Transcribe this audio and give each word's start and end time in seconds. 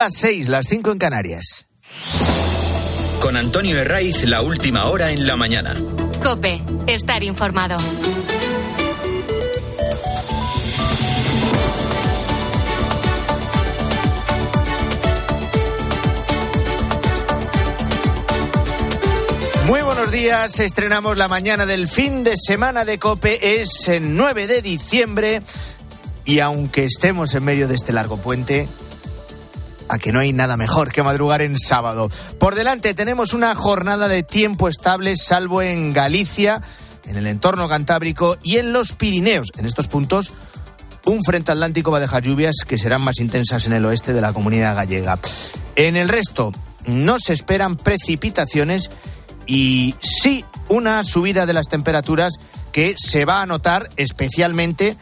Las 0.00 0.14
seis, 0.14 0.48
las 0.48 0.66
cinco 0.68 0.92
en 0.92 0.98
Canarias. 0.98 1.66
Con 3.20 3.36
Antonio 3.36 3.76
Herraiz, 3.80 4.22
la 4.26 4.42
última 4.42 4.84
hora 4.84 5.10
en 5.10 5.26
la 5.26 5.34
mañana. 5.34 5.74
Cope, 6.22 6.62
estar 6.86 7.24
informado. 7.24 7.76
Muy 19.66 19.82
buenos 19.82 20.12
días, 20.12 20.60
estrenamos 20.60 21.16
la 21.16 21.26
mañana 21.26 21.66
del 21.66 21.88
fin 21.88 22.22
de 22.22 22.36
semana 22.36 22.84
de 22.84 23.00
Cope, 23.00 23.60
es 23.60 23.88
el 23.88 24.14
9 24.14 24.46
de 24.46 24.62
diciembre 24.62 25.42
y 26.24 26.38
aunque 26.38 26.84
estemos 26.84 27.34
en 27.34 27.44
medio 27.44 27.66
de 27.66 27.74
este 27.74 27.92
largo 27.92 28.16
puente, 28.16 28.68
a 29.88 29.98
que 29.98 30.12
no 30.12 30.20
hay 30.20 30.32
nada 30.32 30.56
mejor 30.56 30.92
que 30.92 31.02
madrugar 31.02 31.42
en 31.42 31.58
sábado. 31.58 32.10
Por 32.38 32.54
delante 32.54 32.94
tenemos 32.94 33.32
una 33.32 33.54
jornada 33.54 34.08
de 34.08 34.22
tiempo 34.22 34.68
estable, 34.68 35.16
salvo 35.16 35.62
en 35.62 35.92
Galicia, 35.92 36.62
en 37.06 37.16
el 37.16 37.26
entorno 37.26 37.68
cantábrico 37.68 38.36
y 38.42 38.56
en 38.56 38.72
los 38.72 38.92
Pirineos. 38.92 39.48
En 39.56 39.66
estos 39.66 39.88
puntos, 39.88 40.32
un 41.04 41.22
frente 41.22 41.52
atlántico 41.52 41.90
va 41.90 41.98
a 41.98 42.02
dejar 42.02 42.22
lluvias 42.22 42.56
que 42.66 42.78
serán 42.78 43.02
más 43.02 43.18
intensas 43.18 43.66
en 43.66 43.72
el 43.72 43.84
oeste 43.84 44.12
de 44.12 44.20
la 44.20 44.32
comunidad 44.32 44.76
gallega. 44.76 45.18
En 45.76 45.96
el 45.96 46.08
resto, 46.08 46.52
no 46.86 47.18
se 47.18 47.32
esperan 47.32 47.76
precipitaciones 47.76 48.90
y 49.46 49.94
sí 50.00 50.44
una 50.68 51.02
subida 51.04 51.46
de 51.46 51.54
las 51.54 51.68
temperaturas 51.68 52.34
que 52.72 52.94
se 52.98 53.24
va 53.24 53.40
a 53.40 53.46
notar 53.46 53.88
especialmente 53.96 54.96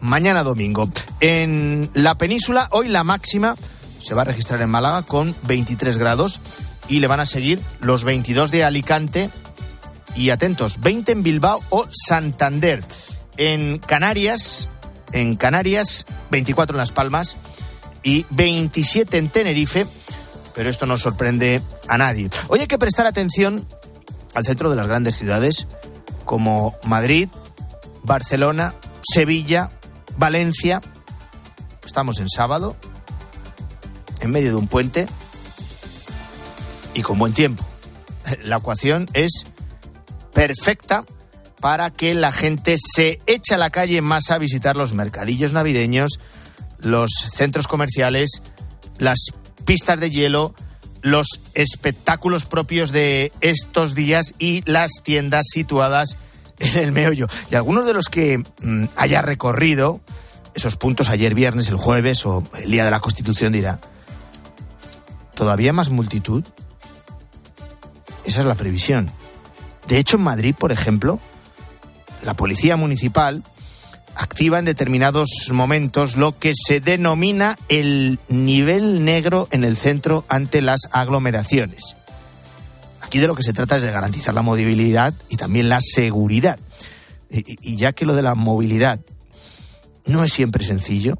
mañana 0.00 0.42
domingo. 0.42 0.90
En 1.20 1.88
la 1.94 2.16
península, 2.16 2.68
hoy 2.72 2.88
la 2.88 3.04
máxima 3.04 3.54
se 4.02 4.14
va 4.14 4.22
a 4.22 4.26
registrar 4.26 4.60
en 4.60 4.70
Málaga 4.70 5.02
con 5.02 5.34
23 5.44 5.98
grados 5.98 6.40
y 6.88 7.00
le 7.00 7.06
van 7.06 7.20
a 7.20 7.26
seguir 7.26 7.60
los 7.80 8.04
22 8.04 8.50
de 8.50 8.64
Alicante 8.64 9.30
y 10.14 10.30
atentos, 10.30 10.80
20 10.80 11.12
en 11.12 11.22
Bilbao 11.22 11.60
o 11.70 11.86
Santander. 11.90 12.84
En 13.36 13.78
Canarias, 13.78 14.68
en 15.12 15.36
Canarias, 15.36 16.04
24 16.30 16.74
en 16.74 16.78
Las 16.78 16.92
Palmas 16.92 17.36
y 18.02 18.26
27 18.30 19.16
en 19.16 19.28
Tenerife, 19.28 19.86
pero 20.54 20.68
esto 20.68 20.86
no 20.86 20.98
sorprende 20.98 21.62
a 21.88 21.96
nadie. 21.96 22.28
Hoy 22.48 22.60
hay 22.60 22.66
que 22.66 22.78
prestar 22.78 23.06
atención 23.06 23.66
al 24.34 24.44
centro 24.44 24.70
de 24.70 24.76
las 24.76 24.86
grandes 24.86 25.16
ciudades 25.16 25.66
como 26.24 26.76
Madrid, 26.84 27.28
Barcelona, 28.02 28.74
Sevilla, 29.02 29.70
Valencia. 30.16 30.80
Estamos 31.84 32.20
en 32.20 32.28
sábado, 32.28 32.76
en 34.22 34.30
medio 34.30 34.50
de 34.50 34.56
un 34.56 34.68
puente 34.68 35.06
y 36.94 37.02
con 37.02 37.18
buen 37.18 37.32
tiempo. 37.32 37.64
La 38.44 38.56
ecuación 38.56 39.08
es 39.14 39.44
perfecta 40.32 41.04
para 41.60 41.90
que 41.90 42.14
la 42.14 42.32
gente 42.32 42.76
se 42.78 43.20
eche 43.26 43.54
a 43.54 43.58
la 43.58 43.70
calle 43.70 44.00
más 44.00 44.30
a 44.30 44.38
visitar 44.38 44.76
los 44.76 44.94
mercadillos 44.94 45.52
navideños, 45.52 46.18
los 46.78 47.10
centros 47.34 47.68
comerciales, 47.68 48.42
las 48.98 49.18
pistas 49.64 50.00
de 50.00 50.10
hielo, 50.10 50.54
los 51.02 51.40
espectáculos 51.54 52.46
propios 52.46 52.92
de 52.92 53.32
estos 53.40 53.94
días 53.94 54.34
y 54.38 54.62
las 54.70 55.02
tiendas 55.02 55.46
situadas 55.50 56.16
en 56.58 56.78
el 56.78 56.92
meollo. 56.92 57.26
Y 57.50 57.54
algunos 57.54 57.86
de 57.86 57.94
los 57.94 58.06
que 58.06 58.38
mm, 58.38 58.84
haya 58.96 59.22
recorrido 59.22 60.00
esos 60.54 60.76
puntos 60.76 61.08
ayer 61.08 61.34
viernes, 61.34 61.68
el 61.70 61.76
jueves 61.76 62.26
o 62.26 62.42
el 62.58 62.70
día 62.70 62.84
de 62.84 62.90
la 62.90 63.00
Constitución 63.00 63.52
dirá, 63.52 63.80
¿todavía 65.34 65.72
más 65.72 65.90
multitud? 65.90 66.44
Esa 68.24 68.40
es 68.40 68.46
la 68.46 68.54
previsión. 68.54 69.10
De 69.88 69.98
hecho, 69.98 70.16
en 70.16 70.22
Madrid, 70.22 70.54
por 70.56 70.72
ejemplo, 70.72 71.18
la 72.22 72.34
policía 72.34 72.76
municipal 72.76 73.42
activa 74.14 74.58
en 74.58 74.64
determinados 74.64 75.50
momentos 75.52 76.16
lo 76.16 76.38
que 76.38 76.52
se 76.54 76.80
denomina 76.80 77.58
el 77.68 78.18
nivel 78.28 79.04
negro 79.04 79.48
en 79.50 79.64
el 79.64 79.76
centro 79.76 80.24
ante 80.28 80.60
las 80.60 80.82
aglomeraciones. 80.92 81.96
Aquí 83.00 83.18
de 83.18 83.26
lo 83.26 83.34
que 83.34 83.42
se 83.42 83.52
trata 83.52 83.76
es 83.76 83.82
de 83.82 83.90
garantizar 83.90 84.34
la 84.34 84.42
movilidad 84.42 85.12
y 85.28 85.36
también 85.36 85.68
la 85.68 85.80
seguridad. 85.80 86.58
Y 87.28 87.76
ya 87.76 87.92
que 87.92 88.04
lo 88.04 88.14
de 88.14 88.22
la 88.22 88.34
movilidad 88.34 89.00
no 90.06 90.22
es 90.24 90.32
siempre 90.32 90.64
sencillo, 90.64 91.18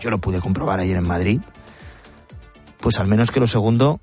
yo 0.00 0.10
lo 0.10 0.18
pude 0.18 0.40
comprobar 0.40 0.80
ayer 0.80 0.96
en 0.96 1.06
Madrid, 1.06 1.40
pues 2.84 2.98
al 2.98 3.06
menos 3.06 3.30
que 3.30 3.40
lo 3.40 3.46
segundo 3.46 3.98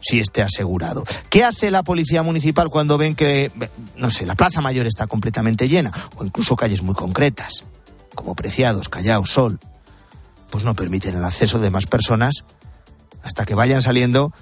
sí 0.00 0.20
esté 0.20 0.40
asegurado. 0.40 1.02
¿Qué 1.28 1.42
hace 1.42 1.72
la 1.72 1.82
policía 1.82 2.22
municipal 2.22 2.68
cuando 2.68 2.96
ven 2.96 3.16
que, 3.16 3.50
no 3.96 4.08
sé, 4.08 4.24
la 4.24 4.36
Plaza 4.36 4.60
Mayor 4.60 4.86
está 4.86 5.08
completamente 5.08 5.68
llena 5.68 5.90
o 6.14 6.24
incluso 6.24 6.54
calles 6.54 6.82
muy 6.82 6.94
concretas, 6.94 7.64
como 8.14 8.36
Preciados, 8.36 8.88
Callao, 8.88 9.26
Sol? 9.26 9.58
Pues 10.48 10.62
no 10.62 10.76
permiten 10.76 11.16
el 11.16 11.24
acceso 11.24 11.58
de 11.58 11.70
más 11.70 11.86
personas 11.86 12.44
hasta 13.24 13.44
que 13.44 13.56
vayan 13.56 13.82
saliendo 13.82 14.32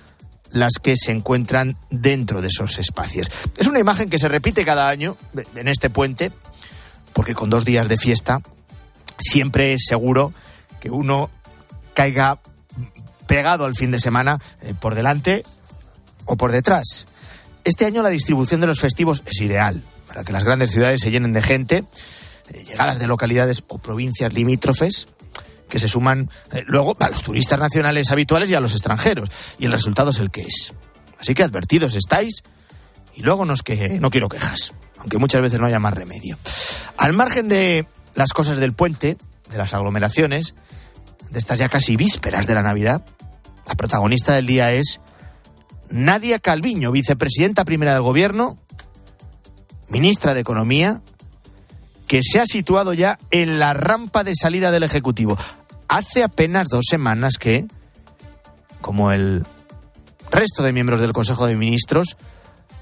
las 0.50 0.74
que 0.74 0.94
se 0.94 1.10
encuentran 1.10 1.78
dentro 1.88 2.42
de 2.42 2.48
esos 2.48 2.78
espacios. 2.78 3.30
Es 3.56 3.66
una 3.66 3.80
imagen 3.80 4.10
que 4.10 4.18
se 4.18 4.28
repite 4.28 4.66
cada 4.66 4.90
año 4.90 5.16
en 5.54 5.68
este 5.68 5.88
puente, 5.88 6.30
porque 7.14 7.34
con 7.34 7.48
dos 7.48 7.64
días 7.64 7.88
de 7.88 7.96
fiesta 7.96 8.42
siempre 9.18 9.72
es 9.72 9.86
seguro 9.88 10.34
que 10.78 10.90
uno 10.90 11.30
caiga 11.94 12.38
pegado 13.26 13.64
al 13.64 13.74
fin 13.74 13.90
de 13.90 14.00
semana 14.00 14.38
eh, 14.62 14.74
por 14.78 14.94
delante 14.94 15.44
o 16.26 16.36
por 16.36 16.52
detrás. 16.52 17.06
Este 17.64 17.86
año 17.86 18.02
la 18.02 18.10
distribución 18.10 18.60
de 18.60 18.66
los 18.66 18.80
festivos 18.80 19.22
es 19.26 19.40
ideal 19.40 19.82
para 20.06 20.24
que 20.24 20.32
las 20.32 20.44
grandes 20.44 20.70
ciudades 20.70 21.00
se 21.00 21.10
llenen 21.10 21.32
de 21.32 21.42
gente, 21.42 21.84
eh, 22.52 22.64
llegadas 22.64 22.98
de 22.98 23.06
localidades 23.06 23.64
o 23.68 23.78
provincias 23.78 24.32
limítrofes 24.34 25.08
que 25.68 25.78
se 25.78 25.88
suman 25.88 26.30
eh, 26.52 26.62
luego 26.66 26.96
a 27.00 27.08
los 27.08 27.22
turistas 27.22 27.58
nacionales 27.58 28.10
habituales 28.12 28.50
y 28.50 28.54
a 28.54 28.60
los 28.60 28.72
extranjeros. 28.72 29.30
Y 29.58 29.66
el 29.66 29.72
resultado 29.72 30.10
es 30.10 30.18
el 30.18 30.30
que 30.30 30.42
es. 30.42 30.72
Así 31.18 31.34
que 31.34 31.42
advertidos 31.42 31.94
estáis 31.94 32.42
y 33.14 33.22
luego 33.22 33.44
nos 33.44 33.62
que 33.62 33.98
no 34.00 34.10
quiero 34.10 34.28
quejas, 34.28 34.74
aunque 34.98 35.18
muchas 35.18 35.40
veces 35.40 35.58
no 35.58 35.66
haya 35.66 35.78
más 35.78 35.94
remedio. 35.94 36.36
Al 36.98 37.12
margen 37.12 37.48
de 37.48 37.86
las 38.14 38.32
cosas 38.32 38.58
del 38.58 38.72
puente, 38.72 39.16
de 39.50 39.58
las 39.58 39.74
aglomeraciones, 39.74 40.54
de 41.30 41.38
estas 41.38 41.58
ya 41.58 41.68
casi 41.68 41.96
vísperas 41.96 42.46
de 42.46 42.54
la 42.54 42.62
Navidad, 42.62 43.04
la 43.66 43.74
protagonista 43.74 44.34
del 44.34 44.46
día 44.46 44.72
es 44.72 45.00
Nadia 45.90 46.38
Calviño, 46.38 46.92
vicepresidenta 46.92 47.64
primera 47.64 47.92
del 47.92 48.02
Gobierno, 48.02 48.58
ministra 49.88 50.34
de 50.34 50.40
Economía, 50.40 51.02
que 52.06 52.20
se 52.22 52.40
ha 52.40 52.46
situado 52.46 52.92
ya 52.92 53.18
en 53.30 53.58
la 53.58 53.74
rampa 53.74 54.24
de 54.24 54.34
salida 54.34 54.70
del 54.70 54.82
Ejecutivo. 54.82 55.38
Hace 55.88 56.22
apenas 56.22 56.68
dos 56.68 56.84
semanas 56.88 57.38
que, 57.38 57.66
como 58.80 59.12
el 59.12 59.44
resto 60.30 60.62
de 60.62 60.72
miembros 60.72 61.00
del 61.00 61.12
Consejo 61.12 61.46
de 61.46 61.56
Ministros, 61.56 62.16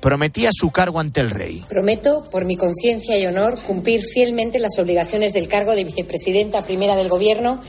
prometía 0.00 0.50
su 0.52 0.70
cargo 0.70 0.98
ante 0.98 1.20
el 1.20 1.30
rey. 1.30 1.64
Prometo, 1.68 2.28
por 2.30 2.44
mi 2.44 2.56
conciencia 2.56 3.16
y 3.18 3.26
honor, 3.26 3.60
cumplir 3.62 4.02
fielmente 4.02 4.58
las 4.58 4.78
obligaciones 4.78 5.32
del 5.32 5.48
cargo 5.48 5.74
de 5.74 5.84
vicepresidenta 5.84 6.62
primera 6.62 6.96
del 6.96 7.08
Gobierno 7.08 7.60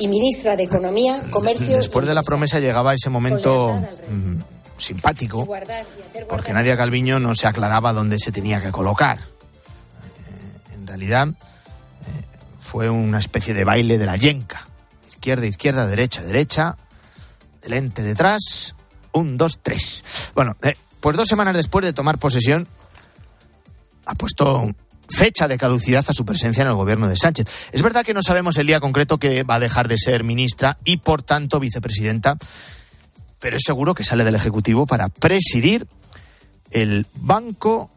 y 0.00 0.08
ministra 0.08 0.56
de 0.56 0.64
Economía, 0.64 1.22
Comercio. 1.30 1.76
Después 1.76 2.06
de 2.06 2.14
la 2.14 2.22
promesa 2.22 2.58
llegaba 2.58 2.94
ese 2.94 3.10
momento 3.10 3.78
mm, 4.10 4.36
simpático, 4.78 5.46
porque 6.28 6.52
Nadia 6.54 6.76
Calviño 6.76 7.20
no 7.20 7.34
se 7.34 7.46
aclaraba 7.46 7.92
dónde 7.92 8.18
se 8.18 8.32
tenía 8.32 8.60
que 8.62 8.72
colocar. 8.72 9.18
Eh, 9.18 10.74
en 10.74 10.86
realidad 10.86 11.28
eh, 11.28 11.34
fue 12.58 12.88
una 12.88 13.18
especie 13.18 13.52
de 13.52 13.64
baile 13.64 13.98
de 13.98 14.06
la 14.06 14.16
yenca. 14.16 14.66
Izquierda, 15.10 15.44
izquierda, 15.44 15.86
derecha, 15.86 16.22
derecha, 16.22 16.78
delante, 17.60 18.02
detrás, 18.02 18.74
un, 19.12 19.36
dos, 19.36 19.58
tres. 19.62 20.02
Bueno, 20.34 20.56
eh, 20.62 20.74
pues 21.00 21.14
dos 21.14 21.28
semanas 21.28 21.54
después 21.54 21.84
de 21.84 21.92
tomar 21.92 22.16
posesión, 22.16 22.66
ha 24.06 24.14
puesto 24.14 24.70
fecha 25.10 25.48
de 25.48 25.58
caducidad 25.58 26.04
a 26.08 26.12
su 26.12 26.24
presencia 26.24 26.62
en 26.62 26.68
el 26.68 26.74
gobierno 26.74 27.08
de 27.08 27.16
Sánchez. 27.16 27.46
Es 27.72 27.82
verdad 27.82 28.04
que 28.04 28.14
no 28.14 28.22
sabemos 28.22 28.56
el 28.58 28.66
día 28.66 28.80
concreto 28.80 29.18
que 29.18 29.42
va 29.42 29.56
a 29.56 29.60
dejar 29.60 29.88
de 29.88 29.98
ser 29.98 30.24
ministra 30.24 30.78
y, 30.84 30.98
por 30.98 31.22
tanto, 31.22 31.60
vicepresidenta, 31.60 32.38
pero 33.38 33.56
es 33.56 33.62
seguro 33.64 33.94
que 33.94 34.04
sale 34.04 34.24
del 34.24 34.34
Ejecutivo 34.34 34.86
para 34.86 35.08
presidir 35.08 35.86
el 36.70 37.06
Banco 37.16 37.90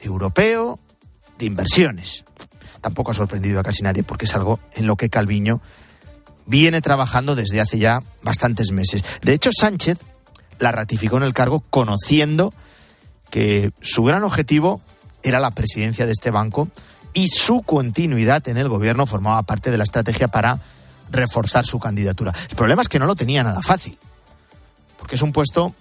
Europeo 0.00 0.78
de 1.38 1.46
Inversiones. 1.46 2.24
Tampoco 2.80 3.10
ha 3.10 3.14
sorprendido 3.14 3.58
a 3.58 3.64
casi 3.64 3.82
nadie 3.82 4.02
porque 4.02 4.26
es 4.26 4.34
algo 4.34 4.60
en 4.74 4.86
lo 4.86 4.96
que 4.96 5.10
Calviño 5.10 5.60
viene 6.46 6.80
trabajando 6.80 7.34
desde 7.34 7.60
hace 7.60 7.78
ya 7.78 8.02
bastantes 8.22 8.70
meses. 8.70 9.02
De 9.22 9.32
hecho, 9.32 9.50
Sánchez 9.52 9.98
la 10.58 10.72
ratificó 10.72 11.16
en 11.16 11.24
el 11.24 11.34
cargo 11.34 11.64
conociendo 11.70 12.52
que 13.30 13.72
su 13.80 14.04
gran 14.04 14.22
objetivo 14.22 14.80
era 15.26 15.40
la 15.40 15.50
presidencia 15.50 16.06
de 16.06 16.12
este 16.12 16.30
banco 16.30 16.68
y 17.12 17.28
su 17.28 17.62
continuidad 17.62 18.46
en 18.48 18.58
el 18.58 18.68
gobierno 18.68 19.06
formaba 19.06 19.42
parte 19.42 19.70
de 19.70 19.78
la 19.78 19.84
estrategia 19.84 20.28
para 20.28 20.60
reforzar 21.10 21.66
su 21.66 21.78
candidatura. 21.78 22.32
El 22.48 22.56
problema 22.56 22.82
es 22.82 22.88
que 22.88 22.98
no 22.98 23.06
lo 23.06 23.16
tenía 23.16 23.42
nada 23.42 23.62
fácil, 23.62 23.98
porque 24.98 25.16
es 25.16 25.22
un 25.22 25.32
puesto 25.32 25.74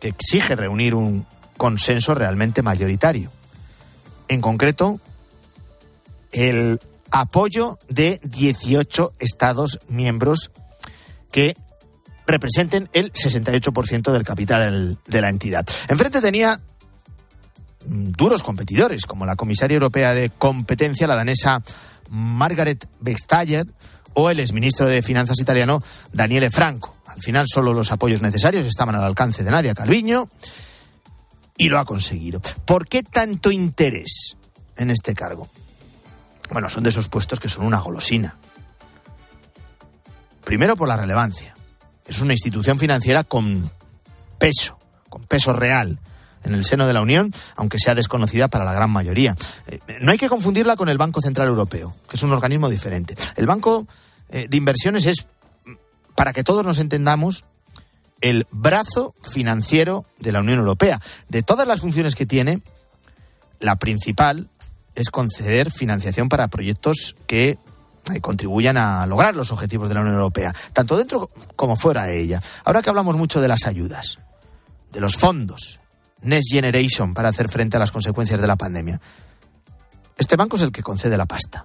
que 0.00 0.08
exige 0.08 0.56
reunir 0.56 0.94
un 0.94 1.26
consenso 1.56 2.14
realmente 2.14 2.62
mayoritario. 2.62 3.30
En 4.28 4.40
concreto, 4.40 5.00
el 6.32 6.80
apoyo 7.10 7.78
de 7.88 8.20
18 8.22 9.12
Estados 9.18 9.80
miembros 9.88 10.50
que 11.30 11.56
representen 12.26 12.88
el 12.92 13.12
68% 13.12 14.12
del 14.12 14.24
capital 14.24 14.98
de 15.04 15.20
la 15.20 15.28
entidad. 15.28 15.66
Enfrente 15.88 16.20
tenía 16.20 16.60
duros 17.84 18.42
competidores, 18.42 19.06
como 19.06 19.26
la 19.26 19.36
comisaria 19.36 19.74
europea 19.74 20.14
de 20.14 20.30
competencia, 20.30 21.06
la 21.06 21.16
danesa 21.16 21.62
Margaret 22.10 22.88
Vestager, 23.00 23.66
o 24.14 24.30
el 24.30 24.40
exministro 24.40 24.86
de 24.86 25.02
Finanzas 25.02 25.40
italiano 25.40 25.82
Daniele 26.12 26.50
Franco. 26.50 26.96
Al 27.06 27.22
final 27.22 27.46
solo 27.48 27.72
los 27.72 27.92
apoyos 27.92 28.22
necesarios 28.22 28.66
estaban 28.66 28.94
al 28.94 29.04
alcance 29.04 29.44
de 29.44 29.50
Nadia 29.50 29.74
Calviño 29.74 30.28
y 31.56 31.68
lo 31.68 31.78
ha 31.78 31.84
conseguido. 31.84 32.40
¿Por 32.64 32.88
qué 32.88 33.02
tanto 33.02 33.50
interés 33.50 34.36
en 34.76 34.90
este 34.90 35.14
cargo? 35.14 35.48
Bueno, 36.50 36.68
son 36.68 36.82
de 36.82 36.90
esos 36.90 37.08
puestos 37.08 37.38
que 37.38 37.48
son 37.48 37.64
una 37.64 37.78
golosina. 37.78 38.36
Primero 40.44 40.76
por 40.76 40.88
la 40.88 40.96
relevancia. 40.96 41.54
Es 42.06 42.20
una 42.20 42.32
institución 42.32 42.78
financiera 42.78 43.22
con 43.22 43.70
peso, 44.38 44.76
con 45.08 45.24
peso 45.26 45.52
real 45.52 46.00
en 46.44 46.54
el 46.54 46.64
seno 46.64 46.86
de 46.86 46.92
la 46.92 47.02
Unión, 47.02 47.32
aunque 47.56 47.78
sea 47.78 47.94
desconocida 47.94 48.48
para 48.48 48.64
la 48.64 48.72
gran 48.72 48.90
mayoría. 48.90 49.36
Eh, 49.66 49.78
no 50.00 50.12
hay 50.12 50.18
que 50.18 50.28
confundirla 50.28 50.76
con 50.76 50.88
el 50.88 50.98
Banco 50.98 51.20
Central 51.20 51.48
Europeo, 51.48 51.94
que 52.08 52.16
es 52.16 52.22
un 52.22 52.32
organismo 52.32 52.68
diferente. 52.68 53.16
El 53.36 53.46
Banco 53.46 53.86
eh, 54.28 54.46
de 54.48 54.56
Inversiones 54.56 55.06
es, 55.06 55.26
para 56.14 56.32
que 56.32 56.44
todos 56.44 56.64
nos 56.64 56.78
entendamos, 56.78 57.44
el 58.20 58.46
brazo 58.50 59.14
financiero 59.22 60.04
de 60.18 60.32
la 60.32 60.40
Unión 60.40 60.58
Europea. 60.58 61.00
De 61.28 61.42
todas 61.42 61.66
las 61.66 61.80
funciones 61.80 62.14
que 62.14 62.26
tiene, 62.26 62.62
la 63.60 63.76
principal 63.76 64.48
es 64.94 65.10
conceder 65.10 65.70
financiación 65.70 66.28
para 66.28 66.48
proyectos 66.48 67.16
que 67.26 67.58
eh, 68.12 68.20
contribuyan 68.20 68.76
a 68.76 69.06
lograr 69.06 69.34
los 69.34 69.52
objetivos 69.52 69.88
de 69.88 69.94
la 69.94 70.00
Unión 70.00 70.16
Europea, 70.16 70.54
tanto 70.72 70.96
dentro 70.96 71.30
como 71.56 71.76
fuera 71.76 72.04
de 72.04 72.20
ella. 72.20 72.42
Ahora 72.64 72.82
que 72.82 72.90
hablamos 72.90 73.16
mucho 73.16 73.40
de 73.40 73.48
las 73.48 73.66
ayudas, 73.66 74.18
de 74.92 75.00
los 75.00 75.16
fondos, 75.16 75.80
Next 76.22 76.52
Generation 76.52 77.14
para 77.14 77.28
hacer 77.28 77.48
frente 77.48 77.76
a 77.76 77.80
las 77.80 77.90
consecuencias 77.90 78.40
de 78.40 78.46
la 78.46 78.56
pandemia, 78.56 79.00
este 80.16 80.36
banco 80.36 80.56
es 80.56 80.62
el 80.62 80.72
que 80.72 80.82
concede 80.82 81.16
la 81.16 81.26
pasta. 81.26 81.64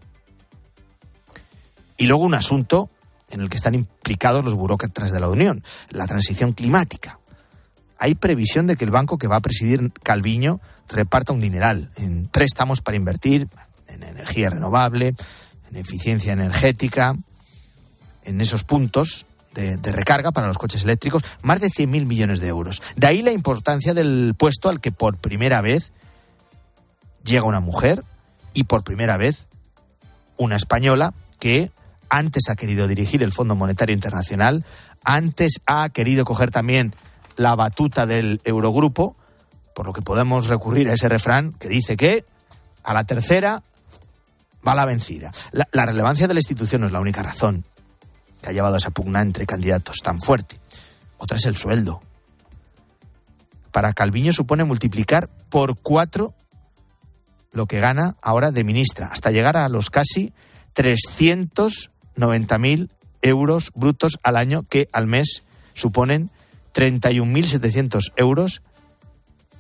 Y 1.98 2.06
luego 2.08 2.24
un 2.24 2.34
asunto 2.34 2.90
en 3.30 3.42
el 3.42 3.50
que 3.50 3.58
están 3.58 3.76
implicados 3.76 4.44
los 4.44 4.54
burócratas 4.54 5.12
de 5.12 5.20
la 5.20 5.30
Unión, 5.30 5.64
la 5.90 6.08
transición 6.08 6.54
climática. 6.54 7.20
Hay 7.98 8.16
previsión 8.16 8.68
de 8.68 8.76
que 8.76 8.86
el 8.86 8.92
banco 8.92 9.18
que 9.18 9.28
va 9.28 9.38
a 9.38 9.42
presidir 9.42 9.92
Calviño 10.04 10.60
reparta 10.88 11.34
un 11.34 11.40
dineral 11.40 11.92
en 11.96 12.28
préstamos 12.28 12.82
para 12.82 12.98
invertir 12.98 13.48
en 13.88 14.04
energía 14.04 14.50
renovable, 14.50 15.16
en 15.70 15.78
eficiencia 15.78 16.34
energética, 16.34 17.16
en 18.24 18.42
esos 18.42 18.64
puntos 18.64 19.26
de, 19.56 19.92
recarga 19.92 20.32
para 20.32 20.48
los 20.48 20.58
coches 20.58 20.84
eléctricos, 20.84 21.24
más 21.42 21.60
de 21.60 21.70
100.000 21.70 22.06
millones 22.06 22.40
de 22.40 22.48
euros. 22.48 22.82
De 22.96 23.08
ahí 23.08 23.22
la 23.22 23.32
importancia 23.32 23.94
del 23.94 24.36
puesto 24.38 24.70
al 24.70 24.82
que 24.82 24.92
por 24.92 25.18
primera 25.18 25.62
vez 25.62 25.94
llega 27.24 27.44
una 27.44 27.62
mujer 27.62 28.04
y 28.54 28.66
por 28.66 28.84
primera 28.84 29.18
vez 29.18 29.48
una 30.38 30.58
española 30.58 31.14
que 31.40 31.72
antes 32.10 32.50
ha 32.50 32.56
querido 32.56 32.88
dirigir 32.88 33.24
el 33.24 33.32
Fondo 33.32 33.56
Monetario 33.56 33.96
Internacional, 33.96 34.64
antes 35.04 35.60
ha 35.66 35.90
querido 35.90 36.26
coger 36.26 36.52
también 36.52 36.94
la 37.38 37.56
batuta 37.56 38.06
del 38.06 38.42
Eurogrupo, 38.44 39.16
por 39.74 39.86
lo 39.86 39.94
que 39.94 40.02
podemos 40.02 40.48
recurrir 40.48 40.90
a 40.90 40.94
ese 40.94 41.10
refrán 41.10 41.54
que 41.54 41.68
dice 41.68 41.98
que 41.98 42.26
a 42.84 42.94
la 42.94 43.04
tercera 43.06 43.64
va 44.66 44.76
la 44.76 44.86
vencida. 44.86 45.32
La, 45.52 45.68
la 45.72 45.86
relevancia 45.86 46.28
de 46.28 46.34
la 46.34 46.40
institución 46.40 46.82
no 46.82 46.88
es 46.88 46.94
la 46.94 47.00
única 47.00 47.24
razón 47.24 47.66
que 48.46 48.52
ha 48.52 48.54
llevado 48.54 48.78
esa 48.78 48.92
pugna 48.92 49.22
entre 49.22 49.48
candidatos 49.48 49.98
tan 50.04 50.22
fuerte. 50.22 50.60
Otra 51.18 51.38
es 51.38 51.46
el 51.46 51.58
sueldo. 51.58 52.02
Para 53.72 53.94
Calviño 53.94 54.34
supone 54.34 54.64
multiplicar 54.64 55.30
por 55.50 55.80
cuatro 55.80 56.36
lo 57.54 57.66
que 57.66 57.80
gana 57.80 58.18
ahora 58.22 58.52
de 58.52 58.64
ministra, 58.64 59.08
hasta 59.08 59.32
llegar 59.32 59.58
a 59.58 59.68
los 59.68 59.90
casi 59.90 60.32
390.000 60.76 62.92
euros 63.24 63.72
brutos 63.74 64.20
al 64.22 64.38
año, 64.38 64.62
que 64.70 64.90
al 64.92 65.08
mes 65.08 65.42
suponen 65.74 66.30
31.700 66.76 68.14
euros, 68.16 68.62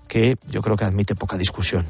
que 0.07 0.37
yo 0.47 0.61
creo 0.61 0.77
que 0.77 0.85
admite 0.85 1.15
poca 1.15 1.37
discusión 1.37 1.87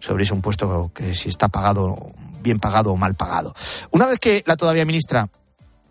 sobre 0.00 0.24
si 0.24 0.32
un 0.32 0.42
puesto 0.42 0.90
que 0.92 1.14
si 1.14 1.28
está 1.28 1.46
pagado, 1.46 2.10
bien 2.40 2.58
pagado 2.58 2.90
o 2.90 2.96
mal 2.96 3.14
pagado. 3.14 3.54
Una 3.92 4.06
vez 4.06 4.18
que 4.18 4.42
la 4.46 4.56
todavía 4.56 4.84
ministra 4.84 5.28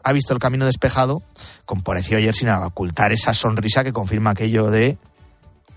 ha 0.04 0.14
visto 0.14 0.34
el 0.34 0.40
camino 0.40 0.66
despejado, 0.66 1.22
compareció 1.66 2.18
ayer 2.18 2.34
sin 2.34 2.50
ocultar 2.50 3.12
esa 3.12 3.34
sonrisa 3.34 3.84
que 3.84 3.94
confirma 3.94 4.32
aquello 4.32 4.70
de 4.72 4.98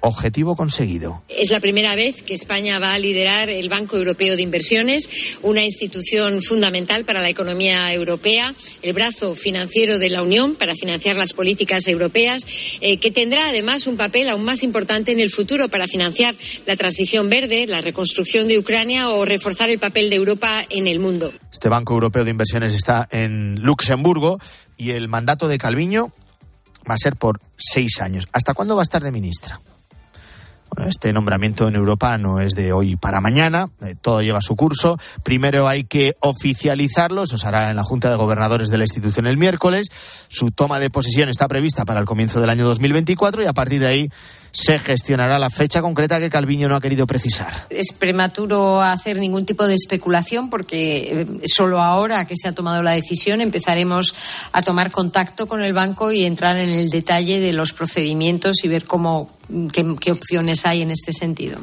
Objetivo 0.07 0.55
conseguido. 0.55 1.23
Es 1.31 1.51
la 1.51 1.61
primera 1.61 1.95
vez 1.95 2.23
que 2.23 2.35
España 2.35 2.79
va 2.79 2.93
a 2.93 2.99
liderar 2.99 3.49
el 3.49 3.71
Banco 3.71 3.97
Europeo 3.97 4.37
de 4.37 4.43
Inversiones, 4.43 5.09
una 5.41 5.65
institución 5.65 6.43
fundamental 6.43 7.07
para 7.07 7.23
la 7.23 7.31
economía 7.31 7.91
europea, 7.91 8.55
el 8.83 8.93
brazo 8.93 9.35
financiero 9.35 9.99
de 9.99 10.11
la 10.11 10.23
Unión 10.23 10.57
para 10.57 10.75
financiar 10.75 11.17
las 11.17 11.33
políticas 11.33 11.89
europeas, 11.89 12.45
eh, 12.83 12.99
que 12.99 13.11
tendrá 13.11 13.49
además 13.49 13.87
un 13.87 13.97
papel 13.97 14.29
aún 14.29 14.45
más 14.45 14.63
importante 14.63 15.11
en 15.11 15.21
el 15.21 15.31
futuro 15.31 15.71
para 15.71 15.87
financiar 15.87 16.35
la 16.67 16.77
transición 16.77 17.31
verde, 17.31 17.67
la 17.67 17.81
reconstrucción 17.81 18.47
de 18.47 18.59
Ucrania 18.59 19.09
o 19.09 19.25
reforzar 19.25 19.71
el 19.71 19.79
papel 19.79 20.11
de 20.11 20.17
Europa 20.17 20.67
en 20.69 20.87
el 20.87 20.99
mundo. 20.99 21.33
Este 21.51 21.71
Banco 21.71 21.95
Europeo 21.95 22.25
de 22.25 22.31
Inversiones 22.31 22.75
está 22.75 23.09
en 23.11 23.55
Luxemburgo 23.63 24.39
y 24.77 24.91
el 24.91 25.09
mandato 25.09 25.49
de 25.49 25.57
Calviño 25.57 26.13
va 26.87 26.93
a 26.93 26.99
ser 26.99 27.17
por 27.17 27.41
seis 27.57 28.03
años. 28.03 28.27
¿Hasta 28.33 28.53
cuándo 28.53 28.77
va 28.77 28.83
a 28.83 28.85
estar 28.85 29.03
de 29.03 29.11
ministra? 29.11 29.59
Este 30.87 31.13
nombramiento 31.13 31.69
en 31.69 31.77
Europa 31.77 32.17
no 32.19 32.41
es 32.41 32.55
de 32.55 32.73
hoy 32.73 32.97
para 32.97 33.21
mañana, 33.21 33.67
eh, 33.83 33.95
todo 34.01 34.23
lleva 34.23 34.41
su 34.41 34.57
curso. 34.57 34.99
Primero 35.23 35.69
hay 35.69 35.85
que 35.85 36.15
oficializarlo, 36.21 37.23
eso 37.23 37.39
se 37.39 37.47
hará 37.47 37.71
en 37.71 37.77
la 37.77 37.83
Junta 37.83 38.11
de 38.11 38.17
Gobernadores 38.17 38.69
de 38.69 38.79
la 38.79 38.85
institución 38.85 39.27
el 39.27 39.37
miércoles. 39.37 39.89
Su 40.29 40.51
toma 40.51 40.79
de 40.79 40.91
posesión 40.91 41.29
está 41.29 41.49
prevista 41.49 41.85
para 41.85 42.01
el 42.01 42.07
comienzo 42.07 42.41
del 42.41 42.51
año 42.51 42.65
2024 42.65 43.43
y 43.43 43.47
a 43.47 43.53
partir 43.53 43.81
de 43.81 43.87
ahí 43.87 44.11
se 44.55 44.79
gestionará 44.79 45.39
la 45.41 45.51
fecha 45.51 45.83
concreta 45.83 46.21
que 46.21 46.31
Calviño 46.31 46.69
no 46.69 46.77
ha 46.77 46.81
querido 46.81 47.09
precisar. 47.09 47.67
Es 47.71 47.93
prematuro 47.93 48.81
hacer 48.81 49.19
ningún 49.19 49.45
tipo 49.45 49.67
de 49.67 49.75
especulación 49.75 50.49
porque 50.49 51.23
eh, 51.23 51.27
solo 51.53 51.81
ahora 51.81 52.25
que 52.29 52.37
se 52.37 52.49
ha 52.49 52.53
tomado 52.53 52.81
la 52.83 52.93
decisión 52.93 53.41
empezaremos 53.41 54.15
a 54.53 54.63
tomar 54.63 54.93
contacto 54.93 55.49
con 55.49 55.61
el 55.61 55.73
banco 55.73 56.13
y 56.13 56.23
entrar 56.23 56.57
en 56.57 56.71
el 56.71 56.89
detalle 56.89 57.41
de 57.41 57.53
los 57.53 57.73
procedimientos 57.73 58.63
y 58.63 58.69
ver 58.69 58.85
cómo 58.85 59.29
qué, 59.73 60.13
opciones 60.13 60.65
hay 60.67 60.83
en 60.83 60.93
este 60.93 61.13
sentido. 61.13 61.59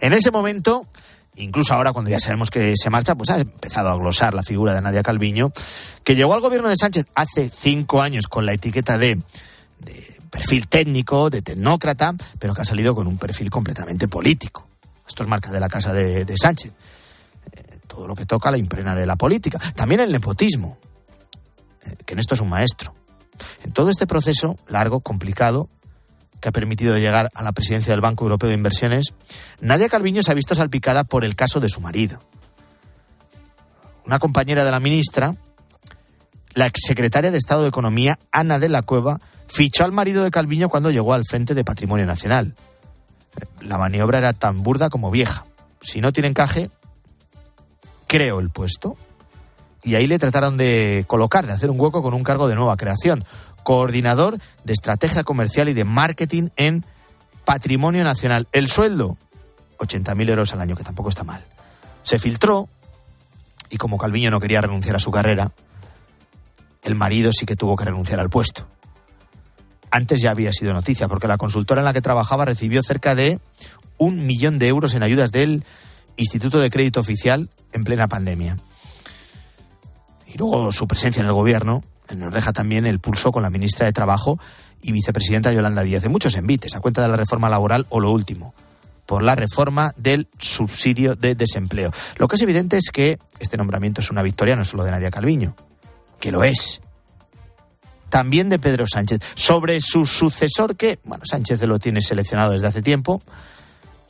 En 0.00 0.12
ese 0.12 0.30
momento 0.30 0.86
incluso 1.34 1.74
ahora 1.74 1.92
cuando 1.92 2.12
ya 2.12 2.20
sabemos 2.20 2.48
que 2.48 2.74
se 2.76 2.90
marcha, 2.90 3.16
pues 3.16 3.28
ha 3.28 3.40
empezado 3.40 3.88
a 3.90 3.96
glosar 3.96 4.34
la 4.34 4.44
figura 4.44 4.72
de 4.72 4.80
Nadia 4.80 5.02
Calviño, 5.02 5.52
que 6.04 6.14
llegó 6.14 6.32
al 6.32 6.40
gobierno 6.40 6.68
de 6.68 6.76
Sánchez 6.76 7.06
hace 7.14 7.50
cinco 7.50 8.00
años 8.00 8.28
con 8.28 8.46
la 8.46 8.54
etiqueta 8.54 8.96
de, 8.96 9.18
perfil 10.36 10.68
técnico, 10.68 11.30
de 11.30 11.40
tecnócrata, 11.40 12.14
pero 12.38 12.54
que 12.54 12.60
ha 12.60 12.64
salido 12.64 12.94
con 12.94 13.06
un 13.06 13.16
perfil 13.16 13.48
completamente 13.50 14.06
político. 14.06 14.68
Esto 15.08 15.22
es 15.22 15.28
marca 15.28 15.50
de 15.50 15.60
la 15.60 15.68
casa 15.68 15.94
de, 15.94 16.36
Sánchez. 16.36 16.72
Eh, 17.52 17.78
todo 17.86 18.06
lo 18.06 18.14
que 18.14 18.26
toca 18.26 18.50
la 18.50 18.58
imprena 18.58 18.94
de 18.94 19.06
la 19.06 19.16
política. 19.16 19.58
También 19.74 20.00
el 20.00 20.12
nepotismo, 20.12 20.76
eh, 21.86 21.96
que 22.04 22.12
en 22.12 22.20
esto 22.20 22.34
es 22.34 22.40
un 22.40 22.50
maestro. 22.50 22.94
En 23.64 23.72
todo 23.72 23.88
este 23.88 24.06
proceso 24.06 24.56
largo, 24.68 25.00
complicado, 25.00 25.70
que 26.40 26.50
ha 26.50 26.52
permitido 26.52 26.98
llegar 26.98 27.30
a 27.34 27.42
la 27.42 27.52
presidencia 27.52 27.92
del 27.92 28.02
Banco 28.02 28.24
Europeo 28.24 28.48
de 28.48 28.56
Inversiones, 28.56 29.14
Nadia 29.60 29.88
Calviño 29.88 30.22
se 30.22 30.32
ha 30.32 30.34
visto 30.34 30.54
salpicada 30.54 31.04
por 31.04 31.24
el 31.24 31.34
caso 31.34 31.60
de 31.60 31.70
su 31.70 31.80
marido. 31.80 32.18
Una 34.04 34.18
compañera 34.18 34.64
de 34.64 34.70
la 34.70 34.80
ministra, 34.80 35.34
la 36.52 36.66
exsecretaria 36.66 37.30
de 37.30 37.38
Estado 37.38 37.62
de 37.62 37.68
Economía, 37.68 38.18
Ana 38.30 38.58
de 38.58 38.68
la 38.68 38.82
Cueva, 38.82 39.18
fichó 39.46 39.84
al 39.84 39.92
marido 39.92 40.24
de 40.24 40.30
Calviño 40.30 40.68
cuando 40.68 40.90
llegó 40.90 41.14
al 41.14 41.24
frente 41.28 41.54
de 41.54 41.64
Patrimonio 41.64 42.06
Nacional. 42.06 42.54
La 43.60 43.78
maniobra 43.78 44.18
era 44.18 44.32
tan 44.32 44.62
burda 44.62 44.88
como 44.88 45.10
vieja. 45.10 45.44
Si 45.80 46.00
no 46.00 46.12
tiene 46.12 46.28
encaje, 46.28 46.70
creo 48.06 48.40
el 48.40 48.50
puesto. 48.50 48.96
Y 49.82 49.94
ahí 49.94 50.06
le 50.06 50.18
trataron 50.18 50.56
de 50.56 51.04
colocar, 51.06 51.46
de 51.46 51.52
hacer 51.52 51.70
un 51.70 51.80
hueco 51.80 52.02
con 52.02 52.14
un 52.14 52.24
cargo 52.24 52.48
de 52.48 52.56
nueva 52.56 52.76
creación 52.76 53.24
coordinador 53.62 54.38
de 54.62 54.72
estrategia 54.72 55.24
comercial 55.24 55.68
y 55.68 55.74
de 55.74 55.82
marketing 55.82 56.50
en 56.54 56.84
Patrimonio 57.44 58.04
Nacional. 58.04 58.46
El 58.52 58.68
sueldo, 58.68 59.16
80.000 59.78 60.30
euros 60.30 60.52
al 60.52 60.60
año, 60.60 60.76
que 60.76 60.84
tampoco 60.84 61.08
está 61.08 61.24
mal. 61.24 61.44
Se 62.04 62.20
filtró 62.20 62.68
y 63.68 63.76
como 63.76 63.98
Calviño 63.98 64.30
no 64.30 64.38
quería 64.38 64.60
renunciar 64.60 64.94
a 64.94 65.00
su 65.00 65.10
carrera, 65.10 65.50
el 66.82 66.94
marido 66.94 67.32
sí 67.32 67.44
que 67.44 67.56
tuvo 67.56 67.74
que 67.74 67.86
renunciar 67.86 68.20
al 68.20 68.30
puesto. 68.30 68.68
Antes 69.90 70.20
ya 70.20 70.30
había 70.30 70.52
sido 70.52 70.72
noticia, 70.72 71.08
porque 71.08 71.28
la 71.28 71.38
consultora 71.38 71.80
en 71.80 71.84
la 71.84 71.92
que 71.92 72.02
trabajaba 72.02 72.44
recibió 72.44 72.82
cerca 72.82 73.14
de 73.14 73.40
un 73.98 74.26
millón 74.26 74.58
de 74.58 74.68
euros 74.68 74.94
en 74.94 75.02
ayudas 75.02 75.32
del 75.32 75.64
Instituto 76.16 76.58
de 76.58 76.70
Crédito 76.70 77.00
Oficial 77.00 77.50
en 77.72 77.84
plena 77.84 78.08
pandemia. 78.08 78.56
Y 80.26 80.38
luego 80.38 80.72
su 80.72 80.86
presencia 80.88 81.20
en 81.20 81.26
el 81.26 81.32
gobierno 81.32 81.82
nos 82.14 82.32
deja 82.32 82.52
también 82.52 82.86
el 82.86 83.00
pulso 83.00 83.32
con 83.32 83.42
la 83.42 83.50
ministra 83.50 83.86
de 83.86 83.92
Trabajo 83.92 84.38
y 84.82 84.92
vicepresidenta 84.92 85.52
Yolanda 85.52 85.82
Díaz. 85.82 86.02
De 86.02 86.08
muchos 86.08 86.36
envites 86.36 86.74
a 86.74 86.80
cuenta 86.80 87.02
de 87.02 87.08
la 87.08 87.16
reforma 87.16 87.48
laboral 87.48 87.86
o 87.88 88.00
lo 88.00 88.10
último, 88.10 88.54
por 89.06 89.22
la 89.22 89.34
reforma 89.34 89.92
del 89.96 90.28
subsidio 90.38 91.14
de 91.14 91.34
desempleo. 91.34 91.92
Lo 92.16 92.28
que 92.28 92.36
es 92.36 92.42
evidente 92.42 92.76
es 92.76 92.90
que 92.92 93.18
este 93.38 93.56
nombramiento 93.56 94.00
es 94.00 94.10
una 94.10 94.22
victoria 94.22 94.56
no 94.56 94.64
solo 94.64 94.84
de 94.84 94.90
Nadia 94.90 95.10
Calviño, 95.10 95.54
que 96.20 96.30
lo 96.30 96.44
es, 96.44 96.80
también 98.08 98.48
de 98.48 98.58
Pedro 98.58 98.86
Sánchez. 98.86 99.20
Sobre 99.34 99.80
su 99.80 100.06
sucesor, 100.06 100.76
que, 100.76 100.98
bueno, 101.04 101.24
Sánchez 101.24 101.62
lo 101.62 101.78
tiene 101.78 102.00
seleccionado 102.00 102.52
desde 102.52 102.66
hace 102.66 102.82
tiempo, 102.82 103.22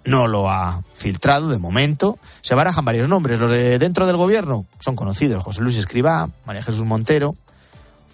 no 0.04 0.26
lo 0.26 0.48
ha 0.48 0.82
filtrado 0.94 1.48
de 1.48 1.58
momento. 1.58 2.18
Se 2.42 2.54
barajan 2.54 2.84
varios 2.84 3.08
nombres. 3.08 3.38
Los 3.38 3.50
de 3.50 3.78
dentro 3.78 4.06
del 4.06 4.16
gobierno 4.16 4.66
son 4.80 4.96
conocidos: 4.96 5.42
José 5.42 5.62
Luis 5.62 5.76
Escribá, 5.76 6.28
María 6.46 6.62
Jesús 6.62 6.86
Montero 6.86 7.34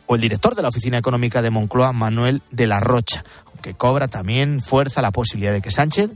o 0.07 0.15
el 0.15 0.21
director 0.21 0.55
de 0.55 0.63
la 0.63 0.69
Oficina 0.69 0.99
Económica 0.99 1.43
de 1.43 1.51
Moncloa, 1.51 1.93
Manuel 1.93 2.43
de 2.51 2.67
la 2.67 2.81
Rocha, 2.81 3.25
aunque 3.47 3.75
cobra 3.75 4.09
también 4.09 4.61
fuerza 4.61 5.03
la 5.03 5.11
posibilidad 5.11 5.53
de 5.53 5.63
que 5.63 5.71
Sánchez 5.71 6.11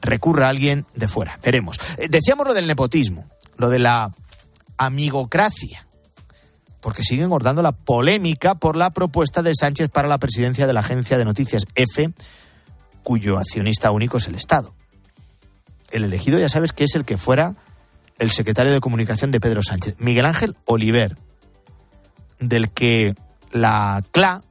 recurra 0.00 0.46
a 0.46 0.50
alguien 0.50 0.86
de 0.94 1.08
fuera. 1.08 1.38
Veremos. 1.42 1.78
Eh, 1.98 2.08
decíamos 2.08 2.46
lo 2.46 2.54
del 2.54 2.66
nepotismo, 2.66 3.26
lo 3.56 3.68
de 3.68 3.78
la 3.78 4.12
amigocracia, 4.76 5.86
porque 6.80 7.02
sigue 7.02 7.22
engordando 7.22 7.62
la 7.62 7.72
polémica 7.72 8.54
por 8.54 8.76
la 8.76 8.90
propuesta 8.90 9.42
de 9.42 9.52
Sánchez 9.54 9.88
para 9.90 10.08
la 10.08 10.18
presidencia 10.18 10.66
de 10.66 10.72
la 10.72 10.80
agencia 10.80 11.18
de 11.18 11.24
noticias 11.24 11.64
EFE, 11.74 12.12
cuyo 13.02 13.38
accionista 13.38 13.90
único 13.90 14.18
es 14.18 14.28
el 14.28 14.34
Estado 14.34 14.74
el 15.90 16.04
elegido 16.04 16.38
ya 16.38 16.48
sabes 16.48 16.72
que 16.72 16.84
es 16.84 16.94
el 16.94 17.04
que 17.04 17.18
fuera 17.18 17.54
el 18.18 18.30
secretario 18.30 18.72
de 18.72 18.80
comunicación 18.80 19.30
de 19.30 19.40
Pedro 19.40 19.62
Sánchez, 19.62 19.96
Miguel 19.98 20.26
Ángel 20.26 20.56
Oliver, 20.66 21.16
del 22.38 22.70
que 22.70 23.14
la 23.50 24.02
CLA 24.12 24.42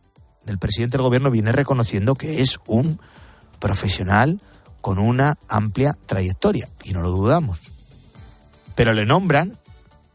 del 0.45 0.57
presidente 0.57 0.98
del 0.98 1.05
gobierno 1.05 1.29
viene 1.29 1.51
reconociendo 1.51 2.15
que 2.15 2.41
es 2.41 2.57
un 2.65 3.00
profesional 3.59 4.41
con 4.81 4.98
una 4.98 5.38
amplia 5.48 5.95
trayectoria, 6.05 6.67
y 6.83 6.93
no 6.93 7.01
lo 7.01 7.12
dudamos. 7.12 7.59
Pero 8.75 8.93
le 8.93 9.05
nombran 9.05 9.57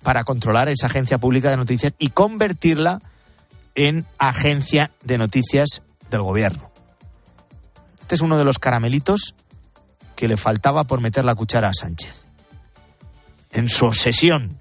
para 0.04 0.22
controlar 0.22 0.68
esa 0.68 0.86
agencia 0.86 1.18
pública 1.18 1.50
de 1.50 1.56
noticias 1.56 1.94
y 1.98 2.10
convertirla 2.10 3.00
en 3.74 4.06
agencia 4.18 4.92
de 5.02 5.18
noticias 5.18 5.82
del 6.10 6.22
gobierno. 6.22 6.70
Este 8.00 8.14
es 8.14 8.20
uno 8.20 8.38
de 8.38 8.44
los 8.44 8.60
caramelitos 8.60 9.34
que 10.14 10.28
le 10.28 10.36
faltaba 10.36 10.84
por 10.84 11.00
meter 11.00 11.24
la 11.24 11.34
cuchara 11.34 11.68
a 11.68 11.74
Sánchez. 11.74 12.26
En 13.50 13.68
su 13.68 13.86
obsesión 13.86 14.60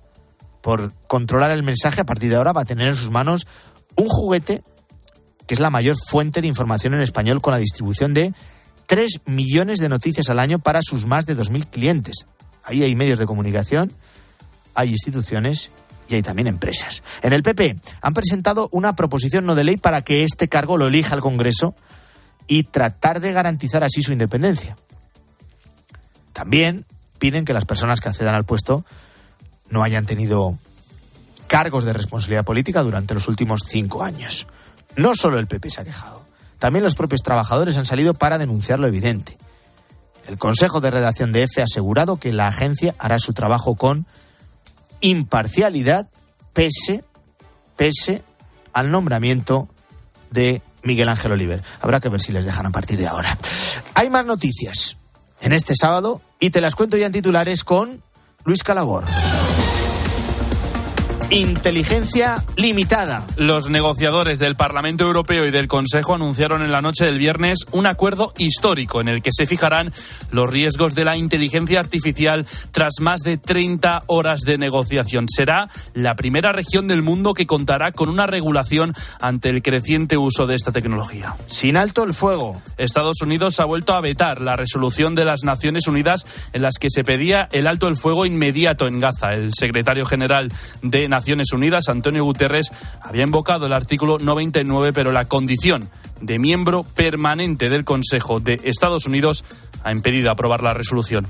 por 0.62 0.94
controlar 1.08 1.52
el 1.52 1.62
mensaje, 1.62 2.02
a 2.02 2.06
partir 2.06 2.30
de 2.30 2.38
ahora 2.38 2.54
va 2.54 2.62
a 2.62 2.66
tener 2.66 2.88
en 2.88 2.96
sus 2.96 3.12
manos 3.12 3.46
un 3.98 4.08
juguete 4.08 4.64
que 5.46 5.56
es 5.56 5.60
la 5.60 5.70
mayor 5.70 5.98
fuente 6.08 6.40
de 6.42 6.48
información 6.48 6.94
en 6.94 7.02
español 7.02 7.42
con 7.42 7.52
la 7.52 7.60
distribución 7.60 8.14
de 8.14 8.34
3 8.86 9.22
millones 9.26 9.80
de 9.80 9.90
noticias 9.90 10.30
al 10.30 10.40
año 10.40 10.60
para 10.60 10.80
sus 10.82 11.06
más 11.06 11.26
de 11.26 11.36
2.000 11.36 11.70
clientes. 11.70 12.26
Ahí 12.64 12.82
hay 12.82 12.96
medios 12.96 13.20
de 13.20 13.26
comunicación, 13.26 13.92
hay 14.75 14.92
instituciones 14.92 15.70
y 16.08 16.15
hay 16.15 16.22
también 16.22 16.48
empresas. 16.48 17.03
En 17.22 17.34
el 17.34 17.44
PP 17.44 17.77
han 18.01 18.13
presentado 18.13 18.70
una 18.72 18.96
proposición 18.96 19.46
no 19.46 19.56
de 19.56 19.63
ley 19.63 19.77
para 19.77 20.01
que 20.01 20.24
este 20.24 20.48
cargo 20.48 20.77
lo 20.77 20.88
elija 20.88 21.15
el 21.15 21.22
Congreso 21.22 21.75
y 22.48 22.63
tratar 22.63 23.20
de 23.20 23.32
garantizar 23.32 23.84
así 23.84 24.01
su 24.01 24.12
independencia. 24.12 24.75
También 26.34 26.86
piden 27.20 27.46
que 27.46 27.53
las 27.53 27.65
personas 27.65 28.01
que 28.01 28.10
accedan 28.10 28.36
al 28.36 28.44
puesto 28.44 28.86
no 29.70 29.84
hayan 29.84 30.06
tenido 30.06 30.58
cargos 31.48 31.86
de 31.86 31.94
responsabilidad 31.94 32.44
política 32.44 32.82
durante 32.84 33.13
los 33.13 33.27
últimos 33.27 33.62
cinco 33.68 34.03
años. 34.03 34.48
No 34.96 35.15
solo 35.15 35.39
el 35.39 35.48
PP 35.48 35.70
se 35.70 35.82
ha 35.82 35.86
quejado, 35.86 36.25
también 36.60 36.84
los 36.84 36.96
propios 36.96 37.22
trabajadores 37.22 37.77
han 37.77 37.86
salido 37.86 38.13
para 38.13 38.38
denunciar 38.38 38.80
lo 38.80 38.88
evidente. 38.88 39.38
El 40.27 40.38
Consejo 40.38 40.80
de 40.80 40.92
Redacción 40.92 41.32
de 41.32 41.44
EFE 41.44 41.62
ha 41.62 41.65
asegurado 41.65 42.18
que 42.18 42.32
la 42.32 42.48
agencia 42.48 42.96
hará 42.98 43.20
su 43.20 43.34
trabajo 43.34 43.75
con 43.75 44.06
imparcialidad 45.03 46.10
pese, 46.53 47.03
pese 47.75 48.24
al 48.74 48.89
nombramiento 48.89 49.69
de 50.31 50.62
Miguel 50.81 51.10
Ángel 51.10 51.33
Oliver. 51.33 51.62
Habrá 51.81 52.00
que 52.00 52.10
ver 52.10 52.22
si 52.22 52.31
les 52.31 52.45
dejan 52.45 52.65
a 52.65 52.72
partir 52.72 52.98
de 52.98 53.07
ahora. 53.07 53.38
Hay 53.93 54.10
más 54.10 54.25
noticias 54.25 54.98
en 55.41 55.53
este 55.53 55.75
sábado 55.75 56.22
y 56.39 56.50
te 56.50 56.62
las 56.62 56.75
cuento 56.75 56.98
ya 56.98 57.05
en 57.05 57.12
titulares 57.12 57.63
con 57.63 58.01
Luis 58.45 58.63
Calabor. 58.63 59.05
Inteligencia 61.34 62.36
limitada. 62.58 63.25
Los 63.38 63.68
negociadores 63.68 64.38
del 64.38 64.56
Parlamento 64.56 65.04
Europeo 65.04 65.48
y 65.48 65.52
del 65.52 65.68
Consejo 65.68 66.13
anunciaron 66.13 66.62
en 66.62 66.72
la 66.72 66.80
noche 66.80 67.06
del 67.06 67.18
viernes 67.18 67.66
un 67.72 67.88
acuerdo 67.88 68.32
histórico 68.38 69.02
en 69.02 69.08
el 69.08 69.24
que 69.24 69.32
se 69.34 69.48
fijarán 69.48 69.92
los 70.30 70.48
riesgos 70.54 70.94
de 70.94 71.06
la 71.06 71.18
inteligencia 71.18 71.80
artificial 71.80 72.46
tras 72.70 73.00
más 73.02 73.22
de 73.22 73.38
30 73.38 74.04
horas 74.06 74.42
de 74.42 74.60
negociación. 74.60 75.25
Será 75.28 75.70
la 75.96 76.13
primera 76.13 76.52
región 76.52 76.88
del 76.88 77.02
mundo 77.02 77.34
que 77.34 77.48
contará 77.48 77.94
con 77.94 78.10
una 78.10 78.28
regulación 78.28 78.94
ante 79.20 79.50
el 79.50 79.63
creciente 79.63 80.18
uso 80.18 80.46
de 80.46 80.54
esta 80.54 80.72
tecnología. 80.72 81.34
Sin 81.48 81.78
alto 81.78 82.04
el 82.04 82.13
fuego. 82.13 82.62
Estados 82.78 83.24
Unidos 83.24 83.60
ha 83.60 83.66
vuelto 83.66 83.96
a 83.96 84.02
vetar 84.02 84.40
la 84.40 84.56
resolución 84.56 85.16
de 85.16 85.25
las 85.25 85.44
Naciones 85.44 85.88
Unidas 85.88 86.28
en 86.54 86.62
las 86.62 86.78
que 86.78 86.92
se 86.92 87.04
pedía 87.04 87.50
el 87.52 87.66
alto 87.66 87.88
el 87.88 87.98
fuego 87.98 88.28
inmediato 88.28 88.86
en 88.86 89.00
Gaza. 89.00 89.34
El 89.34 89.52
secretario 89.56 90.06
general 90.06 90.52
de 90.84 91.08
Naciones 91.08 91.23
Naciones 91.24 91.53
Unidas, 91.53 91.88
Antonio 91.88 92.25
Guterres, 92.25 92.70
había 93.01 93.24
invocado 93.24 93.65
el 93.65 93.72
artículo 93.72 94.18
99, 94.18 94.92
pero 94.94 95.10
la 95.10 95.24
condición 95.24 95.89
de 96.20 96.38
miembro 96.38 96.84
permanente 96.84 97.70
del 97.70 97.86
Consejo 97.86 98.42
de 98.42 98.60
Estados 98.65 99.06
Unidos 99.06 99.46
ha 99.86 99.94
impedido 99.94 100.32
aprobar 100.32 100.62
la 100.62 100.74
resolución. 100.74 101.25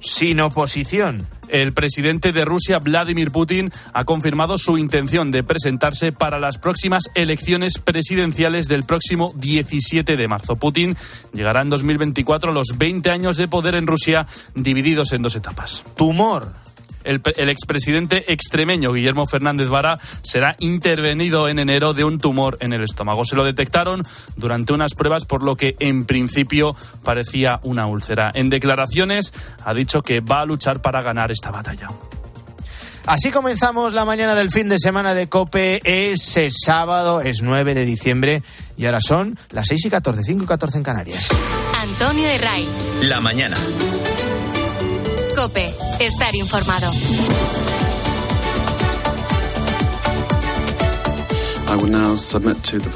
Sin 0.00 0.40
oposición. 0.40 1.28
El 1.48 1.72
presidente 1.72 2.32
de 2.32 2.44
Rusia, 2.44 2.78
Vladimir 2.82 3.30
Putin, 3.30 3.70
ha 3.92 4.04
confirmado 4.04 4.58
su 4.58 4.78
intención 4.78 5.30
de 5.30 5.44
presentarse 5.44 6.10
para 6.10 6.40
las 6.40 6.58
próximas 6.58 7.04
elecciones 7.14 7.78
presidenciales 7.78 8.66
del 8.66 8.82
próximo 8.82 9.32
17 9.36 10.16
de 10.16 10.26
marzo. 10.26 10.56
Putin 10.56 10.96
llegará 11.32 11.62
en 11.62 11.70
2024 11.70 12.50
a 12.50 12.54
los 12.54 12.76
20 12.76 13.10
años 13.10 13.36
de 13.36 13.46
poder 13.46 13.76
en 13.76 13.86
Rusia, 13.86 14.26
divididos 14.56 15.12
en 15.12 15.22
dos 15.22 15.36
etapas. 15.36 15.84
Tumor 15.96 16.66
el, 17.06 17.48
expresidente 17.48 18.32
extremeño 18.32 18.92
Guillermo 18.92 19.26
Fernández 19.26 19.68
Vara 19.68 19.98
será 20.22 20.56
intervenido 20.58 21.48
en 21.48 21.58
enero 21.58 21.94
de 21.94 22.04
un 22.04 22.18
tumor 22.18 22.56
en 22.60 22.72
el 22.72 22.82
estómago. 22.82 23.24
Se 23.24 23.36
lo 23.36 23.44
detectaron 23.44 24.02
durante 24.36 24.72
unas 24.72 24.94
pruebas 24.94 25.24
por 25.24 25.44
lo 25.44 25.56
que 25.56 25.76
en 25.78 26.04
principio 26.04 26.76
parecía 27.02 27.60
una 27.62 27.86
úlcera. 27.86 28.30
En 28.34 28.50
declaraciones 28.50 29.32
ha 29.64 29.74
dicho 29.74 30.02
que 30.02 30.20
va 30.20 30.40
a 30.40 30.46
luchar 30.46 30.80
para 30.80 31.02
ganar 31.02 31.30
esta 31.30 31.50
batalla. 31.50 31.88
Así 33.06 33.30
comenzamos 33.30 33.92
la 33.92 34.04
mañana 34.04 34.34
del 34.34 34.50
fin 34.50 34.68
de 34.68 34.80
semana 34.80 35.14
de 35.14 35.28
Cope. 35.28 35.80
Ese 35.84 36.50
sábado 36.50 37.20
es 37.20 37.40
9 37.40 37.72
de 37.74 37.84
diciembre 37.84 38.42
y 38.76 38.86
ahora 38.86 38.98
son 39.00 39.38
las 39.50 39.68
6 39.68 39.86
y 39.86 39.90
14, 39.90 40.22
5 40.24 40.42
y 40.42 40.46
14 40.46 40.78
en 40.78 40.84
Canarias. 40.84 41.28
Antonio 41.80 42.26
de 42.26 42.38
Ray. 42.38 42.68
La 43.02 43.20
mañana. 43.20 43.56
Cope, 45.36 45.70
estar 46.00 46.34
informado. 46.34 46.90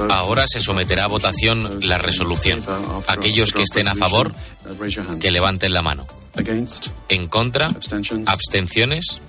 Ahora 0.09 0.47
se 0.49 0.59
someterá 0.59 1.05
a 1.05 1.09
votación 1.09 1.81
la 1.83 1.99
resolución. 1.99 2.63
Aquellos 3.09 3.53
que 3.53 3.63
estén 3.63 3.89
a 3.89 3.95
favor, 3.95 4.33
que 5.21 5.31
levanten 5.31 5.75
la 5.75 5.83
mano. 5.83 6.07
En 7.11 7.29
contra, 7.29 7.75
abstenciones. 8.27 9.21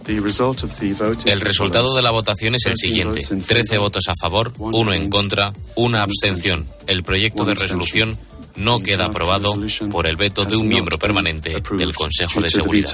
El 1.25 1.41
resultado 1.41 1.93
de 1.93 2.01
la 2.01 2.11
votación 2.11 2.55
es 2.55 2.65
el 2.65 2.77
siguiente. 2.77 3.19
13 3.45 3.77
votos 3.77 4.05
a 4.07 4.13
favor, 4.15 4.53
uno 4.57 4.93
en 4.93 5.09
contra, 5.09 5.51
una 5.75 6.01
abstención. 6.01 6.65
El 6.87 7.03
proyecto 7.03 7.43
de 7.43 7.55
resolución 7.55 8.17
no 8.55 8.79
queda 8.79 9.05
aprobado 9.05 9.53
por 9.91 10.07
el 10.07 10.15
veto 10.15 10.45
de 10.45 10.55
un 10.55 10.67
miembro 10.67 10.97
permanente 10.97 11.61
del 11.77 11.93
Consejo 11.93 12.41
de 12.41 12.49
Seguridad. 12.49 12.89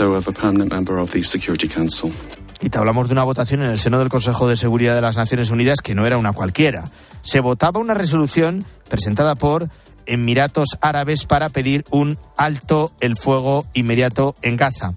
Y 2.60 2.70
te 2.70 2.78
hablamos 2.78 3.08
de 3.08 3.14
una 3.14 3.24
votación 3.24 3.62
en 3.62 3.70
el 3.70 3.80
seno 3.80 4.00
del 4.00 4.10
Consejo 4.10 4.48
de 4.48 4.58
Seguridad 4.58 4.96
de 4.96 5.02
las 5.02 5.16
Naciones 5.16 5.50
Unidas 5.50 5.82
que 5.82 5.96
no 5.96 6.06
era 6.06 6.18
una 6.18 6.34
cualquiera. 6.34 6.86
Se 7.22 7.40
votaba 7.40 7.80
una 7.80 7.94
resolución 7.94 8.66
presentada 8.90 9.36
por 9.36 9.70
Emiratos 10.08 10.78
Árabes 10.82 11.26
para 11.26 11.50
pedir 11.50 11.84
un 11.92 12.18
alto 12.36 12.92
el 13.00 13.18
fuego 13.18 13.66
inmediato 13.74 14.36
en 14.42 14.58
Gaza. 14.58 14.94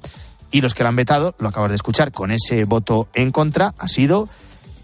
Y 0.51 0.63
los 0.63 0.75
que 0.75 0.83
la 0.83 0.89
han 0.89 0.97
vetado, 0.97 1.35
lo 1.39 1.49
acabas 1.49 1.71
de 1.71 1.77
escuchar, 1.77 2.13
con 2.13 2.31
ese 2.31 2.65
voto 2.65 3.09
en 3.15 3.31
contra, 3.31 3.75
ha 3.79 3.89
sido 3.89 4.29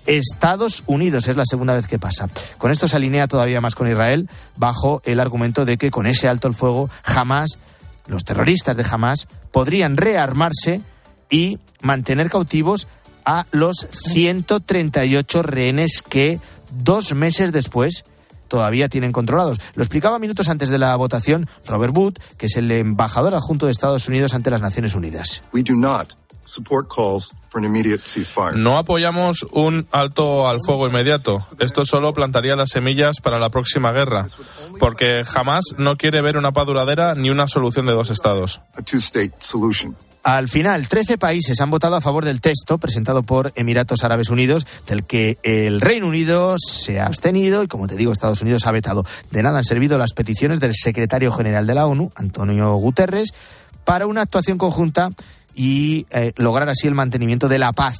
Estados 0.06 0.82
Unidos. 0.86 1.28
Es 1.28 1.36
la 1.36 1.44
segunda 1.44 1.74
vez 1.74 1.86
que 1.86 1.98
pasa. 1.98 2.28
Con 2.58 2.70
esto 2.70 2.88
se 2.88 2.96
alinea 2.96 3.28
todavía 3.28 3.60
más 3.60 3.74
con 3.74 3.90
Israel 3.90 4.28
bajo 4.56 5.02
el 5.04 5.20
argumento 5.20 5.64
de 5.64 5.76
que 5.76 5.90
con 5.90 6.06
ese 6.06 6.28
alto 6.28 6.48
el 6.48 6.54
fuego 6.54 6.90
jamás 7.02 7.58
los 8.06 8.24
terroristas 8.24 8.76
de 8.76 8.86
Hamas 8.88 9.26
podrían 9.50 9.96
rearmarse 9.96 10.80
y 11.30 11.58
mantener 11.80 12.30
cautivos 12.30 12.86
a 13.24 13.46
los 13.50 13.86
138 13.90 15.42
rehenes 15.42 16.02
que 16.02 16.38
dos 16.70 17.14
meses 17.14 17.50
después 17.52 18.04
todavía 18.48 18.88
tienen 18.88 19.12
controlados. 19.12 19.58
Lo 19.74 19.82
explicaba 19.82 20.18
minutos 20.18 20.48
antes 20.48 20.68
de 20.68 20.78
la 20.78 20.94
votación 20.96 21.48
Robert 21.66 21.96
Wood, 21.96 22.14
que 22.36 22.46
es 22.46 22.56
el 22.56 22.70
embajador 22.70 23.34
adjunto 23.34 23.66
de 23.66 23.72
Estados 23.72 24.08
Unidos 24.08 24.34
ante 24.34 24.50
las 24.50 24.60
Naciones 24.60 24.94
Unidas. 24.94 25.42
No 28.56 28.78
apoyamos 28.78 29.46
un 29.50 29.86
alto 29.90 30.48
al 30.48 30.60
fuego 30.64 30.86
inmediato. 30.86 31.46
Esto 31.58 31.84
solo 31.84 32.12
plantaría 32.12 32.56
las 32.56 32.70
semillas 32.70 33.20
para 33.22 33.38
la 33.38 33.48
próxima 33.48 33.92
guerra, 33.92 34.26
porque 34.78 35.24
jamás 35.24 35.64
no 35.78 35.96
quiere 35.96 36.22
ver 36.22 36.36
una 36.36 36.52
paz 36.52 36.66
duradera 36.66 37.14
ni 37.14 37.30
una 37.30 37.48
solución 37.48 37.86
de 37.86 37.92
dos 37.92 38.10
estados. 38.10 38.60
Al 40.26 40.48
final, 40.48 40.88
13 40.88 41.18
países 41.18 41.60
han 41.60 41.70
votado 41.70 41.94
a 41.94 42.00
favor 42.00 42.24
del 42.24 42.40
texto 42.40 42.78
presentado 42.78 43.22
por 43.22 43.52
Emiratos 43.54 44.02
Árabes 44.02 44.28
Unidos, 44.28 44.66
del 44.88 45.04
que 45.04 45.38
el 45.44 45.80
Reino 45.80 46.08
Unido 46.08 46.56
se 46.58 46.98
ha 46.98 47.06
abstenido 47.06 47.62
y, 47.62 47.68
como 47.68 47.86
te 47.86 47.94
digo, 47.94 48.10
Estados 48.10 48.42
Unidos 48.42 48.66
ha 48.66 48.72
vetado. 48.72 49.04
De 49.30 49.44
nada 49.44 49.58
han 49.58 49.64
servido 49.64 49.98
las 49.98 50.14
peticiones 50.14 50.58
del 50.58 50.74
secretario 50.74 51.30
general 51.30 51.68
de 51.68 51.74
la 51.76 51.86
ONU, 51.86 52.10
Antonio 52.16 52.74
Guterres, 52.74 53.34
para 53.84 54.08
una 54.08 54.22
actuación 54.22 54.58
conjunta 54.58 55.10
y 55.56 56.06
eh, 56.10 56.32
lograr 56.36 56.68
así 56.68 56.86
el 56.86 56.94
mantenimiento 56.94 57.48
de 57.48 57.58
la 57.58 57.72
paz 57.72 57.96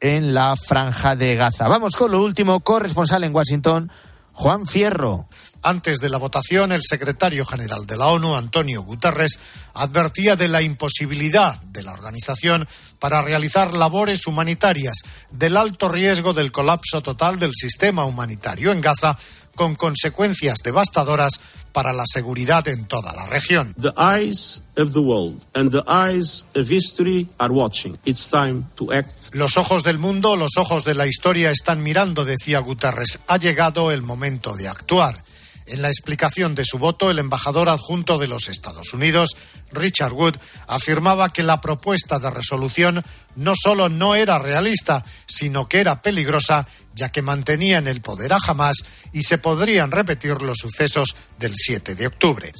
en 0.00 0.32
la 0.32 0.54
franja 0.56 1.16
de 1.16 1.34
Gaza. 1.34 1.68
Vamos 1.68 1.96
con 1.96 2.12
lo 2.12 2.22
último, 2.22 2.60
corresponsal 2.60 3.24
en 3.24 3.34
Washington, 3.34 3.90
Juan 4.32 4.66
Fierro. 4.66 5.26
Antes 5.62 5.98
de 5.98 6.10
la 6.10 6.18
votación, 6.18 6.70
el 6.70 6.82
secretario 6.82 7.44
general 7.44 7.86
de 7.86 7.96
la 7.96 8.06
ONU, 8.06 8.36
Antonio 8.36 8.82
Guterres, 8.82 9.40
advertía 9.74 10.36
de 10.36 10.46
la 10.46 10.62
imposibilidad 10.62 11.60
de 11.62 11.82
la 11.82 11.92
organización 11.92 12.68
para 13.00 13.20
realizar 13.20 13.74
labores 13.74 14.28
humanitarias, 14.28 14.98
del 15.32 15.56
alto 15.56 15.88
riesgo 15.88 16.34
del 16.34 16.52
colapso 16.52 17.02
total 17.02 17.40
del 17.40 17.52
sistema 17.52 18.04
humanitario 18.04 18.70
en 18.70 18.80
Gaza, 18.80 19.18
con 19.56 19.74
consecuencias 19.74 20.60
devastadoras 20.62 21.40
para 21.72 21.92
la 21.92 22.04
seguridad 22.06 22.68
en 22.68 22.84
toda 22.84 23.12
la 23.12 23.26
región. 23.26 23.74
Los 29.32 29.56
ojos 29.56 29.82
del 29.82 29.98
mundo, 29.98 30.36
los 30.36 30.56
ojos 30.56 30.84
de 30.84 30.94
la 30.94 31.06
historia 31.06 31.50
están 31.50 31.82
mirando, 31.82 32.24
decía 32.24 32.60
Guterres. 32.60 33.18
Ha 33.26 33.38
llegado 33.38 33.90
el 33.90 34.02
momento 34.02 34.54
de 34.54 34.68
actuar. 34.68 35.25
En 35.66 35.82
la 35.82 35.88
explicación 35.88 36.54
de 36.54 36.64
su 36.64 36.78
voto, 36.78 37.10
el 37.10 37.18
embajador 37.18 37.68
adjunto 37.68 38.18
de 38.18 38.28
los 38.28 38.48
Estados 38.48 38.92
Unidos, 38.94 39.36
Richard 39.72 40.12
Wood, 40.12 40.36
afirmaba 40.68 41.30
que 41.30 41.42
la 41.42 41.60
propuesta 41.60 42.20
de 42.20 42.30
resolución 42.30 43.02
no 43.34 43.54
solo 43.60 43.88
no 43.88 44.14
era 44.14 44.38
realista, 44.38 45.04
sino 45.26 45.68
que 45.68 45.80
era 45.80 46.02
peligrosa, 46.02 46.68
ya 46.94 47.10
que 47.10 47.20
mantenía 47.20 47.78
en 47.78 47.88
el 47.88 48.00
poder 48.00 48.32
a 48.32 48.38
Hamas 48.46 48.76
y 49.12 49.22
se 49.22 49.38
podrían 49.38 49.90
repetir 49.90 50.40
los 50.40 50.58
sucesos 50.58 51.16
del 51.38 51.54
7 51.56 51.96
de 51.96 52.06
octubre. 52.06 52.52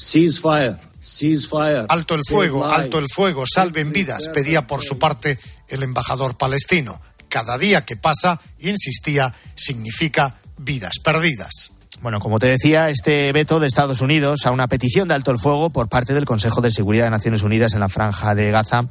Alto 1.88 2.16
el 2.16 2.22
fuego, 2.28 2.66
alto 2.66 2.98
el 2.98 3.06
fuego, 3.08 3.44
salven 3.46 3.92
vidas, 3.92 4.28
pedía 4.34 4.66
por 4.66 4.82
su 4.82 4.98
parte 4.98 5.38
el 5.68 5.84
embajador 5.84 6.36
palestino. 6.36 7.00
Cada 7.28 7.56
día 7.56 7.84
que 7.84 7.96
pasa, 7.96 8.40
insistía, 8.58 9.32
significa 9.54 10.40
vidas 10.58 10.98
perdidas. 10.98 11.75
Bueno, 12.02 12.20
como 12.20 12.38
te 12.38 12.48
decía, 12.48 12.90
este 12.90 13.32
veto 13.32 13.58
de 13.58 13.66
Estados 13.66 14.00
Unidos 14.00 14.46
a 14.46 14.50
una 14.50 14.68
petición 14.68 15.08
de 15.08 15.14
alto 15.14 15.30
el 15.30 15.38
fuego 15.38 15.70
por 15.70 15.88
parte 15.88 16.14
del 16.14 16.24
Consejo 16.24 16.60
de 16.60 16.70
Seguridad 16.70 17.04
de 17.04 17.10
Naciones 17.10 17.42
Unidas 17.42 17.74
en 17.74 17.80
la 17.80 17.88
franja 17.88 18.34
de 18.34 18.50
Gaza 18.50 18.82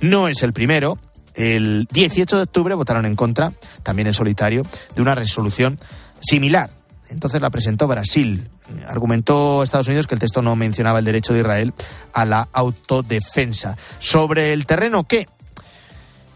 no 0.00 0.28
es 0.28 0.42
el 0.42 0.52
primero. 0.52 0.98
El 1.34 1.86
18 1.90 2.36
de 2.36 2.42
octubre 2.42 2.74
votaron 2.74 3.06
en 3.06 3.16
contra, 3.16 3.52
también 3.82 4.08
en 4.08 4.12
solitario, 4.12 4.64
de 4.94 5.00
una 5.00 5.14
resolución 5.14 5.78
similar. 6.20 6.70
Entonces 7.08 7.40
la 7.40 7.50
presentó 7.50 7.86
Brasil. 7.86 8.50
Argumentó 8.86 9.62
Estados 9.62 9.88
Unidos 9.88 10.06
que 10.06 10.14
el 10.14 10.20
texto 10.20 10.42
no 10.42 10.56
mencionaba 10.56 10.98
el 10.98 11.04
derecho 11.04 11.32
de 11.32 11.40
Israel 11.40 11.72
a 12.12 12.24
la 12.24 12.48
autodefensa. 12.52 13.76
Sobre 13.98 14.52
el 14.52 14.66
terreno, 14.66 15.04
¿qué? 15.04 15.26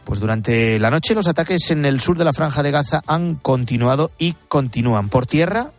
Pues 0.04 0.20
durante 0.20 0.78
la 0.78 0.90
noche 0.90 1.14
los 1.14 1.26
ataques 1.26 1.70
en 1.72 1.84
el 1.84 2.00
sur 2.00 2.16
de 2.16 2.24
la 2.24 2.32
franja 2.32 2.62
de 2.62 2.70
Gaza 2.70 3.02
han 3.06 3.34
continuado 3.34 4.12
y 4.18 4.34
continúan 4.48 5.08
por 5.08 5.26
tierra 5.26 5.72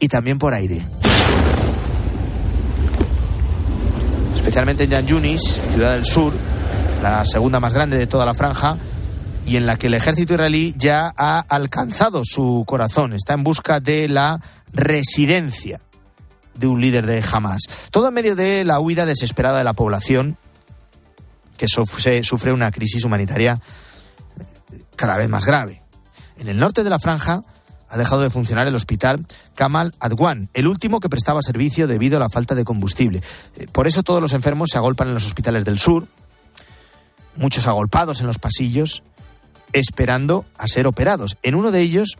y 0.00 0.08
también 0.08 0.38
por 0.38 0.54
aire. 0.54 0.84
Especialmente 4.34 4.84
en 4.84 4.90
Yan 4.90 5.06
Yunis, 5.06 5.60
ciudad 5.70 5.92
del 5.92 6.06
sur, 6.06 6.32
la 7.02 7.24
segunda 7.24 7.60
más 7.60 7.72
grande 7.72 7.98
de 7.98 8.06
toda 8.08 8.26
la 8.26 8.34
franja, 8.34 8.78
y 9.46 9.56
en 9.56 9.66
la 9.66 9.76
que 9.76 9.86
el 9.86 9.94
ejército 9.94 10.34
israelí 10.34 10.74
ya 10.76 11.12
ha 11.16 11.38
alcanzado 11.40 12.22
su 12.24 12.64
corazón, 12.66 13.12
está 13.12 13.34
en 13.34 13.44
busca 13.44 13.80
de 13.80 14.08
la 14.08 14.40
residencia 14.72 15.80
de 16.54 16.66
un 16.66 16.80
líder 16.80 17.06
de 17.06 17.24
Hamas. 17.30 17.62
Todo 17.90 18.08
en 18.08 18.14
medio 18.14 18.34
de 18.34 18.64
la 18.64 18.80
huida 18.80 19.06
desesperada 19.06 19.58
de 19.58 19.64
la 19.64 19.72
población, 19.72 20.36
que 21.56 21.68
sufre 21.68 22.52
una 22.52 22.70
crisis 22.70 23.04
humanitaria 23.04 23.60
cada 24.96 25.16
vez 25.16 25.28
más 25.28 25.44
grave. 25.44 25.82
En 26.38 26.48
el 26.48 26.58
norte 26.58 26.82
de 26.82 26.90
la 26.90 26.98
franja, 26.98 27.42
ha 27.90 27.98
dejado 27.98 28.22
de 28.22 28.30
funcionar 28.30 28.68
el 28.68 28.74
hospital 28.74 29.26
Kamal 29.54 29.92
Adwan, 29.98 30.48
el 30.54 30.68
último 30.68 31.00
que 31.00 31.08
prestaba 31.08 31.42
servicio 31.42 31.86
debido 31.86 32.16
a 32.16 32.20
la 32.20 32.30
falta 32.30 32.54
de 32.54 32.64
combustible. 32.64 33.20
Eh, 33.56 33.66
por 33.70 33.86
eso 33.86 34.02
todos 34.02 34.22
los 34.22 34.32
enfermos 34.32 34.70
se 34.70 34.78
agolpan 34.78 35.08
en 35.08 35.14
los 35.14 35.26
hospitales 35.26 35.64
del 35.64 35.78
sur, 35.78 36.06
muchos 37.36 37.66
agolpados 37.66 38.20
en 38.20 38.28
los 38.28 38.38
pasillos, 38.38 39.02
esperando 39.72 40.44
a 40.56 40.68
ser 40.68 40.86
operados. 40.86 41.36
En 41.42 41.54
uno 41.54 41.70
de 41.72 41.80
ellos, 41.80 42.16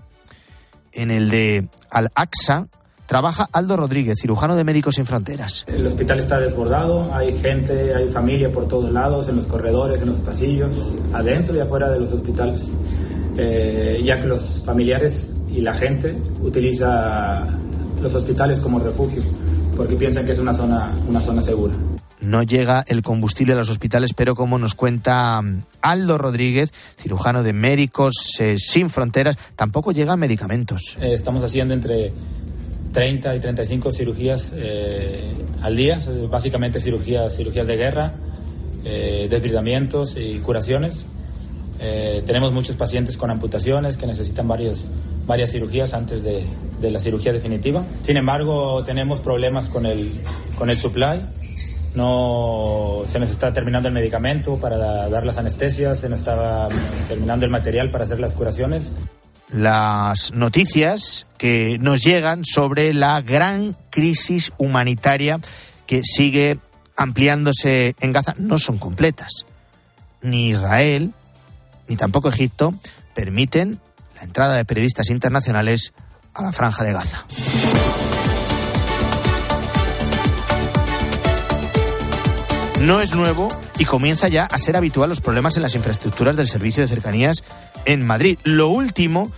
en 0.92 1.10
el 1.10 1.30
de 1.30 1.68
Al-Aqsa, 1.90 2.66
trabaja 3.06 3.48
Aldo 3.52 3.76
Rodríguez, 3.76 4.18
cirujano 4.20 4.54
de 4.54 4.64
Médicos 4.64 4.94
Sin 4.96 5.06
Fronteras. 5.06 5.64
El 5.66 5.86
hospital 5.86 6.20
está 6.20 6.38
desbordado, 6.38 7.12
hay 7.12 7.36
gente, 7.40 7.94
hay 7.94 8.08
familia 8.08 8.50
por 8.50 8.68
todos 8.68 8.92
lados, 8.92 9.28
en 9.28 9.36
los 9.36 9.46
corredores, 9.46 10.00
en 10.00 10.08
los 10.08 10.18
pasillos, 10.18 10.94
adentro 11.12 11.56
y 11.56 11.60
afuera 11.60 11.90
de 11.90 12.00
los 12.00 12.12
hospitales, 12.12 12.60
eh, 13.36 14.00
ya 14.04 14.18
que 14.18 14.26
los 14.26 14.62
familiares 14.64 15.32
y 15.50 15.60
la 15.60 15.72
gente 15.72 16.16
utiliza 16.42 17.46
los 18.00 18.14
hospitales 18.14 18.60
como 18.60 18.78
refugio 18.78 19.22
porque 19.80 19.96
piensan 19.96 20.26
que 20.26 20.32
es 20.32 20.38
una 20.38 20.52
zona, 20.52 20.94
una 21.08 21.22
zona 21.22 21.40
segura. 21.40 21.72
No 22.20 22.42
llega 22.42 22.84
el 22.86 23.02
combustible 23.02 23.54
a 23.54 23.56
los 23.56 23.70
hospitales, 23.70 24.12
pero 24.14 24.34
como 24.34 24.58
nos 24.58 24.74
cuenta 24.74 25.40
mm, 25.40 25.62
Aldo 25.80 26.18
Rodríguez, 26.18 26.70
cirujano 26.98 27.42
de 27.42 27.54
Médicos 27.54 28.36
eh, 28.40 28.56
Sin 28.58 28.90
Fronteras, 28.90 29.38
tampoco 29.56 29.92
llegan 29.92 30.20
medicamentos. 30.20 30.98
Eh, 31.00 31.14
estamos 31.14 31.42
haciendo 31.42 31.72
entre 31.72 32.12
30 32.92 33.36
y 33.36 33.40
35 33.40 33.90
cirugías 33.90 34.52
eh, 34.54 35.32
al 35.62 35.74
día, 35.74 35.98
básicamente 36.28 36.78
cirugías, 36.78 37.34
cirugías 37.34 37.66
de 37.66 37.76
guerra, 37.76 38.12
desbridamientos 38.82 40.14
y 40.18 40.40
curaciones. 40.40 41.06
Tenemos 42.26 42.52
muchos 42.52 42.76
pacientes 42.76 43.16
con 43.16 43.30
amputaciones 43.30 43.96
que 43.96 44.06
necesitan 44.06 44.46
varios, 44.46 44.86
varias 45.26 45.50
cirugías 45.50 45.94
antes 45.94 46.22
de, 46.22 46.46
de, 46.80 46.90
la 46.90 46.98
cirugía 46.98 47.32
definitiva. 47.32 47.84
Sin 48.02 48.16
embargo, 48.16 48.84
tenemos 48.84 49.20
problemas 49.20 49.68
con 49.68 49.86
el, 49.86 50.20
con 50.56 50.68
el 50.68 50.78
supply. 50.78 51.24
No 51.94 53.02
se 53.06 53.18
nos 53.18 53.30
está 53.30 53.52
terminando 53.52 53.88
el 53.88 53.94
medicamento 53.94 54.58
para 54.58 55.08
dar 55.08 55.26
las 55.26 55.38
anestesias, 55.38 56.00
se 56.00 56.08
nos 56.08 56.20
está 56.20 56.68
terminando 57.08 57.46
el 57.46 57.50
material 57.50 57.90
para 57.90 58.04
hacer 58.04 58.20
las 58.20 58.34
curaciones. 58.34 58.94
Las 59.52 60.32
noticias 60.32 61.26
que 61.36 61.78
nos 61.80 62.02
llegan 62.02 62.44
sobre 62.44 62.94
la 62.94 63.20
gran 63.22 63.76
crisis 63.90 64.52
humanitaria 64.58 65.40
que 65.86 66.02
sigue 66.04 66.58
ampliándose 66.96 67.96
en 67.98 68.12
Gaza 68.12 68.34
no 68.36 68.58
son 68.58 68.78
completas. 68.78 69.44
Ni 70.22 70.50
Israel, 70.50 71.14
ni 71.90 71.96
tampoco 71.96 72.28
Egipto 72.28 72.72
permiten 73.14 73.80
la 74.14 74.22
entrada 74.22 74.54
de 74.54 74.64
periodistas 74.64 75.10
internacionales 75.10 75.92
a 76.32 76.44
la 76.44 76.52
franja 76.52 76.84
de 76.84 76.92
Gaza. 76.92 77.26
No 82.80 83.00
es 83.00 83.14
nuevo 83.14 83.48
y 83.78 83.84
comienza 83.84 84.28
ya 84.28 84.46
a 84.46 84.58
ser 84.58 84.76
habitual 84.76 85.10
los 85.10 85.20
problemas 85.20 85.56
en 85.56 85.62
las 85.62 85.74
infraestructuras 85.74 86.36
del 86.36 86.48
servicio 86.48 86.82
de 86.82 86.88
cercanías 86.88 87.42
en 87.84 88.06
Madrid. 88.06 88.38
Lo 88.44 88.68
último 88.68 89.30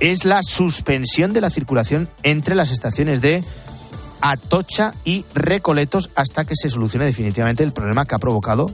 es 0.00 0.24
la 0.24 0.42
suspensión 0.42 1.34
de 1.34 1.42
la 1.42 1.50
circulación 1.50 2.08
entre 2.22 2.54
las 2.54 2.70
estaciones 2.70 3.20
de 3.20 3.44
Atocha 4.22 4.94
y 5.04 5.26
Recoletos 5.34 6.10
hasta 6.16 6.44
que 6.44 6.56
se 6.56 6.70
solucione 6.70 7.04
definitivamente 7.04 7.62
el 7.62 7.72
problema 7.72 8.06
que 8.06 8.14
ha 8.14 8.18
provocado 8.18 8.66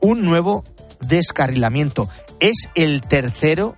un 0.00 0.24
nuevo 0.24 0.64
descarrilamiento. 1.00 2.08
Es 2.40 2.68
el 2.74 3.00
tercero 3.00 3.74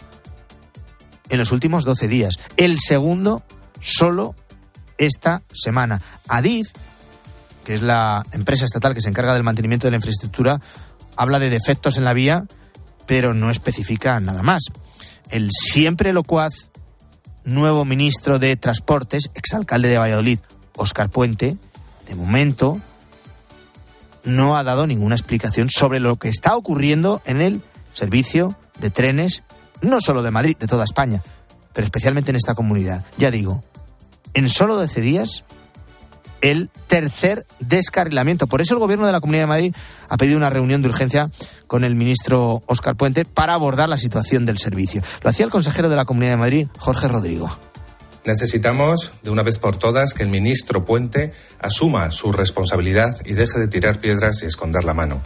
en 1.29 1.39
los 1.39 1.53
últimos 1.53 1.85
12 1.85 2.09
días. 2.09 2.35
El 2.57 2.79
segundo 2.79 3.43
solo 3.81 4.35
esta 4.99 5.43
semana. 5.53 6.01
Adif, 6.29 6.69
que 7.65 7.75
es 7.75 7.83
la 7.83 8.23
empresa 8.33 8.65
estatal 8.65 8.95
que 8.95 9.01
se 9.01 9.09
encarga 9.09 9.33
del 9.33 9.43
mantenimiento 9.43 9.87
de 9.87 9.93
la 9.93 9.97
infraestructura, 9.97 10.61
habla 11.17 11.39
de 11.39 11.51
defectos 11.51 11.97
en 11.97 12.05
la 12.05 12.13
vía, 12.13 12.45
pero 13.07 13.35
no 13.35 13.51
especifica 13.51 14.21
nada 14.21 14.43
más. 14.43 14.65
El 15.31 15.51
siempre 15.51 16.13
locuaz 16.13 16.53
nuevo 17.45 17.85
ministro 17.85 18.39
de 18.39 18.57
Transportes, 18.57 19.31
exalcalde 19.35 19.89
de 19.89 19.99
Valladolid, 19.99 20.41
Óscar 20.77 21.09
Puente, 21.09 21.57
de 22.07 22.15
momento 22.15 22.79
no 24.25 24.57
ha 24.57 24.65
dado 24.65 24.87
ninguna 24.87 25.15
explicación 25.15 25.71
sobre 25.71 26.01
lo 26.01 26.17
que 26.17 26.29
está 26.29 26.57
ocurriendo 26.57 27.23
en 27.25 27.41
el 27.41 27.63
servicio 27.93 28.57
de 28.79 28.91
trenes, 28.91 29.43
no 29.83 30.01
solo 30.01 30.23
de 30.23 30.31
Madrid, 30.31 30.57
de 30.59 30.67
toda 30.67 30.85
España, 30.85 31.23
pero 31.73 31.85
especialmente 31.85 32.31
en 32.31 32.37
esta 32.37 32.55
comunidad. 32.55 33.05
Ya 33.19 33.31
digo, 33.31 33.63
en 34.35 34.49
solo 34.49 34.77
12 34.77 35.01
días 35.01 35.45
el 36.41 36.71
tercer 36.87 37.47
descarrilamiento. 37.59 38.47
Por 38.47 38.61
eso 38.61 38.75
el 38.75 38.81
gobierno 38.81 39.07
de 39.07 39.13
la 39.13 39.21
Comunidad 39.21 39.45
de 39.45 39.49
Madrid 39.49 39.75
ha 40.09 40.17
pedido 40.17 40.37
una 40.37 40.51
reunión 40.51 40.83
de 40.83 40.89
urgencia 40.89 41.31
con 41.67 41.85
el 41.85 41.95
ministro 41.95 42.63
Óscar 42.67 42.97
Puente 42.97 43.25
para 43.25 43.55
abordar 43.55 43.89
la 43.89 43.99
situación 43.99 44.47
del 44.47 44.59
servicio. 44.59 45.03
Lo 45.23 45.31
hacía 45.31 45.45
el 45.45 45.53
consejero 45.53 45.89
de 45.89 45.97
la 45.97 46.05
Comunidad 46.05 46.33
de 46.33 46.39
Madrid, 46.39 46.69
Jorge 46.79 47.09
Rodrigo. 47.09 47.51
Necesitamos, 48.25 49.13
de 49.23 49.31
una 49.31 49.43
vez 49.43 49.59
por 49.59 49.77
todas, 49.77 50.13
que 50.13 50.23
el 50.23 50.29
ministro 50.29 50.85
Puente 50.85 51.33
asuma 51.59 52.11
su 52.11 52.33
responsabilidad 52.33 53.11
y 53.25 53.33
deje 53.33 53.59
de 53.59 53.69
tirar 53.69 53.99
piedras 53.99 54.43
y 54.43 54.47
esconder 54.47 54.85
la 54.85 54.95
mano. 54.95 55.23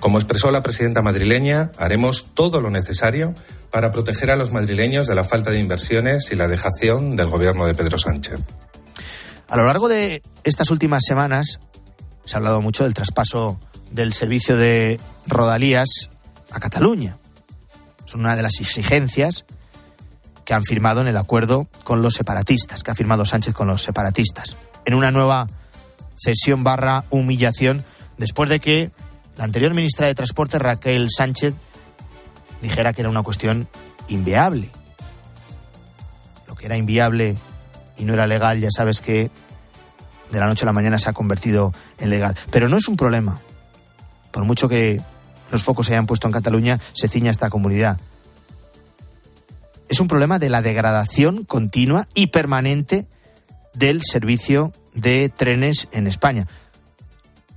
Como 0.00 0.18
expresó 0.18 0.50
la 0.50 0.62
presidenta 0.62 1.02
madrileña, 1.02 1.70
haremos 1.78 2.26
todo 2.34 2.60
lo 2.60 2.70
necesario 2.70 3.34
para 3.70 3.90
proteger 3.90 4.30
a 4.30 4.36
los 4.36 4.52
madrileños 4.52 5.06
de 5.06 5.14
la 5.14 5.24
falta 5.24 5.50
de 5.50 5.58
inversiones 5.58 6.30
y 6.30 6.36
la 6.36 6.48
dejación 6.48 7.16
del 7.16 7.28
gobierno 7.28 7.66
de 7.66 7.74
Pedro 7.74 7.98
Sánchez. 7.98 8.40
A 9.48 9.56
lo 9.56 9.64
largo 9.64 9.88
de 9.88 10.22
estas 10.42 10.70
últimas 10.70 11.04
semanas 11.06 11.58
se 12.24 12.36
ha 12.36 12.38
hablado 12.38 12.60
mucho 12.62 12.84
del 12.84 12.94
traspaso 12.94 13.60
del 13.90 14.12
servicio 14.12 14.56
de 14.56 14.98
Rodalías 15.26 15.88
a 16.50 16.60
Cataluña. 16.60 17.16
Es 18.06 18.14
una 18.14 18.36
de 18.36 18.42
las 18.42 18.60
exigencias 18.60 19.44
que 20.44 20.54
han 20.54 20.64
firmado 20.64 21.00
en 21.00 21.08
el 21.08 21.16
acuerdo 21.16 21.68
con 21.84 22.02
los 22.02 22.14
separatistas, 22.14 22.82
que 22.82 22.90
ha 22.90 22.94
firmado 22.94 23.24
Sánchez 23.24 23.54
con 23.54 23.68
los 23.68 23.82
separatistas, 23.82 24.56
en 24.84 24.94
una 24.94 25.10
nueva 25.10 25.46
cesión 26.14 26.64
barra 26.64 27.04
humillación 27.10 27.84
después 28.18 28.48
de 28.48 28.60
que 28.60 28.90
la 29.36 29.44
anterior 29.44 29.74
ministra 29.74 30.06
de 30.06 30.14
Transporte, 30.14 30.58
Raquel 30.58 31.08
Sánchez, 31.10 31.54
dijera 32.62 32.92
que 32.92 33.02
era 33.02 33.10
una 33.10 33.22
cuestión 33.22 33.68
inviable. 34.08 34.70
Lo 36.46 36.54
que 36.54 36.66
era 36.66 36.76
inviable 36.76 37.36
y 37.96 38.04
no 38.04 38.14
era 38.14 38.26
legal, 38.26 38.60
ya 38.60 38.70
sabes 38.70 39.00
que 39.00 39.30
de 40.30 40.40
la 40.40 40.46
noche 40.46 40.64
a 40.64 40.66
la 40.66 40.72
mañana 40.72 40.98
se 40.98 41.08
ha 41.08 41.12
convertido 41.12 41.72
en 41.98 42.10
legal. 42.10 42.36
Pero 42.50 42.68
no 42.68 42.76
es 42.76 42.88
un 42.88 42.96
problema. 42.96 43.40
Por 44.30 44.44
mucho 44.44 44.68
que 44.68 45.00
los 45.50 45.62
focos 45.62 45.86
se 45.86 45.92
hayan 45.92 46.06
puesto 46.06 46.26
en 46.26 46.32
Cataluña, 46.32 46.78
se 46.92 47.08
ciña 47.08 47.30
esta 47.30 47.50
comunidad. 47.50 47.98
Es 49.88 50.00
un 50.00 50.08
problema 50.08 50.38
de 50.38 50.50
la 50.50 50.62
degradación 50.62 51.44
continua 51.44 52.08
y 52.14 52.28
permanente 52.28 53.06
del 53.74 54.02
servicio 54.02 54.72
de 54.94 55.28
trenes 55.28 55.88
en 55.92 56.06
España. 56.06 56.46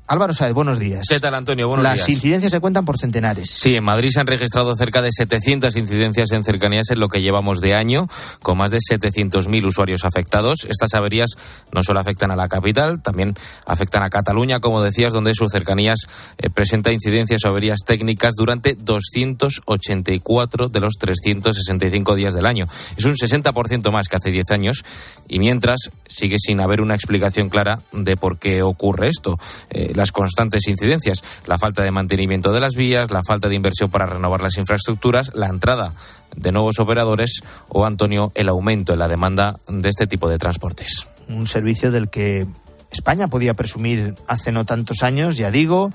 Álvaro 0.10 0.34
Saez, 0.34 0.54
buenos 0.54 0.80
días. 0.80 1.06
¿Qué 1.10 1.20
tal, 1.20 1.36
Antonio? 1.36 1.68
Buenos 1.68 1.84
Las 1.84 1.96
días. 1.96 2.10
incidencias 2.10 2.54
se 2.54 2.62
cuentan 2.62 2.86
por 2.86 2.98
centenares. 2.98 3.50
Sí, 3.50 3.76
en 3.76 3.84
Madrid 3.84 4.08
se 4.10 4.22
han 4.22 4.28
registrado 4.28 4.74
cerca 4.78 5.02
de 5.02 5.10
700 5.12 5.76
incidencias 5.76 6.32
en 6.32 6.46
cercanías 6.46 6.90
en 6.92 7.02
lo 7.02 7.10
que 7.10 7.22
llevamos 7.22 7.60
de 7.60 7.74
año, 7.74 8.08
con 8.42 8.58
más 8.58 8.72
de 8.72 8.78
700.000 8.78 9.66
usuarios 9.66 10.06
afectados. 10.06 10.66
Estas 10.70 10.94
averías 10.94 11.32
no 11.74 11.84
solo 11.84 12.00
afectan 12.00 12.32
a 12.32 12.38
la 12.38 12.48
capital, 12.48 13.02
también 13.02 13.36
afectan 13.66 14.02
a 14.02 14.10
Cataluña, 14.10 14.62
como 14.62 14.82
decías, 14.82 15.12
donde 15.12 15.34
sus 15.34 15.52
cercanías 15.52 16.00
eh, 16.38 16.50
presenta 16.50 16.94
incidencias 16.94 17.44
o 17.44 17.50
averías 17.50 17.80
técnicas 17.86 18.36
durante 18.38 18.76
284 18.76 20.70
de 20.70 20.80
los 20.80 20.94
365 20.98 22.16
días 22.16 22.34
del 22.34 22.46
año. 22.46 22.66
Es 22.96 23.04
un 23.04 23.16
60% 23.16 23.92
más 23.92 24.08
que 24.08 24.16
hace 24.16 24.32
10 24.32 24.52
años 24.52 24.86
y 25.28 25.40
mientras 25.40 25.90
sigue 26.08 26.38
sin 26.40 26.62
haber 26.62 26.80
una 26.80 26.96
explicación 26.96 27.50
clara 27.50 27.82
de 27.92 28.16
por 28.16 28.40
qué 28.40 28.62
ocurre 28.62 29.10
esto. 29.10 29.38
Eh, 29.70 29.96
las 29.98 30.12
constantes 30.12 30.68
incidencias, 30.68 31.24
la 31.48 31.58
falta 31.58 31.84
de 31.84 31.92
mantenimiento 31.92 32.54
de 32.54 32.62
las 32.62 32.76
vías, 32.76 33.12
la 33.12 33.24
falta 33.24 33.50
de 33.50 33.56
inversión 33.56 33.90
para 33.90 34.06
renovar 34.06 34.42
las 34.42 34.58
infraestructuras, 34.58 35.32
la 35.34 35.48
entrada 35.48 35.94
de 36.36 36.52
nuevos 36.52 36.80
operadores 36.80 37.42
o, 37.68 37.86
Antonio, 37.86 38.32
el 38.36 38.48
aumento 38.48 38.94
en 38.94 39.00
la 39.00 39.08
demanda 39.08 39.56
de 39.68 39.90
este 39.90 40.06
tipo 40.08 40.30
de 40.30 40.38
transportes. 40.38 41.08
Un 41.28 41.48
servicio 41.48 41.92
del 41.92 42.10
que 42.10 42.46
España 42.92 43.28
podía 43.28 43.56
presumir 43.56 44.14
hace 44.28 44.52
no 44.52 44.66
tantos 44.66 45.02
años, 45.02 45.36
ya 45.36 45.50
digo, 45.50 45.92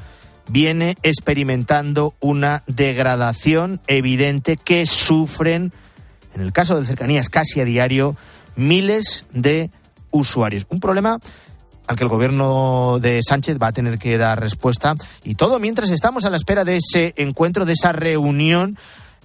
viene 0.49 0.97
experimentando 1.05 2.15
una 2.21 2.65
degradación 2.67 3.81
evidente 3.87 4.57
que 4.57 4.85
sufren, 4.87 5.73
en 6.35 6.41
el 6.41 6.53
caso 6.53 6.79
de 6.79 6.87
cercanías 6.87 7.29
casi 7.29 7.61
a 7.61 7.65
diario, 7.65 8.17
miles 8.57 9.27
de 9.33 9.71
usuarios. 10.11 10.67
Un 10.69 10.81
problema 10.81 11.21
al 11.87 11.97
que 11.97 12.05
el 12.05 12.09
gobierno 12.09 12.99
de 13.01 13.21
Sánchez 13.23 13.59
va 13.61 13.69
a 13.69 13.73
tener 13.73 13.99
que 13.99 14.17
dar 14.19 14.41
respuesta. 14.41 14.95
Y 15.25 15.35
todo 15.35 15.59
mientras 15.59 15.91
estamos 15.91 16.25
a 16.25 16.31
la 16.31 16.37
espera 16.37 16.65
de 16.65 16.77
ese 16.77 17.15
encuentro, 17.17 17.65
de 17.65 17.73
esa 17.73 17.93
reunión 17.93 18.77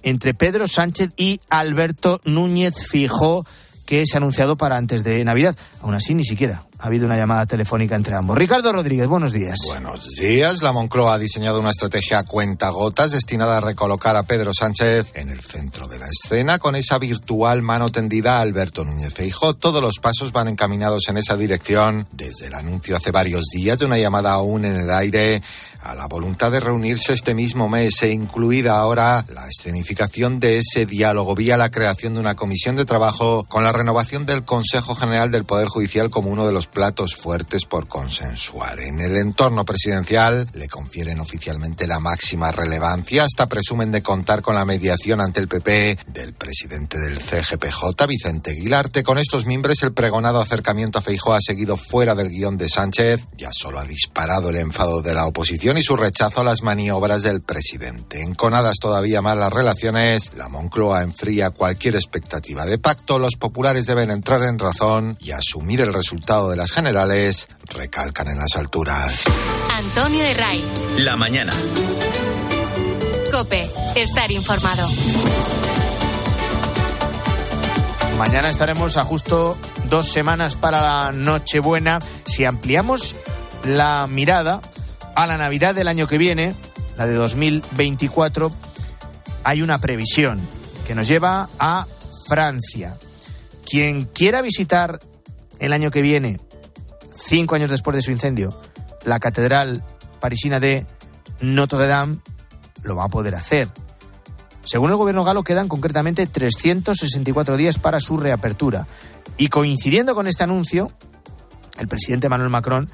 entre 0.02 0.34
Pedro 0.34 0.68
Sánchez 0.68 1.10
y 1.16 1.40
Alberto 1.50 2.20
Núñez 2.24 2.74
Fijó, 2.88 3.44
que 3.88 4.04
se 4.04 4.16
ha 4.16 4.18
anunciado 4.18 4.56
para 4.56 4.76
antes 4.76 5.02
de 5.02 5.24
Navidad. 5.24 5.56
Aún 5.80 5.94
así, 5.94 6.14
ni 6.14 6.22
siquiera 6.22 6.62
ha 6.78 6.86
habido 6.88 7.06
una 7.06 7.16
llamada 7.16 7.46
telefónica 7.46 7.96
entre 7.96 8.14
ambos. 8.14 8.36
Ricardo 8.36 8.70
Rodríguez, 8.70 9.08
buenos 9.08 9.32
días. 9.32 9.56
Buenos 9.66 10.10
días. 10.10 10.62
La 10.62 10.72
Moncloa 10.72 11.14
ha 11.14 11.18
diseñado 11.18 11.58
una 11.58 11.70
estrategia 11.70 12.18
a 12.18 12.24
cuentagotas 12.24 13.12
destinada 13.12 13.56
a 13.56 13.60
recolocar 13.60 14.14
a 14.14 14.24
Pedro 14.24 14.52
Sánchez 14.52 15.12
en 15.14 15.30
el 15.30 15.40
centro 15.40 15.88
de 15.88 15.98
la 15.98 16.06
escena 16.06 16.58
con 16.58 16.76
esa 16.76 16.98
virtual 16.98 17.62
mano 17.62 17.88
tendida 17.88 18.36
a 18.36 18.42
Alberto 18.42 18.84
Núñez 18.84 19.14
Feijóo. 19.14 19.54
Todos 19.54 19.80
los 19.80 20.00
pasos 20.00 20.32
van 20.32 20.48
encaminados 20.48 21.08
en 21.08 21.16
esa 21.16 21.38
dirección 21.38 22.06
desde 22.12 22.48
el 22.48 22.54
anuncio 22.54 22.94
hace 22.94 23.10
varios 23.10 23.46
días 23.46 23.78
de 23.78 23.86
una 23.86 23.96
llamada 23.96 24.32
aún 24.32 24.66
en 24.66 24.76
el 24.76 24.90
aire 24.90 25.42
a 25.88 25.94
la 25.94 26.06
voluntad 26.06 26.52
de 26.52 26.60
reunirse 26.60 27.14
este 27.14 27.34
mismo 27.34 27.66
mes 27.70 28.02
e 28.02 28.12
incluida 28.12 28.78
ahora 28.78 29.24
la 29.32 29.48
escenificación 29.48 30.38
de 30.38 30.58
ese 30.58 30.84
diálogo 30.84 31.34
vía 31.34 31.56
la 31.56 31.70
creación 31.70 32.12
de 32.12 32.20
una 32.20 32.34
comisión 32.34 32.76
de 32.76 32.84
trabajo 32.84 33.46
con 33.48 33.64
la 33.64 33.72
renovación 33.72 34.26
del 34.26 34.44
Consejo 34.44 34.94
General 34.94 35.30
del 35.30 35.46
Poder 35.46 35.68
Judicial 35.68 36.10
como 36.10 36.28
uno 36.28 36.46
de 36.46 36.52
los 36.52 36.66
platos 36.66 37.16
fuertes 37.16 37.64
por 37.64 37.88
consensuar. 37.88 38.80
En 38.80 39.00
el 39.00 39.16
entorno 39.16 39.64
presidencial 39.64 40.46
le 40.52 40.68
confieren 40.68 41.20
oficialmente 41.20 41.86
la 41.86 42.00
máxima 42.00 42.52
relevancia, 42.52 43.24
hasta 43.24 43.48
presumen 43.48 43.90
de 43.90 44.02
contar 44.02 44.42
con 44.42 44.56
la 44.56 44.66
mediación 44.66 45.22
ante 45.22 45.40
el 45.40 45.48
PP 45.48 46.00
del 46.08 46.34
presidente 46.34 46.98
del 46.98 47.18
CGPJ, 47.18 48.06
Vicente 48.06 48.50
Aguilarte. 48.50 49.02
Con 49.02 49.16
estos 49.16 49.46
miembros 49.46 49.82
el 49.82 49.94
pregonado 49.94 50.42
acercamiento 50.42 50.98
a 50.98 51.02
Feijóo 51.02 51.32
ha 51.32 51.40
seguido 51.40 51.78
fuera 51.78 52.14
del 52.14 52.28
guion 52.28 52.58
de 52.58 52.68
Sánchez, 52.68 53.24
ya 53.38 53.48
solo 53.52 53.78
ha 53.78 53.84
disparado 53.86 54.50
el 54.50 54.56
enfado 54.56 55.00
de 55.00 55.14
la 55.14 55.26
oposición 55.26 55.77
y 55.78 55.82
su 55.82 55.96
rechazo 55.96 56.40
a 56.40 56.44
las 56.44 56.62
maniobras 56.62 57.22
del 57.22 57.40
presidente. 57.40 58.22
Enconadas 58.22 58.78
todavía 58.80 59.22
más 59.22 59.36
las 59.36 59.52
relaciones, 59.52 60.32
la 60.34 60.48
Moncloa 60.48 61.02
enfría 61.02 61.50
cualquier 61.50 61.94
expectativa 61.94 62.66
de 62.66 62.78
pacto, 62.78 63.18
los 63.18 63.36
populares 63.36 63.86
deben 63.86 64.10
entrar 64.10 64.42
en 64.42 64.58
razón 64.58 65.16
y 65.20 65.30
asumir 65.30 65.80
el 65.80 65.92
resultado 65.92 66.50
de 66.50 66.56
las 66.56 66.72
generales, 66.72 67.48
recalcan 67.66 68.28
en 68.28 68.38
las 68.38 68.56
alturas. 68.56 69.24
Antonio 69.76 70.22
de 70.22 70.34
Ray. 70.34 70.64
La 70.98 71.16
mañana. 71.16 71.52
Cope, 73.30 73.70
estar 73.94 74.30
informado. 74.32 74.88
Mañana 78.18 78.48
estaremos 78.48 78.96
a 78.96 79.04
justo 79.04 79.56
dos 79.88 80.10
semanas 80.10 80.56
para 80.56 80.82
la 80.82 81.12
Nochebuena. 81.12 82.00
Si 82.26 82.44
ampliamos 82.44 83.14
la 83.64 84.08
mirada 84.08 84.60
a 85.18 85.26
la 85.26 85.36
Navidad 85.36 85.74
del 85.74 85.88
año 85.88 86.06
que 86.06 86.16
viene, 86.16 86.54
la 86.96 87.04
de 87.04 87.14
2024, 87.14 88.52
hay 89.42 89.62
una 89.62 89.78
previsión 89.78 90.40
que 90.86 90.94
nos 90.94 91.08
lleva 91.08 91.48
a 91.58 91.84
Francia. 92.28 92.96
Quien 93.68 94.04
quiera 94.04 94.42
visitar 94.42 95.00
el 95.58 95.72
año 95.72 95.90
que 95.90 96.02
viene, 96.02 96.38
cinco 97.16 97.56
años 97.56 97.68
después 97.68 97.96
de 97.96 98.02
su 98.02 98.12
incendio, 98.12 98.60
la 99.04 99.18
catedral 99.18 99.82
parisina 100.20 100.60
de 100.60 100.86
Notre 101.40 101.88
Dame, 101.88 102.18
lo 102.84 102.94
va 102.94 103.06
a 103.06 103.08
poder 103.08 103.34
hacer. 103.34 103.68
Según 104.64 104.90
el 104.90 104.96
gobierno 104.98 105.24
galo, 105.24 105.42
quedan 105.42 105.66
concretamente 105.66 106.28
364 106.28 107.56
días 107.56 107.76
para 107.78 107.98
su 107.98 108.18
reapertura. 108.18 108.86
Y 109.36 109.48
coincidiendo 109.48 110.14
con 110.14 110.28
este 110.28 110.44
anuncio, 110.44 110.92
el 111.76 111.88
presidente 111.88 112.28
Manuel 112.28 112.50
Macron 112.50 112.88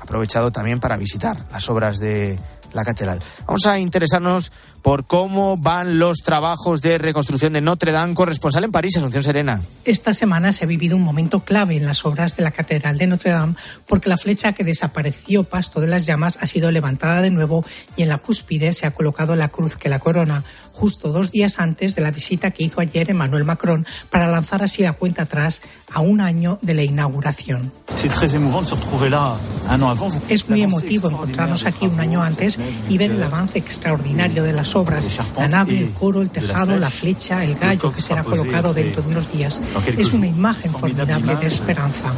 aprovechado 0.00 0.50
también 0.50 0.80
para 0.80 0.96
visitar 0.96 1.36
las 1.50 1.68
obras 1.68 1.98
de 1.98 2.38
la 2.72 2.84
catedral. 2.84 3.20
Vamos 3.46 3.66
a 3.66 3.78
interesarnos 3.78 4.52
por 4.82 5.06
cómo 5.06 5.56
van 5.58 5.98
los 5.98 6.18
trabajos 6.18 6.80
de 6.80 6.96
reconstrucción 6.96 7.52
de 7.52 7.60
Notre 7.60 7.92
Dame, 7.92 8.14
corresponsal 8.14 8.64
en 8.64 8.72
París, 8.72 8.96
Asunción 8.96 9.22
Serena. 9.22 9.60
Esta 9.84 10.14
semana 10.14 10.52
se 10.52 10.64
ha 10.64 10.66
vivido 10.66 10.96
un 10.96 11.02
momento 11.02 11.40
clave 11.40 11.76
en 11.76 11.84
las 11.84 12.04
obras 12.06 12.36
de 12.36 12.42
la 12.42 12.50
Catedral 12.50 12.96
de 12.96 13.06
Notre 13.06 13.30
Dame 13.30 13.54
porque 13.86 14.08
la 14.08 14.16
flecha 14.16 14.52
que 14.52 14.64
desapareció 14.64 15.44
pasto 15.44 15.80
de 15.80 15.88
las 15.88 16.06
llamas 16.06 16.38
ha 16.40 16.46
sido 16.46 16.70
levantada 16.70 17.20
de 17.20 17.30
nuevo 17.30 17.64
y 17.96 18.02
en 18.02 18.08
la 18.08 18.18
cúspide 18.18 18.72
se 18.72 18.86
ha 18.86 18.92
colocado 18.92 19.36
la 19.36 19.48
cruz 19.48 19.76
que 19.76 19.88
la 19.88 19.98
corona, 19.98 20.44
justo 20.72 21.12
dos 21.12 21.30
días 21.30 21.60
antes 21.60 21.94
de 21.94 22.02
la 22.02 22.10
visita 22.10 22.50
que 22.50 22.64
hizo 22.64 22.80
ayer 22.80 23.10
Emmanuel 23.10 23.44
Macron 23.44 23.86
para 24.08 24.28
lanzar 24.28 24.62
así 24.62 24.82
la 24.82 24.94
cuenta 24.94 25.22
atrás 25.22 25.60
a 25.92 26.00
un 26.00 26.20
año 26.20 26.58
de 26.62 26.74
la 26.74 26.82
inauguración. 26.82 27.72
Es 30.28 30.48
muy 30.48 30.62
emotivo 30.62 31.10
encontrarnos 31.10 31.66
aquí 31.66 31.86
un 31.86 32.00
año 32.00 32.22
antes 32.22 32.58
y 32.88 32.96
ver 32.96 33.10
el 33.10 33.22
avance 33.22 33.58
extraordinario 33.58 34.42
de 34.42 34.52
las 34.52 34.74
obras, 34.74 35.20
la 35.36 35.48
nave, 35.48 35.78
el 35.78 35.90
coro, 35.92 36.22
el 36.22 36.30
tejado, 36.30 36.78
la 36.78 36.88
flecha, 36.88 37.44
el 37.44 37.56
gallo 37.56 37.92
que 37.92 38.00
será 38.00 38.24
colocado 38.24 38.72
dentro 38.72 39.02
de 39.02 39.08
unos 39.08 39.30
días. 39.30 39.60
Es 39.96 40.12
una 40.14 40.26
imagen 40.26 40.70
formidable 40.70 41.36
de 41.36 41.46
esperanza. 41.46 42.14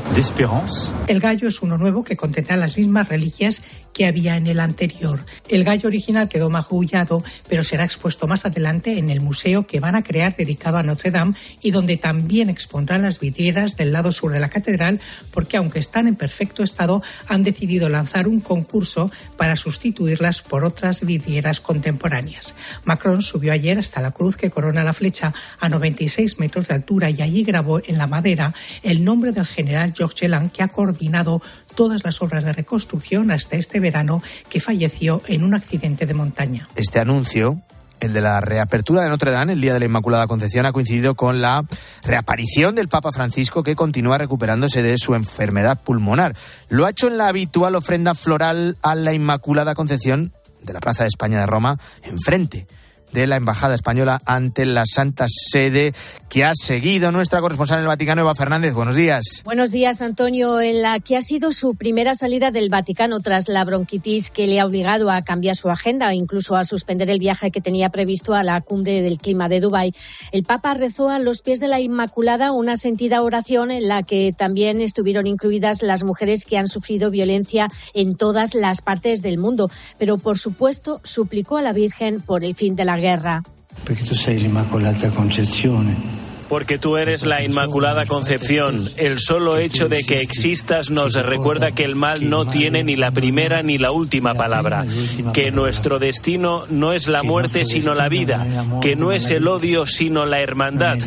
El 1.06 1.20
gallo 1.20 1.48
es 1.48 1.62
uno 1.62 1.78
nuevo 1.78 2.04
que 2.04 2.16
contendrá 2.16 2.56
las 2.56 2.76
mismas 2.76 3.08
reliquias 3.08 3.62
que 3.92 4.06
había 4.06 4.36
en 4.36 4.46
el 4.46 4.60
anterior. 4.60 5.24
El 5.48 5.64
gallo 5.64 5.88
original 5.88 6.28
quedó 6.28 6.50
magullado, 6.50 7.22
pero 7.48 7.64
será 7.64 7.84
expuesto 7.84 8.26
más 8.26 8.44
adelante 8.44 8.98
en 8.98 9.10
el 9.10 9.20
museo 9.20 9.66
que 9.66 9.80
van 9.80 9.94
a 9.94 10.02
crear 10.02 10.34
dedicado 10.36 10.78
a 10.78 10.82
Notre 10.82 11.10
Dame 11.10 11.34
y 11.62 11.70
donde 11.70 11.96
también 11.96 12.48
expondrán 12.48 13.02
las 13.02 13.20
vidrieras 13.20 13.76
del 13.76 13.92
lado 13.92 14.12
sur 14.12 14.32
de 14.32 14.40
la 14.40 14.48
catedral, 14.48 15.00
porque 15.32 15.56
aunque 15.56 15.78
están 15.78 16.06
en 16.06 16.16
perfecto 16.16 16.62
estado, 16.62 17.02
han 17.28 17.42
decidido 17.42 17.88
lanzar 17.88 18.28
un 18.28 18.40
concurso 18.40 19.10
para 19.36 19.56
sustituirlas 19.56 20.42
por 20.42 20.64
otras 20.64 21.02
vidrieras 21.02 21.60
contemporáneas. 21.60 22.54
Macron 22.84 23.22
subió 23.22 23.52
ayer 23.52 23.78
hasta 23.78 24.00
la 24.00 24.12
cruz 24.12 24.36
que 24.36 24.50
corona 24.50 24.84
la 24.84 24.92
flecha 24.92 25.34
a 25.60 25.68
96 25.68 26.38
metros 26.38 26.68
de 26.68 26.74
altura 26.74 27.10
y 27.10 27.22
allí 27.22 27.44
grabó 27.44 27.80
en 27.84 27.98
la 27.98 28.06
madera 28.06 28.54
el 28.82 29.04
nombre 29.04 29.32
del 29.32 29.46
general 29.46 29.92
Georges 29.96 30.20
Gelan 30.20 30.50
que 30.50 30.62
ha 30.62 30.68
coordinado 30.68 31.42
todas 31.74 32.04
las 32.04 32.22
obras 32.22 32.44
de 32.44 32.52
reconstrucción 32.52 33.30
hasta 33.30 33.56
este 33.56 33.80
verano 33.80 34.22
que 34.48 34.60
falleció 34.60 35.22
en 35.26 35.44
un 35.44 35.54
accidente 35.54 36.06
de 36.06 36.14
montaña. 36.14 36.68
Este 36.76 37.00
anuncio 37.00 37.62
el 38.02 38.12
de 38.12 38.20
la 38.20 38.40
reapertura 38.40 39.02
de 39.02 39.08
Notre 39.08 39.30
Dame, 39.30 39.52
el 39.52 39.60
Día 39.60 39.74
de 39.74 39.78
la 39.78 39.84
Inmaculada 39.84 40.26
Concepción, 40.26 40.66
ha 40.66 40.72
coincidido 40.72 41.14
con 41.14 41.40
la 41.40 41.64
reaparición 42.02 42.74
del 42.74 42.88
Papa 42.88 43.12
Francisco, 43.12 43.62
que 43.62 43.76
continúa 43.76 44.18
recuperándose 44.18 44.82
de 44.82 44.98
su 44.98 45.14
enfermedad 45.14 45.80
pulmonar. 45.80 46.34
Lo 46.68 46.84
ha 46.84 46.90
hecho 46.90 47.06
en 47.06 47.16
la 47.16 47.28
habitual 47.28 47.76
ofrenda 47.76 48.16
floral 48.16 48.76
a 48.82 48.96
la 48.96 49.12
Inmaculada 49.12 49.76
Concepción 49.76 50.32
de 50.62 50.72
la 50.72 50.80
Plaza 50.80 51.04
de 51.04 51.08
España 51.08 51.38
de 51.38 51.46
Roma, 51.46 51.78
enfrente 52.02 52.66
de 53.12 53.26
la 53.26 53.36
Embajada 53.36 53.74
Española 53.74 54.20
ante 54.26 54.66
la 54.66 54.84
Santa 54.86 55.26
Sede 55.28 55.94
que 56.28 56.44
ha 56.44 56.52
seguido 56.54 57.12
nuestra 57.12 57.40
corresponsal 57.40 57.78
en 57.78 57.82
el 57.82 57.88
Vaticano, 57.88 58.22
Eva 58.22 58.34
Fernández. 58.34 58.72
Buenos 58.72 58.96
días. 58.96 59.42
Buenos 59.44 59.70
días, 59.70 60.00
Antonio. 60.00 60.60
En 60.60 60.80
la 60.80 60.98
que 60.98 61.16
ha 61.16 61.22
sido 61.22 61.52
su 61.52 61.74
primera 61.74 62.14
salida 62.14 62.50
del 62.50 62.70
Vaticano 62.70 63.20
tras 63.20 63.48
la 63.48 63.64
bronquitis 63.64 64.30
que 64.30 64.46
le 64.46 64.60
ha 64.60 64.66
obligado 64.66 65.10
a 65.10 65.22
cambiar 65.22 65.56
su 65.56 65.68
agenda 65.68 66.10
e 66.10 66.14
incluso 66.14 66.56
a 66.56 66.64
suspender 66.64 67.10
el 67.10 67.18
viaje 67.18 67.50
que 67.50 67.60
tenía 67.60 67.90
previsto 67.90 68.34
a 68.34 68.42
la 68.42 68.60
cumbre 68.62 69.02
del 69.02 69.18
clima 69.18 69.48
de 69.48 69.60
Dubái, 69.60 69.92
el 70.32 70.44
Papa 70.44 70.74
rezó 70.74 71.10
a 71.10 71.18
los 71.18 71.42
pies 71.42 71.60
de 71.60 71.68
la 71.68 71.80
Inmaculada 71.80 72.52
una 72.52 72.76
sentida 72.76 73.22
oración 73.22 73.70
en 73.70 73.88
la 73.88 74.02
que 74.02 74.34
también 74.36 74.80
estuvieron 74.80 75.26
incluidas 75.26 75.82
las 75.82 76.04
mujeres 76.04 76.44
que 76.44 76.56
han 76.56 76.68
sufrido 76.68 77.10
violencia 77.10 77.68
en 77.94 78.14
todas 78.14 78.54
las 78.54 78.80
partes 78.80 79.22
del 79.22 79.38
mundo. 79.38 79.70
Pero, 79.98 80.18
por 80.18 80.38
supuesto, 80.38 81.00
suplicó 81.04 81.58
a 81.58 81.62
la 81.62 81.72
Virgen 81.72 82.20
por 82.20 82.44
el 82.44 82.54
fin 82.54 82.76
de 82.76 82.84
la 82.84 82.96
guerra. 83.02 83.42
Porque 83.84 84.04
tú 84.04 84.14
sei 84.14 84.38
l'Immacolata 84.38 85.10
Concezione. 85.10 86.22
Porque 86.52 86.78
tú 86.78 86.98
eres 86.98 87.24
la 87.24 87.42
Inmaculada 87.42 88.04
Concepción. 88.04 88.76
El 88.98 89.20
solo 89.20 89.56
hecho 89.56 89.88
de 89.88 90.04
que 90.04 90.20
existas 90.20 90.90
nos 90.90 91.14
recuerda 91.14 91.70
que 91.70 91.82
el 91.82 91.96
mal 91.96 92.28
no 92.28 92.44
tiene 92.44 92.84
ni 92.84 92.94
la 92.94 93.10
primera 93.10 93.62
ni 93.62 93.78
la 93.78 93.90
última 93.90 94.34
palabra. 94.34 94.84
Que 95.32 95.50
nuestro 95.50 95.98
destino 95.98 96.64
no 96.68 96.92
es 96.92 97.08
la 97.08 97.22
muerte 97.22 97.64
sino 97.64 97.94
la 97.94 98.10
vida. 98.10 98.46
Que 98.82 98.96
no 98.96 99.12
es 99.12 99.30
el 99.30 99.48
odio 99.48 99.86
sino 99.86 100.26
la 100.26 100.40
hermandad. 100.40 100.98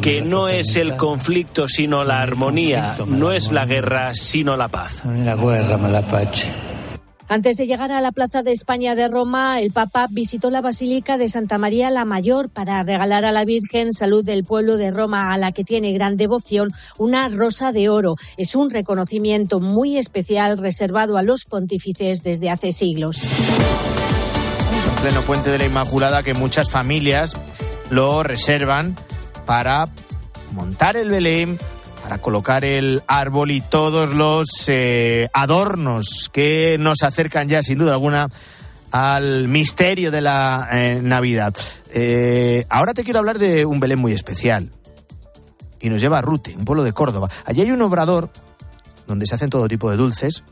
Que 0.00 0.22
no 0.22 0.46
es 0.46 0.76
el 0.76 0.96
conflicto 0.96 1.66
sino 1.66 2.04
la 2.04 2.22
armonía. 2.22 2.94
No 3.08 3.32
es 3.32 3.50
la 3.50 3.66
guerra 3.66 4.14
sino 4.14 4.56
la 4.56 4.68
paz. 4.68 5.02
La 5.04 5.34
guerra 5.34 5.78
la 5.78 6.02
pace. 6.02 6.71
Antes 7.28 7.56
de 7.56 7.66
llegar 7.66 7.92
a 7.92 8.00
la 8.00 8.12
Plaza 8.12 8.42
de 8.42 8.52
España 8.52 8.94
de 8.94 9.08
Roma, 9.08 9.60
el 9.60 9.70
Papa 9.70 10.06
visitó 10.10 10.50
la 10.50 10.60
Basílica 10.60 11.16
de 11.16 11.28
Santa 11.28 11.56
María 11.56 11.90
la 11.90 12.04
Mayor 12.04 12.50
para 12.50 12.82
regalar 12.82 13.24
a 13.24 13.32
la 13.32 13.44
Virgen 13.44 13.92
Salud 13.92 14.24
del 14.24 14.44
pueblo 14.44 14.76
de 14.76 14.90
Roma, 14.90 15.32
a 15.32 15.38
la 15.38 15.52
que 15.52 15.64
tiene 15.64 15.92
gran 15.92 16.16
devoción, 16.16 16.72
una 16.98 17.28
rosa 17.28 17.72
de 17.72 17.88
oro. 17.88 18.16
Es 18.36 18.54
un 18.54 18.70
reconocimiento 18.70 19.60
muy 19.60 19.96
especial 19.96 20.58
reservado 20.58 21.16
a 21.16 21.22
los 21.22 21.44
pontífices 21.44 22.22
desde 22.22 22.50
hace 22.50 22.72
siglos. 22.72 23.22
Pleno 25.00 25.22
puente 25.22 25.50
de 25.50 25.58
la 25.58 25.64
Inmaculada 25.64 26.22
que 26.22 26.34
muchas 26.34 26.70
familias 26.70 27.34
lo 27.90 28.22
reservan 28.22 28.94
para 29.46 29.88
montar 30.52 30.96
el 30.96 31.08
Belén, 31.08 31.58
para 32.02 32.18
colocar 32.18 32.64
el 32.64 33.02
árbol 33.06 33.50
y 33.52 33.60
todos 33.60 34.12
los 34.14 34.48
eh, 34.68 35.28
adornos 35.32 36.30
que 36.32 36.76
nos 36.78 37.02
acercan 37.02 37.48
ya 37.48 37.62
sin 37.62 37.78
duda 37.78 37.92
alguna 37.92 38.28
al 38.90 39.48
misterio 39.48 40.10
de 40.10 40.20
la 40.20 40.68
eh, 40.72 41.00
Navidad. 41.02 41.54
Eh, 41.92 42.66
ahora 42.68 42.92
te 42.92 43.04
quiero 43.04 43.20
hablar 43.20 43.38
de 43.38 43.64
un 43.64 43.80
Belén 43.80 44.00
muy 44.00 44.12
especial 44.12 44.70
y 45.80 45.88
nos 45.88 46.00
lleva 46.00 46.18
a 46.18 46.22
Rute, 46.22 46.54
un 46.56 46.64
pueblo 46.64 46.82
de 46.82 46.92
Córdoba. 46.92 47.28
Allí 47.44 47.62
hay 47.62 47.70
un 47.70 47.82
obrador 47.82 48.30
donde 49.06 49.26
se 49.26 49.34
hacen 49.34 49.50
todo 49.50 49.68
tipo 49.68 49.90
de 49.90 49.96
dulces 49.96 50.42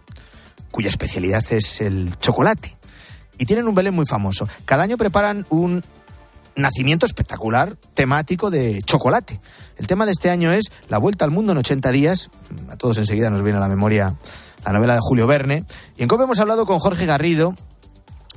cuya 0.70 0.88
especialidad 0.88 1.44
es 1.50 1.80
el 1.80 2.16
chocolate. 2.20 2.76
Y 3.38 3.46
tienen 3.46 3.66
un 3.66 3.74
Belén 3.74 3.94
muy 3.94 4.06
famoso. 4.06 4.48
Cada 4.64 4.82
año 4.82 4.96
preparan 4.96 5.46
un 5.48 5.82
nacimiento 6.56 7.06
espectacular 7.06 7.76
temático 7.94 8.50
de 8.50 8.82
chocolate. 8.82 9.40
El 9.76 9.86
tema 9.86 10.06
de 10.06 10.12
este 10.12 10.30
año 10.30 10.52
es 10.52 10.70
La 10.88 10.98
Vuelta 10.98 11.24
al 11.24 11.30
Mundo 11.30 11.52
en 11.52 11.58
80 11.58 11.90
días. 11.90 12.30
A 12.70 12.76
todos 12.76 12.98
enseguida 12.98 13.30
nos 13.30 13.42
viene 13.42 13.58
a 13.58 13.62
la 13.62 13.68
memoria 13.68 14.14
la 14.64 14.72
novela 14.72 14.94
de 14.94 15.00
Julio 15.02 15.26
Verne. 15.26 15.64
Y 15.96 16.02
en 16.02 16.08
COPE 16.08 16.24
hemos 16.24 16.40
hablado 16.40 16.66
con 16.66 16.78
Jorge 16.78 17.06
Garrido, 17.06 17.54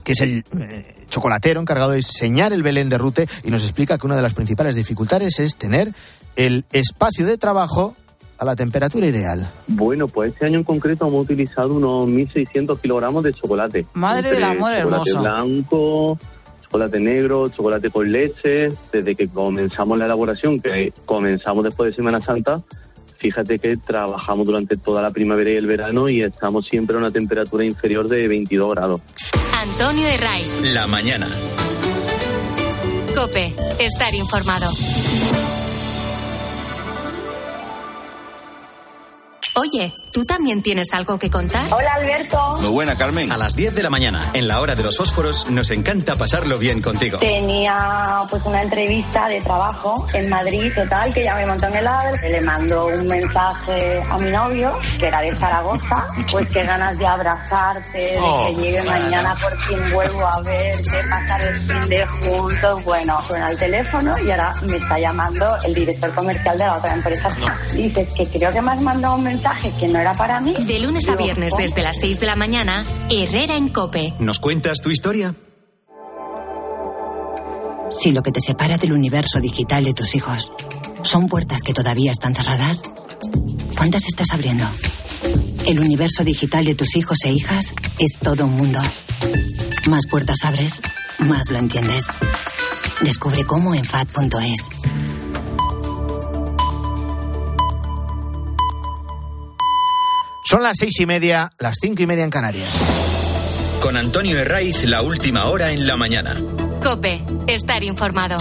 que 0.04 0.14
es 0.14 0.22
el 0.22 0.44
eh, 0.60 1.06
chocolatero 1.10 1.62
encargado 1.62 1.92
de 1.92 1.98
diseñar 1.98 2.54
el 2.54 2.64
Belén 2.64 2.90
de 2.90 2.98
Rute, 2.98 3.28
y 3.44 3.52
nos 3.52 3.64
explica 3.64 3.98
que 3.98 4.06
una 4.06 4.16
de 4.16 4.22
las 4.22 4.34
principales 4.34 4.76
dificultades 4.76 5.40
es 5.40 5.56
tener 5.58 5.94
el 6.36 6.66
espacio 6.72 7.26
de 7.26 7.38
trabajo 7.38 7.96
a 8.40 8.46
la 8.46 8.56
temperatura 8.56 9.08
ideal. 9.08 9.50
Bueno, 9.68 10.08
pues 10.08 10.34
este 10.34 10.46
año 10.46 10.60
en 10.60 10.64
concreto 10.64 11.08
hemos 11.08 11.24
utilizado 11.24 11.76
unos 11.76 12.10
1.600 12.10 12.80
kilogramos 12.80 13.24
de 13.24 13.34
chocolate. 13.34 13.86
Madre 13.94 14.32
del 14.32 14.44
amor 14.44 14.72
chocolate 14.76 14.80
hermoso. 14.80 15.22
blanco, 15.22 16.20
chocolate 16.74 17.00
negro, 17.00 17.50
chocolate 17.50 17.92
con 17.92 18.12
leche. 18.12 18.70
Desde 18.92 19.14
que 19.14 19.28
comenzamos 19.28 19.96
la 20.00 20.06
elaboración, 20.06 20.60
que 20.60 20.92
comenzamos 21.06 21.64
después 21.64 21.92
de 21.92 21.96
Semana 21.96 22.20
Santa, 22.20 22.64
fíjate 23.18 23.60
que 23.60 23.78
trabajamos 23.78 24.48
durante 24.48 24.76
toda 24.78 25.04
la 25.04 25.12
primavera 25.12 25.52
y 25.52 25.56
el 25.56 25.68
verano 25.68 26.10
y 26.10 26.24
estamos 26.24 26.66
siempre 26.66 26.96
a 26.96 27.00
una 27.00 27.12
temperatura 27.12 27.64
inferior 27.64 28.08
de 28.10 28.28
22 28.28 28.74
grados. 28.74 29.02
Antonio 29.56 30.08
de 30.08 30.18
Ray. 30.18 30.46
La 30.74 30.88
mañana. 30.88 31.28
Cope. 33.16 33.54
Estar 33.80 34.16
informado. 34.16 34.72
Oye, 39.56 39.94
¿tú 40.12 40.24
también 40.26 40.64
tienes 40.64 40.92
algo 40.94 41.20
que 41.20 41.30
contar? 41.30 41.72
Hola 41.72 41.94
Alberto. 41.98 42.54
Muy 42.60 42.72
buena, 42.72 42.98
Carmen. 42.98 43.32
A 43.32 43.38
las 43.38 43.56
10 43.56 43.76
de 43.76 43.84
la 43.84 43.92
mañana, 43.92 44.32
en 44.34 44.48
la 44.48 44.60
hora 44.60 44.74
de 44.74 44.82
los 44.82 44.98
fósforos, 44.98 45.48
nos 45.52 45.70
encanta 45.70 46.16
pasarlo 46.16 46.58
bien 46.58 46.82
contigo. 46.82 47.20
Tenía 47.20 48.16
pues 48.32 48.42
una 48.46 48.64
entrevista 48.64 49.28
de 49.28 49.40
trabajo 49.42 50.08
en 50.16 50.28
Madrid, 50.28 50.74
total, 50.76 51.14
que 51.14 51.24
ya 51.24 51.36
me 51.36 51.46
montó 51.46 51.68
en 51.68 51.76
el 51.76 51.86
AVE. 51.86 52.30
Le 52.32 52.42
mando 52.42 52.88
un 52.88 53.06
mensaje 53.06 54.02
a 54.10 54.18
mi 54.18 54.32
novio, 54.32 54.72
que 54.98 55.08
era 55.08 55.22
de 55.22 55.36
Zaragoza, 55.36 56.08
pues 56.32 56.50
qué 56.50 56.64
ganas 56.64 56.98
de 56.98 57.06
abrazarte, 57.06 57.98
de 58.00 58.18
Oh, 58.20 58.48
que 58.48 58.56
llegue 58.56 58.82
mañana 58.84 59.36
por 59.36 59.56
fin 59.60 59.78
vuelvo 59.94 60.26
a 60.26 60.42
verte, 60.42 60.98
pasar 61.12 61.42
el 61.42 61.56
fin 61.58 61.90
de 61.90 62.06
juntos. 62.08 62.84
Bueno, 62.86 63.22
suena 63.28 63.52
el 63.52 63.58
teléfono 63.60 64.18
y 64.18 64.32
ahora 64.32 64.52
me 64.68 64.78
está 64.78 64.98
llamando 64.98 65.46
el 65.64 65.76
director 65.76 66.12
comercial 66.16 66.58
de 66.58 66.66
la 66.66 66.78
otra 66.78 66.94
empresa. 66.96 67.30
Dices 67.76 68.08
que 68.18 68.26
creo 68.40 68.52
que 68.52 68.60
me 68.62 68.72
has 68.72 68.82
mandado 68.82 69.16
un 69.16 69.24
mensaje 69.24 69.43
que 69.80 69.88
no 69.88 70.00
era 70.00 70.14
para 70.14 70.40
mí. 70.40 70.54
De 70.68 70.80
lunes 70.80 71.08
a 71.10 71.16
viernes 71.16 71.52
¿cómo? 71.52 71.64
desde 71.64 71.84
las 71.84 72.00
6 72.00 72.20
de 72.20 72.26
la 72.26 72.36
mañana, 72.36 72.84
Herrera 73.10 73.56
en 73.56 73.68
Cope. 73.68 74.14
¿Nos 74.20 74.40
cuentas 74.40 74.80
tu 74.82 74.90
historia? 74.90 75.36
Si 77.92 78.12
lo 78.12 78.24
que 78.24 78.32
te 78.32 78.40
separa 78.40 78.78
del 78.78 78.94
universo 78.94 79.40
digital 79.40 79.84
de 79.84 79.94
tus 79.94 80.16
hijos 80.16 80.52
son 81.04 81.28
puertas 81.28 81.62
que 81.62 81.74
todavía 81.74 82.12
están 82.12 82.34
cerradas, 82.34 82.82
¿cuántas 83.78 84.06
estás 84.08 84.32
abriendo? 84.32 84.66
El 85.66 85.80
universo 85.80 86.24
digital 86.24 86.66
de 86.66 86.76
tus 86.76 86.96
hijos 86.96 87.20
e 87.26 87.32
hijas 87.32 87.76
es 88.00 88.18
todo 88.20 88.46
un 88.46 88.56
mundo. 88.56 88.80
Más 89.88 90.08
puertas 90.10 90.38
abres, 90.44 90.82
más 91.20 91.52
lo 91.52 91.60
entiendes. 91.60 92.08
Descubre 93.02 93.44
cómo 93.44 93.76
en 93.76 93.84
FAD.es. 93.84 95.13
Son 100.54 100.62
las 100.62 100.78
seis 100.78 101.00
y 101.00 101.08
media, 101.08 101.52
las 101.58 101.78
cinco 101.82 102.04
y 102.04 102.06
media 102.06 102.24
en 102.24 102.30
Canarias. 102.30 102.70
Con 103.82 103.98
Antonio 103.98 104.38
Herraiz, 104.38 104.86
la 104.86 105.02
última 105.02 105.48
hora 105.48 105.72
en 105.72 105.88
la 105.88 105.98
mañana. 105.98 106.40
Cope, 106.84 107.24
estar 107.48 107.84
informado. 107.84 108.38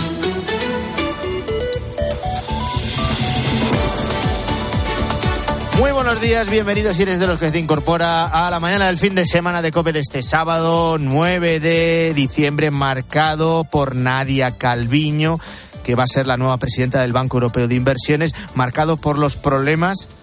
Muy 5.79 5.91
buenos 5.93 6.21
días, 6.21 6.51
bienvenidos 6.51 6.99
si 6.99 7.05
eres 7.05 7.19
de 7.19 7.27
los 7.27 7.39
que 7.39 7.49
se 7.49 7.59
incorpora 7.59 8.27
a 8.27 8.51
la 8.51 8.61
mañana 8.61 8.89
del 8.89 8.99
fin 8.99 9.15
de 9.15 9.25
semana 9.25 9.63
de 9.63 9.73
COPE 9.73 9.95
de 9.95 10.01
este 10.01 10.23
sábado 10.23 10.99
9 10.99 11.61
de 11.61 12.13
diciembre, 12.15 12.71
marcado 12.71 13.65
por 13.65 13.97
Nadia 13.97 14.59
Calviño, 14.59 15.39
que 15.83 15.95
va 15.95 16.05
a 16.05 16.09
ser 16.09 16.27
la 16.27 16.37
nueva 16.37 16.59
presidenta 16.59 17.01
del 17.01 17.15
Banco 17.15 17.39
Europeo 17.39 17.69
de 17.69 17.75
Inversiones, 17.75 18.35
marcado 18.55 18.99
por 18.99 19.19
los 19.19 19.39
problemas 19.39 20.22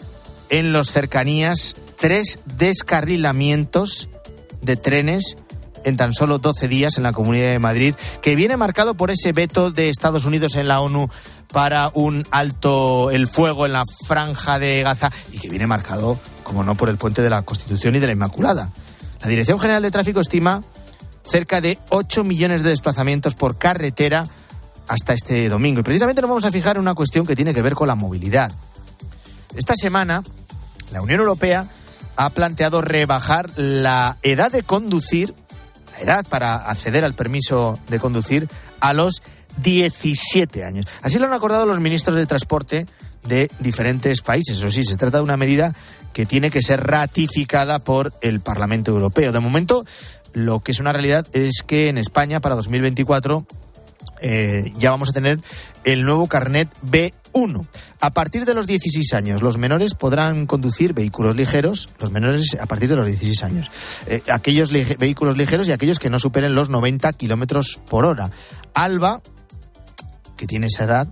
en 0.49 0.73
los 0.73 0.91
cercanías, 0.91 1.75
tres 1.99 2.39
descarrilamientos 2.45 4.09
de 4.61 4.75
trenes 4.75 5.37
en 5.85 5.97
tan 5.97 6.13
solo 6.13 6.39
12 6.39 6.67
días 6.67 6.97
en 6.97 7.03
la 7.03 7.13
Comunidad 7.13 7.51
de 7.51 7.59
Madrid, 7.59 7.95
que 8.21 8.35
viene 8.35 8.57
marcado 8.57 8.95
por 8.95 9.11
ese 9.11 9.31
veto 9.31 9.71
de 9.71 9.89
Estados 9.89 10.25
Unidos 10.25 10.55
en 10.55 10.67
la 10.67 10.81
ONU 10.81 11.09
para 11.51 11.89
un 11.93 12.25
alto 12.31 13.11
el 13.11 13.27
fuego 13.27 13.65
en 13.65 13.73
la 13.73 13.83
franja 14.05 14.59
de 14.59 14.83
Gaza 14.83 15.11
y 15.31 15.39
que 15.39 15.49
viene 15.49 15.67
marcado, 15.67 16.19
como 16.43 16.63
no, 16.63 16.75
por 16.75 16.89
el 16.89 16.97
puente 16.97 17.21
de 17.21 17.29
la 17.29 17.41
Constitución 17.43 17.95
y 17.95 17.99
de 17.99 18.07
la 18.07 18.13
Inmaculada. 18.13 18.69
La 19.21 19.27
Dirección 19.27 19.59
General 19.59 19.81
de 19.81 19.91
Tráfico 19.91 20.19
estima 20.19 20.63
cerca 21.23 21.61
de 21.61 21.77
8 21.89 22.23
millones 22.23 22.63
de 22.63 22.69
desplazamientos 22.69 23.35
por 23.35 23.57
carretera 23.57 24.25
hasta 24.87 25.13
este 25.13 25.47
domingo. 25.49 25.81
Y 25.81 25.83
precisamente 25.83 26.21
nos 26.21 26.29
vamos 26.29 26.45
a 26.45 26.51
fijar 26.51 26.77
en 26.77 26.81
una 26.81 26.95
cuestión 26.95 27.25
que 27.25 27.35
tiene 27.35 27.53
que 27.53 27.61
ver 27.61 27.73
con 27.73 27.87
la 27.87 27.95
movilidad. 27.95 28.51
Esta 29.55 29.75
semana, 29.75 30.23
la 30.91 31.01
Unión 31.01 31.19
Europea 31.19 31.65
ha 32.15 32.29
planteado 32.31 32.81
rebajar 32.81 33.49
la 33.55 34.17
edad 34.23 34.51
de 34.51 34.63
conducir, 34.63 35.33
la 35.93 35.99
edad 35.99 36.25
para 36.27 36.55
acceder 36.69 37.05
al 37.05 37.13
permiso 37.13 37.79
de 37.87 37.99
conducir, 37.99 38.49
a 38.79 38.93
los 38.93 39.21
17 39.63 40.63
años. 40.65 40.85
Así 41.01 41.17
lo 41.19 41.27
han 41.27 41.33
acordado 41.33 41.65
los 41.65 41.79
ministros 41.79 42.15
de 42.15 42.25
Transporte 42.25 42.85
de 43.23 43.49
diferentes 43.59 44.21
países. 44.21 44.57
Eso 44.57 44.71
sí, 44.71 44.83
se 44.83 44.95
trata 44.95 45.17
de 45.17 45.23
una 45.23 45.37
medida 45.37 45.73
que 46.13 46.25
tiene 46.25 46.49
que 46.49 46.61
ser 46.61 46.85
ratificada 46.85 47.79
por 47.79 48.13
el 48.21 48.39
Parlamento 48.39 48.91
Europeo. 48.91 49.31
De 49.31 49.39
momento, 49.39 49.85
lo 50.33 50.59
que 50.59 50.71
es 50.71 50.79
una 50.79 50.91
realidad 50.91 51.27
es 51.33 51.63
que 51.65 51.89
en 51.89 51.97
España, 51.97 52.39
para 52.39 52.55
2024, 52.55 53.45
eh, 54.21 54.73
ya 54.77 54.91
vamos 54.91 55.09
a 55.09 55.13
tener 55.13 55.39
el 55.83 56.03
nuevo 56.03 56.27
carnet 56.27 56.69
B1. 56.83 57.67
A 58.01 58.11
partir 58.11 58.45
de 58.45 58.53
los 58.53 58.65
16 58.65 59.13
años, 59.13 59.41
los 59.41 59.57
menores 59.57 59.93
podrán 59.93 60.45
conducir 60.45 60.93
vehículos 60.93 61.35
ligeros, 61.35 61.89
los 61.99 62.11
menores 62.11 62.55
a 62.59 62.65
partir 62.65 62.89
de 62.89 62.95
los 62.95 63.05
16 63.05 63.43
años, 63.43 63.69
eh, 64.07 64.21
aquellos 64.31 64.71
vehículos 64.71 65.37
ligeros 65.37 65.67
y 65.67 65.73
aquellos 65.73 65.99
que 65.99 66.09
no 66.09 66.17
superen 66.17 66.55
los 66.55 66.69
90 66.69 67.11
kilómetros 67.13 67.79
por 67.89 68.05
hora. 68.05 68.31
Alba 68.73 69.21
que 70.37 70.47
tiene 70.47 70.67
esa 70.67 70.85
edad 70.85 71.07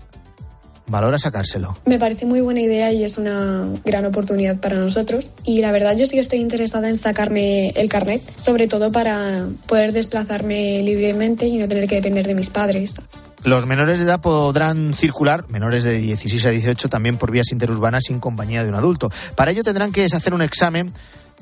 valora 0.88 1.20
sacárselo. 1.20 1.78
Me 1.86 2.00
parece 2.00 2.26
muy 2.26 2.42
buena 2.42 2.62
idea 2.62 2.92
y 2.92 3.04
es 3.04 3.18
una 3.18 3.68
gran 3.84 4.06
oportunidad 4.06 4.58
para 4.60 4.78
nosotros. 4.78 5.30
Y 5.44 5.62
la 5.62 5.72
verdad 5.72 5.96
yo 5.98 6.06
sí 6.06 6.14
que 6.14 6.22
estoy 6.22 6.40
interesada 6.40 6.90
en 6.90 6.96
sacarme 6.96 7.70
el 7.72 7.90
carnet, 7.90 8.22
sobre 8.38 8.68
todo 8.68 8.92
para 8.92 9.48
poder 9.68 9.92
desplazarme 9.92 10.82
libremente 10.84 11.46
y 11.48 11.58
no 11.58 11.68
tener 11.68 11.88
que 11.88 11.96
depender 11.96 12.26
de 12.26 12.36
mis 12.36 12.50
padres. 12.50 12.96
Los 13.48 13.66
menores 13.66 14.00
de 14.00 14.06
edad 14.06 14.20
podrán 14.20 14.94
circular, 14.94 15.46
menores 15.48 15.86
de 15.86 15.94
16 15.94 16.46
a 16.48 16.50
18, 16.50 16.90
también 16.90 17.16
por 17.16 17.32
vías 17.32 17.54
interurbanas 17.54 18.04
sin 18.06 18.20
compañía 18.20 18.62
de 18.62 18.68
un 18.68 18.76
adulto. 18.76 19.10
Para 19.38 19.52
ello 19.52 19.64
tendrán 19.64 19.94
que 19.94 20.04
hacer 20.04 20.34
un 20.34 20.42
examen 20.42 20.92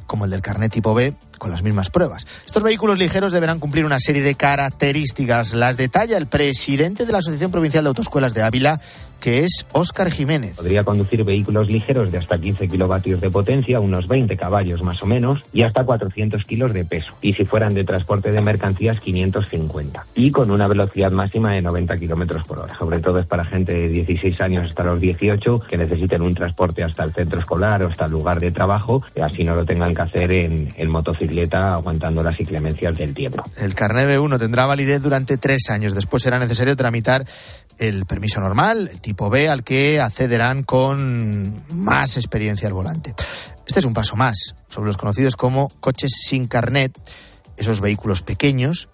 como 0.06 0.26
el 0.26 0.30
del 0.32 0.44
carnet 0.44 0.72
tipo 0.72 0.94
B, 0.94 1.15
con 1.39 1.50
las 1.50 1.63
mismas 1.63 1.89
pruebas. 1.89 2.28
Estos 2.46 2.62
vehículos 2.62 3.00
ligeros 3.00 3.34
deberán 3.34 3.60
cumplir 3.60 3.86
una 3.86 4.00
serie 4.00 4.22
de 4.22 4.36
características. 4.36 5.56
Las 5.56 5.78
detalla 5.78 6.18
el 6.18 6.28
presidente 6.28 7.08
de 7.08 7.12
la 7.12 7.18
Asociación 7.18 7.50
Provincial 7.50 7.84
de 7.84 7.88
Autoescuelas 7.88 8.36
de 8.36 8.44
Ávila, 8.44 8.80
que 9.19 9.39
es 9.39 9.65
Óscar 9.71 10.12
Jiménez. 10.12 10.56
Podría 10.56 10.84
conducir 10.84 11.23
vehículos 11.23 11.67
ligeros 11.67 12.12
de 12.12 12.17
hasta 12.17 12.38
15 12.38 12.67
kilovatios 12.67 13.21
de 13.21 13.30
potencia, 13.30 13.80
unos 13.80 14.08
20 14.08 14.36
caballos 14.38 14.82
más 14.82 15.01
o 15.01 15.06
menos, 15.06 15.43
y 15.54 15.63
hasta 15.63 15.84
400 15.84 16.43
kilos 16.43 16.73
de 16.73 16.86
peso. 16.86 17.13
Y 17.21 17.34
si 17.34 17.45
fueran 17.45 17.73
de 17.73 17.84
transporte 17.84 18.32
de 18.32 18.41
mercancías, 18.41 18.99
550. 18.99 20.06
Y 20.15 20.32
con 20.32 20.51
una 20.51 20.67
velocidad 20.67 21.12
máxima 21.12 21.54
de 21.54 21.62
90 21.62 21.95
kilómetros 21.97 22.45
por 22.47 22.60
hora. 22.60 22.78
Sobre 22.78 22.99
todo 22.99 23.19
es 23.19 23.25
para 23.25 23.45
gente 23.45 23.73
de 23.73 23.89
16 23.89 24.41
años 24.41 24.65
hasta 24.67 24.84
los 24.84 24.99
18 24.99 25.60
que 25.60 25.78
necesiten 25.78 26.21
un 26.21 26.34
transporte 26.34 26.84
hasta 26.84 27.04
el 27.04 27.13
centro 27.13 27.39
escolar 27.39 27.84
o 27.84 27.88
hasta 27.88 28.06
el 28.06 28.12
lugar 28.12 28.39
de 28.39 28.51
trabajo, 28.51 29.04
y 29.15 29.21
así 29.21 29.43
no 29.43 29.56
lo 29.56 29.65
tengan 29.65 29.93
que 29.93 30.01
hacer 30.01 30.32
en, 30.32 30.69
en 30.75 30.89
motocicleta 30.89 31.73
aguantando 31.73 32.23
las 32.23 32.39
inclemencias 32.39 32.97
del 32.97 33.13
tiempo. 33.13 33.43
El 33.58 33.73
carnet 33.75 34.08
B1 34.08 34.39
tendrá 34.39 34.65
validez 34.65 35.01
durante 35.01 35.38
tres 35.38 35.69
años. 35.69 35.93
Después 35.93 36.23
será 36.23 36.39
necesario 36.39 36.75
tramitar 36.75 37.25
el 37.78 38.06
permiso 38.06 38.39
normal, 38.39 38.91
tipo 39.06 39.30
B, 39.30 39.48
al 39.50 39.63
que 39.63 40.02
accederán 40.02 40.63
con 40.63 41.63
más 41.70 42.18
experiencia 42.18 42.68
al 42.68 42.74
volante. 42.74 43.13
Este 43.68 43.80
es 43.80 43.86
un 43.86 43.94
paso 43.94 44.15
más 44.15 44.56
sobre 44.68 44.88
los 44.88 44.98
conocidos 44.98 45.36
como 45.36 45.70
coches 45.80 46.12
sin 46.28 46.48
carnet, 46.48 46.91
esos 47.56 47.82
vehículos 47.82 48.24
pequeños 48.24 48.89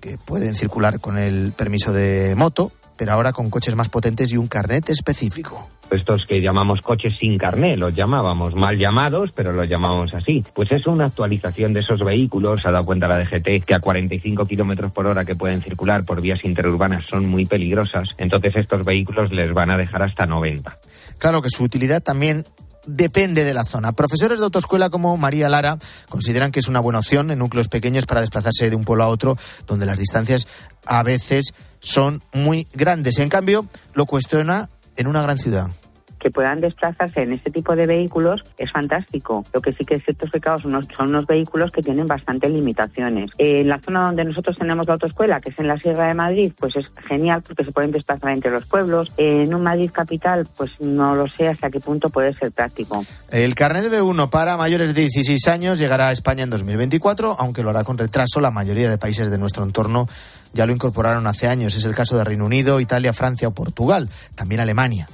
que 0.00 0.18
pueden 0.18 0.54
circular 0.54 1.00
con 1.00 1.18
el 1.18 1.50
permiso 1.50 1.92
de 1.92 2.36
moto, 2.36 2.70
pero 2.96 3.12
ahora 3.12 3.32
con 3.32 3.50
coches 3.50 3.74
más 3.74 3.88
potentes 3.88 4.32
y 4.32 4.36
un 4.36 4.46
carnet 4.46 4.88
específico 4.88 5.68
estos 5.90 6.24
que 6.26 6.40
llamamos 6.40 6.80
coches 6.80 7.16
sin 7.16 7.38
carné, 7.38 7.76
los 7.76 7.94
llamábamos 7.94 8.54
mal 8.54 8.78
llamados, 8.78 9.30
pero 9.34 9.52
los 9.52 9.68
llamamos 9.68 10.14
así. 10.14 10.44
Pues 10.54 10.70
es 10.72 10.86
una 10.86 11.06
actualización 11.06 11.72
de 11.72 11.80
esos 11.80 12.00
vehículos. 12.00 12.62
Se 12.62 12.68
ha 12.68 12.72
dado 12.72 12.84
cuenta 12.84 13.06
la 13.06 13.18
DGT 13.18 13.64
que 13.64 13.74
a 13.74 13.80
45 13.80 14.44
kilómetros 14.44 14.92
por 14.92 15.06
hora 15.06 15.24
que 15.24 15.34
pueden 15.34 15.60
circular 15.60 16.04
por 16.04 16.20
vías 16.20 16.44
interurbanas 16.44 17.04
son 17.04 17.26
muy 17.26 17.46
peligrosas. 17.46 18.14
Entonces 18.18 18.56
estos 18.56 18.84
vehículos 18.84 19.32
les 19.32 19.52
van 19.52 19.72
a 19.72 19.78
dejar 19.78 20.02
hasta 20.02 20.26
90. 20.26 20.76
Claro 21.18 21.42
que 21.42 21.50
su 21.50 21.64
utilidad 21.64 22.02
también 22.02 22.44
depende 22.88 23.44
de 23.44 23.54
la 23.54 23.64
zona. 23.64 23.92
Profesores 23.92 24.38
de 24.38 24.44
autoescuela 24.44 24.90
como 24.90 25.16
María 25.16 25.48
Lara 25.48 25.78
consideran 26.08 26.50
que 26.50 26.60
es 26.60 26.68
una 26.68 26.80
buena 26.80 27.00
opción 27.00 27.30
en 27.30 27.38
núcleos 27.38 27.68
pequeños 27.68 28.06
para 28.06 28.22
desplazarse 28.22 28.70
de 28.70 28.76
un 28.76 28.84
pueblo 28.84 29.04
a 29.04 29.08
otro, 29.08 29.36
donde 29.66 29.86
las 29.86 29.98
distancias 29.98 30.48
a 30.86 31.02
veces 31.02 31.52
son 31.80 32.22
muy 32.32 32.66
grandes. 32.72 33.18
En 33.18 33.28
cambio, 33.28 33.66
lo 33.94 34.06
cuestiona 34.06 34.68
en 34.98 35.06
una 35.06 35.22
gran 35.22 35.38
ciudad 35.38 35.68
que 36.18 36.30
puedan 36.30 36.60
desplazarse 36.60 37.22
en 37.22 37.32
este 37.32 37.50
tipo 37.50 37.74
de 37.76 37.86
vehículos 37.86 38.42
es 38.58 38.70
fantástico. 38.72 39.44
Lo 39.52 39.60
que 39.60 39.72
sí 39.72 39.84
que 39.84 39.96
es 39.96 40.04
cierto 40.04 40.26
es 40.26 40.32
que 40.32 40.40
son 40.40 40.74
unos, 40.74 40.86
son 40.96 41.08
unos 41.08 41.26
vehículos 41.26 41.70
que 41.70 41.82
tienen 41.82 42.06
bastantes 42.06 42.50
limitaciones. 42.50 43.30
en 43.38 43.68
la 43.68 43.78
zona 43.78 44.06
donde 44.06 44.24
nosotros 44.24 44.56
tenemos 44.56 44.86
la 44.86 44.94
autoescuela, 44.94 45.40
que 45.40 45.50
es 45.50 45.58
en 45.58 45.68
la 45.68 45.78
Sierra 45.78 46.08
de 46.08 46.14
Madrid, 46.14 46.52
pues 46.58 46.74
es 46.76 46.90
genial 47.06 47.42
porque 47.46 47.64
se 47.64 47.72
pueden 47.72 47.92
desplazar 47.92 48.32
entre 48.32 48.50
los 48.50 48.66
pueblos. 48.66 49.12
en 49.16 49.54
un 49.54 49.62
Madrid 49.62 49.90
capital, 49.92 50.46
pues 50.56 50.80
no 50.80 51.14
lo 51.14 51.28
sé 51.28 51.48
hasta 51.48 51.70
qué 51.70 51.80
punto 51.80 52.08
puede 52.08 52.32
ser 52.32 52.50
práctico. 52.52 53.04
El 53.30 53.54
carnet 53.54 53.84
de 53.84 54.00
B1 54.00 54.30
para 54.30 54.56
mayores 54.56 54.94
de 54.94 55.02
16 55.02 55.48
años 55.48 55.78
llegará 55.78 56.08
a 56.08 56.12
España 56.12 56.42
en 56.42 56.50
2024, 56.50 57.36
aunque 57.38 57.62
lo 57.62 57.70
hará 57.70 57.84
con 57.84 57.98
retraso. 57.98 58.40
La 58.40 58.50
mayoría 58.50 58.90
de 58.90 58.98
países 58.98 59.30
de 59.30 59.38
nuestro 59.38 59.64
entorno 59.64 60.06
ya 60.52 60.66
lo 60.66 60.72
incorporaron 60.72 61.26
hace 61.26 61.48
años. 61.48 61.74
Es 61.74 61.84
el 61.84 61.94
caso 61.94 62.16
de 62.16 62.24
Reino 62.24 62.46
Unido, 62.46 62.80
Italia, 62.80 63.12
Francia 63.12 63.48
o 63.48 63.52
Portugal, 63.52 64.08
también 64.34 64.60
Alemania 64.60 65.08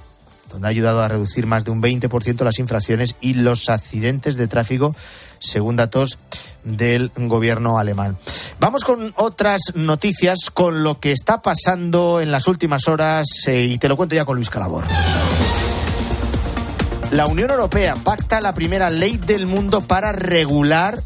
donde 0.54 0.68
ha 0.68 0.70
ayudado 0.70 1.02
a 1.02 1.08
reducir 1.08 1.46
más 1.46 1.64
de 1.64 1.72
un 1.72 1.82
20% 1.82 2.44
las 2.44 2.60
infracciones 2.60 3.16
y 3.20 3.34
los 3.34 3.68
accidentes 3.68 4.36
de 4.36 4.46
tráfico, 4.46 4.94
según 5.40 5.74
datos 5.74 6.18
del 6.62 7.10
gobierno 7.16 7.78
alemán. 7.78 8.16
Vamos 8.60 8.84
con 8.84 9.12
otras 9.16 9.60
noticias, 9.74 10.50
con 10.52 10.84
lo 10.84 11.00
que 11.00 11.10
está 11.10 11.42
pasando 11.42 12.20
en 12.20 12.30
las 12.30 12.46
últimas 12.46 12.86
horas, 12.86 13.26
eh, 13.48 13.62
y 13.64 13.78
te 13.78 13.88
lo 13.88 13.96
cuento 13.96 14.14
ya 14.14 14.24
con 14.24 14.36
Luis 14.36 14.48
Calabor. 14.48 14.84
La 17.10 17.26
Unión 17.26 17.50
Europea 17.50 17.94
pacta 18.02 18.40
la 18.40 18.54
primera 18.54 18.90
ley 18.90 19.16
del 19.16 19.46
mundo 19.46 19.80
para 19.80 20.12
regular 20.12 21.02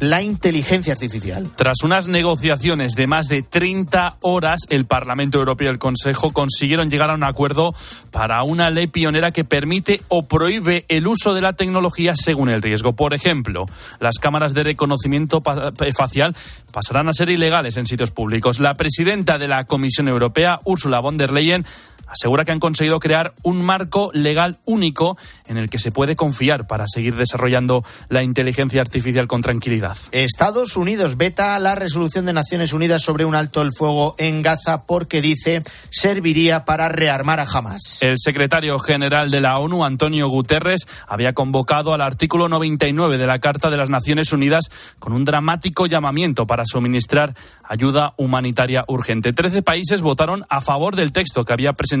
la 0.00 0.22
inteligencia 0.22 0.92
artificial. 0.92 1.48
Tras 1.56 1.82
unas 1.82 2.08
negociaciones 2.08 2.94
de 2.94 3.06
más 3.06 3.28
de 3.28 3.42
30 3.42 4.16
horas, 4.22 4.60
el 4.70 4.86
Parlamento 4.86 5.38
Europeo 5.38 5.68
y 5.68 5.70
el 5.70 5.78
Consejo 5.78 6.32
consiguieron 6.32 6.90
llegar 6.90 7.10
a 7.10 7.14
un 7.14 7.24
acuerdo 7.24 7.74
para 8.10 8.42
una 8.42 8.70
ley 8.70 8.86
pionera 8.86 9.30
que 9.30 9.44
permite 9.44 10.00
o 10.08 10.26
prohíbe 10.26 10.84
el 10.88 11.06
uso 11.06 11.34
de 11.34 11.40
la 11.40 11.54
tecnología 11.54 12.14
según 12.14 12.50
el 12.50 12.62
riesgo. 12.62 12.94
Por 12.94 13.14
ejemplo, 13.14 13.66
las 14.00 14.18
cámaras 14.18 14.54
de 14.54 14.64
reconocimiento 14.64 15.42
eh, 15.80 15.92
facial 15.92 16.34
pasarán 16.72 17.08
a 17.08 17.12
ser 17.12 17.30
ilegales 17.30 17.76
en 17.76 17.86
sitios 17.86 18.10
públicos. 18.10 18.60
La 18.60 18.74
presidenta 18.74 19.38
de 19.38 19.48
la 19.48 19.64
Comisión 19.64 20.08
Europea, 20.08 20.58
Ursula 20.64 21.00
von 21.00 21.16
der 21.16 21.32
Leyen, 21.32 21.64
asegura 22.06 22.44
que 22.44 22.52
han 22.52 22.60
conseguido 22.60 23.00
crear 23.00 23.34
un 23.42 23.64
marco 23.64 24.10
legal 24.12 24.58
único 24.64 25.16
en 25.46 25.56
el 25.56 25.68
que 25.70 25.78
se 25.78 25.92
puede 25.92 26.16
confiar 26.16 26.66
para 26.66 26.86
seguir 26.86 27.16
desarrollando 27.16 27.84
la 28.08 28.22
inteligencia 28.22 28.80
artificial 28.80 29.26
con 29.26 29.42
tranquilidad. 29.42 29.96
Estados 30.12 30.76
Unidos 30.76 31.16
veta 31.16 31.58
la 31.58 31.74
resolución 31.74 32.26
de 32.26 32.32
Naciones 32.32 32.72
Unidas 32.72 33.02
sobre 33.02 33.24
un 33.24 33.34
alto 33.34 33.62
el 33.62 33.72
fuego 33.72 34.14
en 34.18 34.42
Gaza 34.42 34.84
porque 34.86 35.20
dice 35.20 35.62
serviría 35.90 36.64
para 36.64 36.88
rearmar 36.88 37.40
a 37.40 37.46
Hamas. 37.52 37.98
El 38.00 38.16
secretario 38.18 38.78
general 38.78 39.30
de 39.30 39.40
la 39.40 39.58
ONU, 39.58 39.84
Antonio 39.84 40.28
Guterres, 40.28 40.86
había 41.06 41.32
convocado 41.32 41.94
al 41.94 42.00
artículo 42.00 42.48
99 42.48 43.18
de 43.18 43.26
la 43.26 43.38
Carta 43.38 43.70
de 43.70 43.76
las 43.76 43.90
Naciones 43.90 44.32
Unidas 44.32 44.70
con 44.98 45.12
un 45.12 45.24
dramático 45.24 45.86
llamamiento 45.86 46.46
para 46.46 46.64
suministrar 46.64 47.34
ayuda 47.64 48.14
humanitaria 48.16 48.84
urgente. 48.88 49.32
Trece 49.32 49.62
países 49.62 50.02
votaron 50.02 50.44
a 50.48 50.60
favor 50.60 50.96
del 50.96 51.12
texto 51.12 51.44
que 51.44 51.52
había 51.52 51.72
presentado 51.72 51.95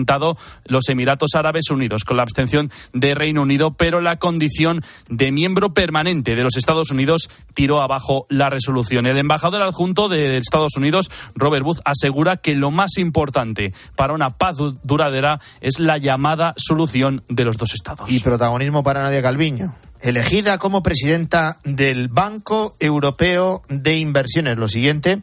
los 0.66 0.88
Emiratos 0.88 1.34
Árabes 1.34 1.70
Unidos 1.70 2.04
con 2.04 2.16
la 2.16 2.22
abstención 2.22 2.70
de 2.92 3.14
Reino 3.14 3.42
Unido, 3.42 3.72
pero 3.74 4.00
la 4.00 4.16
condición 4.16 4.82
de 5.08 5.32
miembro 5.32 5.72
permanente 5.72 6.36
de 6.36 6.42
los 6.42 6.56
Estados 6.56 6.90
Unidos 6.90 7.30
tiró 7.54 7.80
abajo 7.80 8.26
la 8.28 8.50
resolución. 8.50 9.06
El 9.06 9.18
embajador 9.18 9.62
adjunto 9.62 10.08
de 10.08 10.36
Estados 10.36 10.76
Unidos, 10.76 11.10
Robert 11.34 11.64
Booth, 11.64 11.80
asegura 11.84 12.36
que 12.36 12.54
lo 12.54 12.70
más 12.70 12.98
importante 12.98 13.72
para 13.94 14.14
una 14.14 14.30
paz 14.30 14.56
duradera 14.82 15.40
es 15.60 15.78
la 15.78 15.98
llamada 15.98 16.54
solución 16.56 17.24
de 17.28 17.44
los 17.44 17.56
dos 17.56 17.74
estados. 17.74 18.10
Y 18.10 18.20
protagonismo 18.20 18.82
para 18.82 19.02
Nadia 19.02 19.22
Calviño 19.22 19.74
elegida 20.00 20.58
como 20.58 20.82
presidenta 20.82 21.58
del 21.64 22.08
Banco 22.08 22.76
Europeo 22.80 23.62
de 23.68 23.96
Inversiones. 23.96 24.56
Lo 24.56 24.68
siguiente 24.68 25.22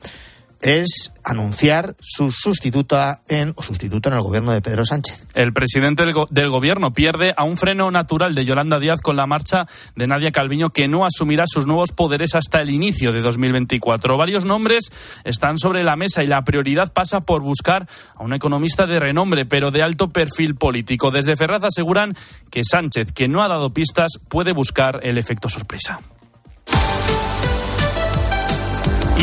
es 0.63 1.11
anunciar 1.23 1.95
su 1.99 2.31
sustituta 2.31 3.21
en, 3.27 3.53
o 3.55 3.63
sustituto 3.63 4.09
en 4.09 4.15
el 4.15 4.21
gobierno 4.21 4.51
de 4.51 4.61
Pedro 4.61 4.85
Sánchez. 4.85 5.27
El 5.33 5.53
presidente 5.53 6.05
del, 6.05 6.49
gobierno 6.49 6.93
pierde 6.93 7.33
a 7.35 7.43
un 7.43 7.57
freno 7.57 7.91
natural 7.91 8.33
de 8.33 8.45
Yolanda 8.45 8.79
Díaz 8.79 9.01
con 9.01 9.17
la 9.17 9.27
marcha 9.27 9.67
de 9.95 10.07
Nadia 10.07 10.31
Calviño, 10.31 10.69
que 10.69 10.87
no 10.87 11.05
asumirá 11.05 11.43
sus 11.45 11.67
nuevos 11.67 11.91
poderes 11.91 12.33
hasta 12.35 12.61
el 12.61 12.69
inicio 12.69 13.11
de 13.11 13.21
2024. 13.21 14.17
Varios 14.17 14.45
nombres 14.45 14.91
están 15.25 15.57
sobre 15.57 15.83
la 15.83 15.95
mesa 15.95 16.23
y 16.23 16.27
la 16.27 16.43
prioridad 16.43 16.93
pasa 16.93 17.21
por 17.21 17.41
buscar 17.41 17.87
a 18.15 18.23
un 18.23 18.33
economista 18.33 18.87
de 18.87 18.99
renombre, 18.99 19.45
pero 19.45 19.69
de 19.69 19.83
alto 19.83 20.09
perfil 20.09 20.55
político. 20.55 21.11
Desde 21.11 21.35
Ferraz 21.35 21.63
aseguran 21.63 22.15
que 22.49 22.63
Sánchez, 22.63 23.11
que 23.11 23.27
no 23.27 23.43
ha 23.43 23.49
dado 23.49 23.73
pistas, 23.73 24.13
puede 24.29 24.53
buscar 24.53 25.01
el 25.03 25.17
efecto 25.17 25.49
sorpresa. 25.49 25.99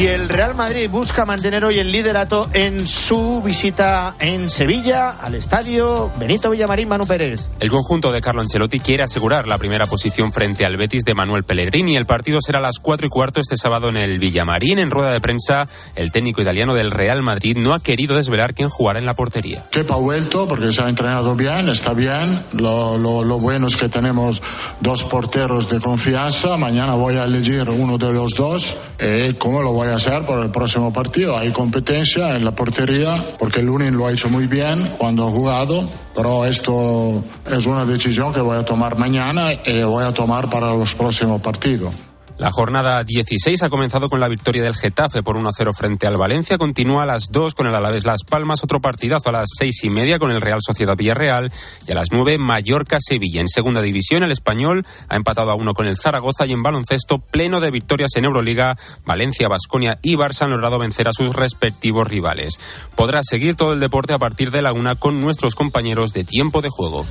Y 0.00 0.06
el 0.06 0.30
Real 0.30 0.54
Madrid 0.54 0.88
busca 0.88 1.26
mantener 1.26 1.62
hoy 1.62 1.78
el 1.78 1.92
liderato 1.92 2.48
en 2.54 2.88
su 2.88 3.42
visita 3.44 4.14
en 4.18 4.48
Sevilla 4.48 5.10
al 5.10 5.34
estadio 5.34 6.10
Benito 6.18 6.48
Villamarín 6.48 6.88
Manu 6.88 7.06
Pérez. 7.06 7.50
El 7.60 7.68
conjunto 7.68 8.10
de 8.10 8.22
Carlo 8.22 8.40
Ancelotti 8.40 8.80
quiere 8.80 9.02
asegurar 9.02 9.46
la 9.46 9.58
primera 9.58 9.84
posición 9.84 10.32
frente 10.32 10.64
al 10.64 10.78
Betis 10.78 11.04
de 11.04 11.12
Manuel 11.12 11.44
Pellegrini. 11.44 11.98
El 11.98 12.06
partido 12.06 12.38
será 12.40 12.60
a 12.60 12.62
las 12.62 12.78
4 12.78 13.08
y 13.08 13.10
cuarto 13.10 13.40
este 13.40 13.58
sábado 13.58 13.90
en 13.90 13.98
el 13.98 14.18
Villamarín. 14.18 14.78
En 14.78 14.90
rueda 14.90 15.10
de 15.10 15.20
prensa, 15.20 15.68
el 15.94 16.12
técnico 16.12 16.40
italiano 16.40 16.72
del 16.72 16.92
Real 16.92 17.22
Madrid 17.22 17.58
no 17.58 17.74
ha 17.74 17.80
querido 17.80 18.16
desvelar 18.16 18.54
quién 18.54 18.70
jugará 18.70 19.00
en 19.00 19.04
la 19.04 19.12
portería. 19.12 19.66
Kepa 19.70 19.96
ha 19.96 19.98
vuelto 19.98 20.48
porque 20.48 20.72
se 20.72 20.82
ha 20.82 20.88
entrenado 20.88 21.36
bien, 21.36 21.68
está 21.68 21.92
bien. 21.92 22.42
Lo, 22.54 22.96
lo 22.96 23.38
bueno 23.38 23.66
es 23.66 23.76
que 23.76 23.90
tenemos 23.90 24.40
dos 24.80 25.04
porteros 25.04 25.68
de 25.68 25.78
confianza. 25.78 26.56
Mañana 26.56 26.94
voy 26.94 27.16
a 27.16 27.24
elegir 27.24 27.68
uno 27.68 27.98
de 27.98 28.14
los 28.14 28.30
dos. 28.30 28.78
Eh, 28.98 29.34
¿Cómo 29.38 29.62
lo 29.62 29.72
voy 29.72 29.88
a 29.88 29.89
hacer 29.90 30.24
por 30.24 30.42
el 30.42 30.50
próximo 30.50 30.92
partido? 30.92 31.36
Hay 31.36 31.50
competencia 31.50 32.36
en 32.36 32.44
la 32.44 32.52
portería 32.52 33.22
porque 33.38 33.62
Lunin 33.62 33.96
lo 33.96 34.06
ha 34.06 34.12
hecho 34.12 34.28
muy 34.28 34.46
bien 34.46 34.84
cuando 34.98 35.26
ha 35.26 35.30
jugado, 35.30 35.88
pero 36.14 36.44
esto 36.44 37.22
es 37.50 37.66
una 37.66 37.84
decisión 37.84 38.32
que 38.32 38.40
voy 38.40 38.58
a 38.58 38.64
tomar 38.64 38.98
mañana 38.98 39.52
y 39.52 39.82
voy 39.82 40.04
a 40.04 40.12
tomar 40.12 40.48
para 40.50 40.68
los 40.74 40.94
próximos 40.94 41.40
partidos. 41.40 41.92
La 42.40 42.50
jornada 42.50 43.04
16 43.04 43.62
ha 43.62 43.68
comenzado 43.68 44.08
con 44.08 44.18
la 44.18 44.26
victoria 44.26 44.62
del 44.62 44.74
Getafe 44.74 45.22
por 45.22 45.36
1-0 45.36 45.74
frente 45.74 46.06
al 46.06 46.16
Valencia. 46.16 46.56
Continúa 46.56 47.02
a 47.02 47.06
las 47.06 47.26
2 47.30 47.52
con 47.52 47.66
el 47.66 47.74
Alavés 47.74 48.06
Las 48.06 48.24
Palmas. 48.24 48.64
Otro 48.64 48.80
partidazo 48.80 49.28
a 49.28 49.32
las 49.32 49.50
6 49.58 49.84
y 49.84 49.90
media 49.90 50.18
con 50.18 50.30
el 50.30 50.40
Real 50.40 50.60
Sociedad 50.62 50.96
Villarreal. 50.96 51.52
Y 51.86 51.92
a 51.92 51.94
las 51.94 52.12
9 52.12 52.38
Mallorca-Sevilla. 52.38 53.42
En 53.42 53.48
segunda 53.48 53.82
división 53.82 54.22
el 54.22 54.32
Español 54.32 54.86
ha 55.10 55.16
empatado 55.16 55.50
a 55.50 55.54
1 55.54 55.74
con 55.74 55.86
el 55.86 55.98
Zaragoza 55.98 56.46
y 56.46 56.52
en 56.52 56.62
baloncesto 56.62 57.18
pleno 57.18 57.60
de 57.60 57.70
victorias 57.70 58.12
en 58.16 58.24
Euroliga. 58.24 58.78
Valencia, 59.04 59.46
Basconia 59.46 59.98
y 60.00 60.14
Barça 60.16 60.44
han 60.44 60.52
logrado 60.52 60.78
vencer 60.78 61.08
a 61.08 61.12
sus 61.12 61.36
respectivos 61.36 62.08
rivales. 62.08 62.58
Podrás 62.96 63.26
seguir 63.28 63.54
todo 63.54 63.74
el 63.74 63.80
deporte 63.80 64.14
a 64.14 64.18
partir 64.18 64.50
de 64.50 64.62
la 64.62 64.72
1 64.72 64.98
con 64.98 65.20
nuestros 65.20 65.54
compañeros 65.54 66.14
de 66.14 66.24
tiempo 66.24 66.62
de 66.62 66.70
juego. 66.70 67.04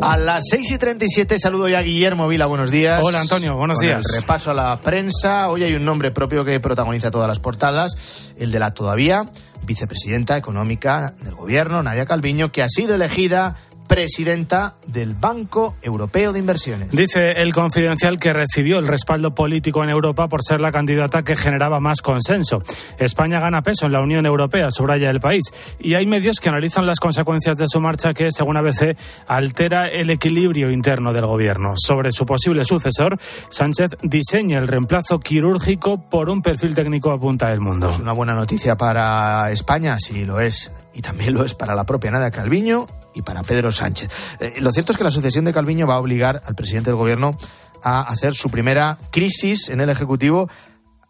A 0.00 0.16
las 0.16 0.44
6 0.50 0.72
y 0.72 0.78
37 0.78 1.38
saludo 1.38 1.68
ya 1.68 1.78
a 1.78 1.82
Guillermo 1.82 2.28
Vila, 2.28 2.46
buenos 2.46 2.70
días. 2.70 3.00
Hola 3.02 3.20
Antonio, 3.20 3.56
buenos 3.56 3.78
días. 3.78 4.04
repaso 4.14 4.50
a 4.50 4.54
la 4.54 4.76
prensa. 4.78 5.48
Hoy 5.48 5.64
hay 5.64 5.74
un 5.74 5.84
nombre 5.84 6.10
propio 6.10 6.44
que 6.44 6.60
protagoniza 6.60 7.10
todas 7.10 7.28
las 7.28 7.38
portadas, 7.38 8.32
el 8.38 8.50
de 8.50 8.58
la 8.58 8.72
todavía 8.72 9.28
vicepresidenta 9.62 10.36
económica 10.36 11.14
del 11.20 11.34
gobierno, 11.34 11.82
Nadia 11.82 12.06
Calviño, 12.06 12.50
que 12.50 12.62
ha 12.62 12.68
sido 12.68 12.94
elegida 12.94 13.56
presidenta 13.88 14.74
del 14.86 15.14
Banco 15.14 15.74
Europeo 15.82 16.32
de 16.32 16.38
Inversiones. 16.38 16.90
Dice 16.92 17.32
el 17.36 17.52
confidencial 17.52 18.18
que 18.18 18.32
recibió 18.32 18.78
el 18.78 18.86
respaldo 18.86 19.34
político 19.34 19.82
en 19.82 19.90
Europa 19.90 20.28
por 20.28 20.44
ser 20.44 20.60
la 20.60 20.70
candidata 20.70 21.22
que 21.22 21.34
generaba 21.34 21.80
más 21.80 22.02
consenso. 22.02 22.62
España 22.98 23.40
gana 23.40 23.62
peso 23.62 23.86
en 23.86 23.92
la 23.92 24.00
Unión 24.00 24.26
Europea, 24.26 24.70
subraya 24.70 25.10
el 25.10 25.20
país, 25.20 25.44
y 25.80 25.94
hay 25.94 26.06
medios 26.06 26.38
que 26.38 26.50
analizan 26.50 26.86
las 26.86 27.00
consecuencias 27.00 27.56
de 27.56 27.66
su 27.66 27.80
marcha 27.80 28.12
que, 28.12 28.30
según 28.30 28.56
ABC, 28.58 28.96
altera 29.26 29.88
el 29.88 30.10
equilibrio 30.10 30.70
interno 30.70 31.12
del 31.12 31.26
gobierno. 31.26 31.72
Sobre 31.76 32.12
su 32.12 32.26
posible 32.26 32.64
sucesor, 32.64 33.18
Sánchez 33.48 33.92
diseña 34.02 34.58
el 34.58 34.68
reemplazo 34.68 35.18
quirúrgico 35.18 36.08
por 36.08 36.28
un 36.28 36.42
perfil 36.42 36.74
técnico 36.74 37.10
apunta 37.10 37.50
el 37.52 37.60
mundo. 37.60 37.88
Es 37.90 37.98
una 37.98 38.12
buena 38.12 38.34
noticia 38.34 38.76
para 38.76 39.50
España, 39.50 39.98
si 39.98 40.24
lo 40.24 40.40
es, 40.40 40.70
y 40.94 41.00
también 41.00 41.32
lo 41.32 41.44
es 41.44 41.54
para 41.54 41.74
la 41.74 41.84
propia 41.84 42.10
Nadia 42.10 42.30
Calviño 42.30 42.86
y 43.18 43.22
para 43.22 43.42
Pedro 43.42 43.72
Sánchez. 43.72 44.10
Eh, 44.40 44.54
lo 44.60 44.72
cierto 44.72 44.92
es 44.92 44.98
que 44.98 45.04
la 45.04 45.10
sucesión 45.10 45.44
de 45.44 45.52
Calviño 45.52 45.86
va 45.86 45.94
a 45.94 46.00
obligar 46.00 46.40
al 46.44 46.54
presidente 46.54 46.90
del 46.90 46.96
gobierno 46.96 47.36
a 47.82 48.00
hacer 48.02 48.34
su 48.34 48.50
primera 48.50 48.98
crisis 49.10 49.68
en 49.68 49.80
el 49.80 49.90
Ejecutivo 49.90 50.48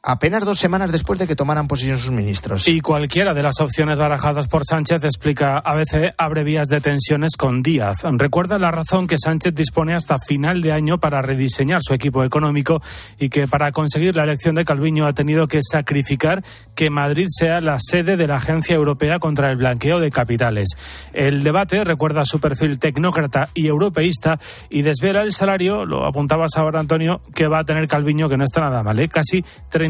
apenas 0.03 0.45
dos 0.45 0.59
semanas 0.59 0.93
después 0.93 1.19
de 1.19 1.27
que 1.27 1.37
tomaran 1.37 1.69
posesión 1.69 1.99
sus 1.99 2.11
ministros. 2.11 2.69
Y 2.69 2.81
cualquiera 2.81 3.35
de 3.35 3.43
las 3.43 3.61
opciones 3.61 3.99
barajadas 3.99 4.49
por 4.49 4.63
Sánchez 4.65 5.05
explica 5.05 5.59
ABC 5.59 6.15
abre 6.17 6.45
vías 6.45 6.69
de 6.69 6.81
tensiones 6.81 7.37
con 7.37 7.63
Díaz. 7.63 7.99
Recuerda 8.13 8.59
la 8.59 8.71
razón 8.71 9.07
que 9.07 9.17
Sánchez 9.19 9.55
dispone 9.55 9.95
hasta 9.95 10.19
final 10.19 10.63
de 10.63 10.73
año 10.73 10.99
para 10.99 11.21
rediseñar 11.21 11.81
su 11.83 11.95
equipo 11.95 12.25
económico 12.25 12.81
y 13.19 13.29
que 13.29 13.47
para 13.47 13.73
conseguir 13.73 14.17
la 14.17 14.25
elección 14.25 14.55
de 14.55 14.65
Calviño 14.65 15.07
ha 15.07 15.13
tenido 15.13 15.47
que 15.47 15.61
sacrificar 15.63 16.45
que 16.75 16.91
Madrid 16.91 17.27
sea 17.29 17.61
la 17.61 17.79
sede 17.79 18.17
de 18.17 18.27
la 18.27 18.37
Agencia 18.37 18.77
Europea 18.77 19.19
contra 19.19 19.51
el 19.51 19.57
Blanqueo 19.57 19.99
de 20.01 20.11
Capitales. 20.11 20.69
El 21.13 21.43
debate 21.43 21.85
recuerda 21.85 22.25
su 22.25 22.41
perfil 22.41 22.79
tecnócrata 22.79 23.49
y 23.55 23.67
europeísta 23.67 24.39
y 24.71 24.83
desvela 24.83 25.23
el 25.23 25.33
salario, 25.33 25.85
lo 25.85 26.07
apuntabas 26.07 26.57
ahora 26.57 26.81
Antonio, 26.81 27.21
que 27.35 27.49
va 27.49 27.61
a 27.61 27.65
tener 27.65 27.89
Calviño, 27.89 28.29
que 28.29 28.37
no 28.37 28.45
está 28.45 28.61
nada 28.61 28.83
mal, 28.83 28.99
¿eh? 28.99 29.09
casi 29.09 29.45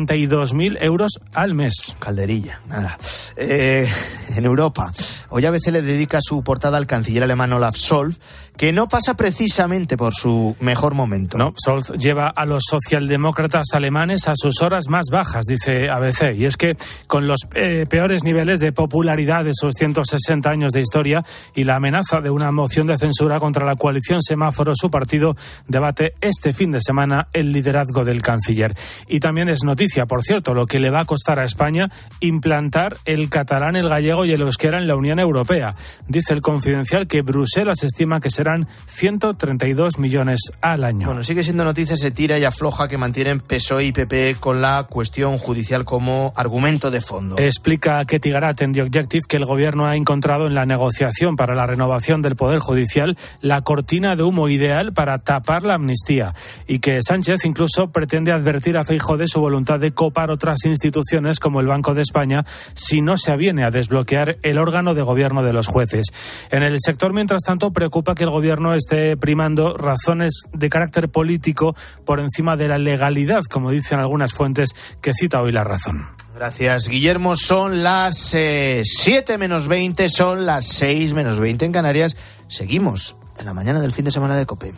32.000 0.06 0.78
euros 0.80 1.20
al 1.34 1.54
mes. 1.54 1.96
Calderilla, 1.98 2.60
nada. 2.68 2.98
Eh, 3.36 3.88
en 4.34 4.44
Europa, 4.44 4.92
hoy 5.30 5.46
ABC 5.46 5.68
le 5.68 5.82
dedica 5.82 6.20
su 6.22 6.42
portada 6.42 6.76
al 6.76 6.86
canciller 6.86 7.24
alemán 7.24 7.52
Olaf 7.52 7.76
Scholz 7.76 8.18
que 8.58 8.72
no 8.72 8.88
pasa 8.88 9.14
precisamente 9.14 9.96
por 9.96 10.14
su 10.14 10.56
mejor 10.58 10.94
momento. 10.94 11.38
No, 11.38 11.54
Scholz 11.56 11.92
lleva 11.92 12.28
a 12.28 12.44
los 12.44 12.64
socialdemócratas 12.68 13.68
alemanes 13.72 14.26
a 14.26 14.32
sus 14.34 14.60
horas 14.62 14.88
más 14.88 15.06
bajas, 15.12 15.44
dice 15.46 15.88
ABC. 15.88 16.34
Y 16.36 16.44
es 16.44 16.56
que 16.56 16.76
con 17.06 17.28
los 17.28 17.46
eh, 17.54 17.86
peores 17.88 18.24
niveles 18.24 18.58
de 18.58 18.72
popularidad 18.72 19.44
de 19.44 19.52
sus 19.54 19.74
160 19.74 20.50
años 20.50 20.72
de 20.72 20.80
historia 20.80 21.24
y 21.54 21.62
la 21.62 21.76
amenaza 21.76 22.20
de 22.20 22.30
una 22.30 22.50
moción 22.50 22.88
de 22.88 22.98
censura 22.98 23.38
contra 23.38 23.64
la 23.64 23.76
coalición 23.76 24.20
semáforo, 24.20 24.72
su 24.74 24.90
partido 24.90 25.36
debate 25.68 26.14
este 26.20 26.52
fin 26.52 26.72
de 26.72 26.80
semana 26.80 27.28
el 27.32 27.52
liderazgo 27.52 28.04
del 28.04 28.22
canciller. 28.22 28.74
Y 29.06 29.20
también 29.20 29.48
es 29.48 29.62
noticia, 29.62 30.06
por 30.06 30.24
cierto, 30.24 30.52
lo 30.52 30.66
que 30.66 30.80
le 30.80 30.90
va 30.90 31.02
a 31.02 31.04
costar 31.04 31.38
a 31.38 31.44
España 31.44 31.92
implantar 32.18 32.96
el 33.04 33.30
catalán, 33.30 33.76
el 33.76 33.88
gallego 33.88 34.24
y 34.24 34.32
el 34.32 34.40
euskera 34.40 34.78
en 34.78 34.88
la 34.88 34.96
Unión 34.96 35.20
Europea. 35.20 35.76
Dice 36.08 36.34
el 36.34 36.40
confidencial 36.40 37.06
que 37.06 37.22
Bruselas 37.22 37.84
estima 37.84 38.18
que 38.18 38.30
será 38.30 38.47
132 38.86 39.98
millones 39.98 40.52
al 40.60 40.84
año. 40.84 41.06
Bueno, 41.06 41.24
sigue 41.24 41.42
siendo 41.42 41.64
noticia, 41.64 41.96
se 41.96 42.10
tira 42.10 42.38
y 42.38 42.44
afloja 42.44 42.88
que 42.88 42.98
mantienen 42.98 43.40
PSOE 43.40 43.84
y 43.84 43.92
PP 43.92 44.36
con 44.40 44.62
la 44.62 44.86
cuestión 44.88 45.38
judicial 45.38 45.84
como 45.84 46.32
argumento 46.36 46.90
de 46.90 47.00
fondo. 47.00 47.36
Explica 47.38 48.04
Ketty 48.04 48.30
Garat 48.30 48.62
en 48.62 48.72
The 48.72 48.82
Objective 48.82 49.22
que 49.28 49.36
el 49.36 49.44
gobierno 49.44 49.86
ha 49.86 49.96
encontrado 49.96 50.46
en 50.46 50.54
la 50.54 50.66
negociación 50.66 51.36
para 51.36 51.54
la 51.54 51.66
renovación 51.66 52.22
del 52.22 52.36
Poder 52.36 52.60
Judicial 52.60 53.16
la 53.40 53.62
cortina 53.62 54.16
de 54.16 54.22
humo 54.22 54.48
ideal 54.48 54.92
para 54.92 55.18
tapar 55.18 55.62
la 55.62 55.74
amnistía 55.74 56.34
y 56.66 56.78
que 56.78 56.98
Sánchez 57.00 57.44
incluso 57.44 57.88
pretende 57.90 58.32
advertir 58.32 58.76
a 58.76 58.84
Feijóo 58.84 59.16
de 59.16 59.26
su 59.26 59.40
voluntad 59.40 59.78
de 59.78 59.92
copar 59.92 60.30
otras 60.30 60.64
instituciones 60.64 61.38
como 61.40 61.60
el 61.60 61.66
Banco 61.66 61.94
de 61.94 62.02
España 62.02 62.44
si 62.74 63.00
no 63.00 63.16
se 63.16 63.32
aviene 63.32 63.64
a 63.64 63.70
desbloquear 63.70 64.38
el 64.42 64.58
órgano 64.58 64.94
de 64.94 65.02
gobierno 65.02 65.42
de 65.42 65.52
los 65.52 65.66
jueces. 65.66 66.06
En 66.50 66.62
el 66.62 66.76
sector, 66.80 67.12
mientras 67.12 67.42
tanto, 67.42 67.72
preocupa 67.72 68.14
que 68.14 68.24
el 68.24 68.30
gobierno 68.30 68.37
esté 68.74 69.16
primando 69.16 69.76
razones 69.76 70.42
de 70.52 70.68
carácter 70.68 71.08
político 71.08 71.74
por 72.04 72.20
encima 72.20 72.56
de 72.56 72.68
la 72.68 72.78
legalidad, 72.78 73.42
como 73.50 73.70
dicen 73.70 73.98
algunas 73.98 74.32
fuentes 74.32 74.70
que 75.00 75.12
cita 75.12 75.40
hoy 75.40 75.52
la 75.52 75.64
razón. 75.64 76.06
Gracias, 76.34 76.88
Guillermo. 76.88 77.36
Son 77.36 77.82
las 77.82 78.16
7 78.16 78.84
eh, 78.84 79.38
menos 79.38 79.66
20, 79.66 80.08
son 80.08 80.46
las 80.46 80.66
6 80.66 81.12
menos 81.12 81.40
20 81.40 81.64
en 81.64 81.72
Canarias. 81.72 82.16
Seguimos 82.48 83.16
en 83.38 83.46
la 83.46 83.54
mañana 83.54 83.80
del 83.80 83.92
fin 83.92 84.04
de 84.04 84.10
semana 84.10 84.36
de 84.36 84.46
COPE. 84.46 84.74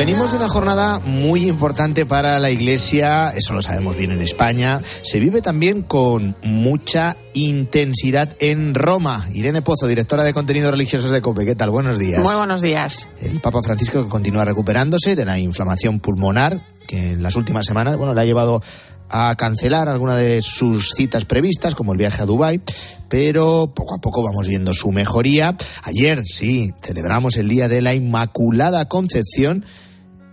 Venimos 0.00 0.30
de 0.30 0.38
una 0.38 0.48
jornada 0.48 0.98
muy 1.00 1.46
importante 1.46 2.06
para 2.06 2.38
la 2.38 2.50
Iglesia, 2.50 3.34
eso 3.36 3.52
lo 3.52 3.60
sabemos 3.60 3.98
bien 3.98 4.12
en 4.12 4.22
España. 4.22 4.80
Se 5.02 5.20
vive 5.20 5.42
también 5.42 5.82
con 5.82 6.34
mucha 6.42 7.18
intensidad 7.34 8.34
en 8.40 8.74
Roma. 8.74 9.26
Irene 9.34 9.60
Pozo, 9.60 9.86
directora 9.86 10.24
de 10.24 10.32
contenidos 10.32 10.70
religiosos 10.70 11.10
de 11.10 11.20
COPE, 11.20 11.44
¿qué 11.44 11.54
tal? 11.54 11.68
Buenos 11.68 11.98
días. 11.98 12.22
Muy 12.22 12.34
buenos 12.34 12.62
días. 12.62 13.10
El 13.20 13.42
Papa 13.42 13.60
Francisco 13.62 14.08
continúa 14.08 14.46
recuperándose 14.46 15.14
de 15.14 15.26
la 15.26 15.38
inflamación 15.38 16.00
pulmonar, 16.00 16.58
que 16.88 17.12
en 17.12 17.22
las 17.22 17.36
últimas 17.36 17.66
semanas, 17.66 17.98
bueno, 17.98 18.14
le 18.14 18.22
ha 18.22 18.24
llevado 18.24 18.62
a 19.10 19.34
cancelar 19.36 19.86
alguna 19.90 20.16
de 20.16 20.40
sus 20.40 20.92
citas 20.96 21.26
previstas, 21.26 21.74
como 21.74 21.92
el 21.92 21.98
viaje 21.98 22.22
a 22.22 22.26
Dubái, 22.26 22.62
pero 23.10 23.70
poco 23.74 23.96
a 23.96 24.00
poco 24.00 24.22
vamos 24.22 24.48
viendo 24.48 24.72
su 24.72 24.92
mejoría. 24.92 25.54
Ayer, 25.82 26.22
sí, 26.24 26.72
celebramos 26.82 27.36
el 27.36 27.50
Día 27.50 27.68
de 27.68 27.82
la 27.82 27.92
Inmaculada 27.92 28.88
Concepción 28.88 29.62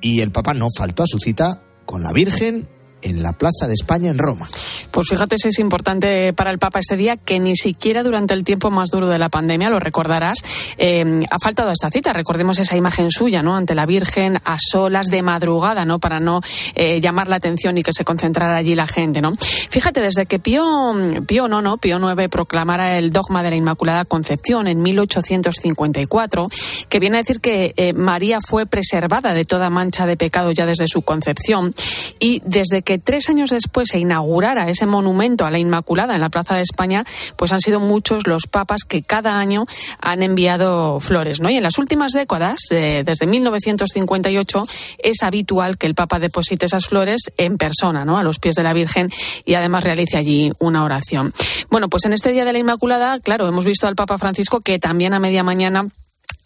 y 0.01 0.21
el 0.21 0.31
Papa 0.31 0.53
no 0.53 0.67
faltó 0.75 1.03
a 1.03 1.07
su 1.07 1.19
cita 1.19 1.61
con 1.85 2.03
la 2.03 2.11
Virgen 2.11 2.67
en 3.01 3.23
la 3.23 3.33
Plaza 3.33 3.67
de 3.67 3.73
España 3.73 4.09
en 4.09 4.17
Roma. 4.17 4.47
Pues 4.91 5.07
fíjate 5.09 5.37
si 5.37 5.49
es 5.49 5.59
importante 5.59 6.33
para 6.33 6.51
el 6.51 6.59
Papa 6.59 6.79
este 6.79 6.97
día 6.97 7.17
que 7.17 7.39
ni 7.39 7.55
siquiera 7.55 8.03
durante 8.03 8.33
el 8.33 8.43
tiempo 8.43 8.71
más 8.71 8.89
duro 8.89 9.07
de 9.07 9.19
la 9.19 9.29
pandemia, 9.29 9.69
lo 9.69 9.79
recordarás, 9.79 10.39
eh, 10.77 11.25
ha 11.29 11.39
faltado 11.39 11.71
esta 11.71 11.89
cita. 11.91 12.13
Recordemos 12.13 12.59
esa 12.59 12.75
imagen 12.75 13.11
suya, 13.11 13.43
¿no? 13.43 13.55
Ante 13.55 13.75
la 13.75 13.85
Virgen 13.85 14.37
a 14.43 14.57
solas 14.59 15.07
de 15.07 15.21
madrugada, 15.21 15.85
¿no? 15.85 15.99
Para 15.99 16.19
no 16.19 16.41
eh, 16.75 16.99
llamar 17.01 17.27
la 17.27 17.37
atención 17.37 17.77
y 17.77 17.83
que 17.83 17.93
se 17.93 18.03
concentrara 18.03 18.55
allí 18.55 18.75
la 18.75 18.87
gente, 18.87 19.21
¿no? 19.21 19.33
Fíjate, 19.69 20.01
desde 20.01 20.25
que 20.25 20.39
Pío, 20.39 20.95
Pío 21.27 21.47
no, 21.47 21.61
no, 21.61 21.77
Pío 21.77 21.97
IX 21.97 22.29
proclamara 22.29 22.97
el 22.97 23.11
dogma 23.11 23.43
de 23.43 23.51
la 23.51 23.55
Inmaculada 23.55 24.05
Concepción 24.05 24.67
en 24.67 24.81
1854, 24.81 26.47
que 26.89 26.99
viene 26.99 27.17
a 27.17 27.21
decir 27.21 27.39
que 27.39 27.73
eh, 27.77 27.93
María 27.93 28.39
fue 28.41 28.65
preservada 28.65 29.33
de 29.33 29.45
toda 29.45 29.69
mancha 29.69 30.05
de 30.05 30.17
pecado 30.17 30.51
ya 30.51 30.65
desde 30.65 30.87
su 30.87 31.01
concepción 31.01 31.73
y 32.19 32.41
desde 32.45 32.81
que 32.87 32.97
tres 32.99 33.27
años 33.27 33.49
después 33.49 33.89
se 33.89 33.99
inaugurara 33.99 34.69
ese 34.69 34.85
monumento 34.85 35.45
a 35.45 35.51
la 35.51 35.59
Inmaculada 35.59 36.15
en 36.15 36.21
la 36.21 36.29
Plaza 36.29 36.55
de 36.55 36.61
España, 36.61 37.03
pues 37.35 37.51
han 37.51 37.59
sido 37.59 37.81
muchos 37.81 38.25
los 38.27 38.47
papas 38.47 38.85
que 38.85 39.03
cada 39.03 39.39
año 39.39 39.65
han 39.99 40.23
enviado 40.23 41.01
flores, 41.01 41.41
¿no? 41.41 41.49
Y 41.49 41.57
en 41.57 41.63
las 41.63 41.79
últimas 41.79 42.13
décadas, 42.13 42.59
desde 42.69 43.27
1958, 43.27 44.67
es 44.99 45.21
habitual 45.21 45.77
que 45.77 45.85
el 45.85 45.95
Papa 45.95 46.19
deposite 46.19 46.65
esas 46.65 46.87
flores 46.87 47.33
en 47.35 47.57
persona, 47.57 48.05
¿no? 48.05 48.17
A 48.17 48.23
los 48.23 48.39
pies 48.39 48.55
de 48.55 48.63
la 48.63 48.71
Virgen 48.71 49.11
y 49.43 49.55
además 49.55 49.83
realice 49.83 50.15
allí 50.15 50.53
una 50.59 50.85
oración. 50.85 51.33
Bueno, 51.69 51.89
pues 51.89 52.05
en 52.05 52.13
este 52.13 52.31
Día 52.31 52.45
de 52.45 52.53
la 52.53 52.59
Inmaculada, 52.59 53.19
claro, 53.19 53.49
hemos 53.49 53.65
visto 53.65 53.87
al 53.87 53.97
Papa 53.97 54.17
Francisco 54.17 54.61
que 54.61 54.79
también 54.79 55.13
a 55.13 55.19
media 55.19 55.43
mañana 55.43 55.89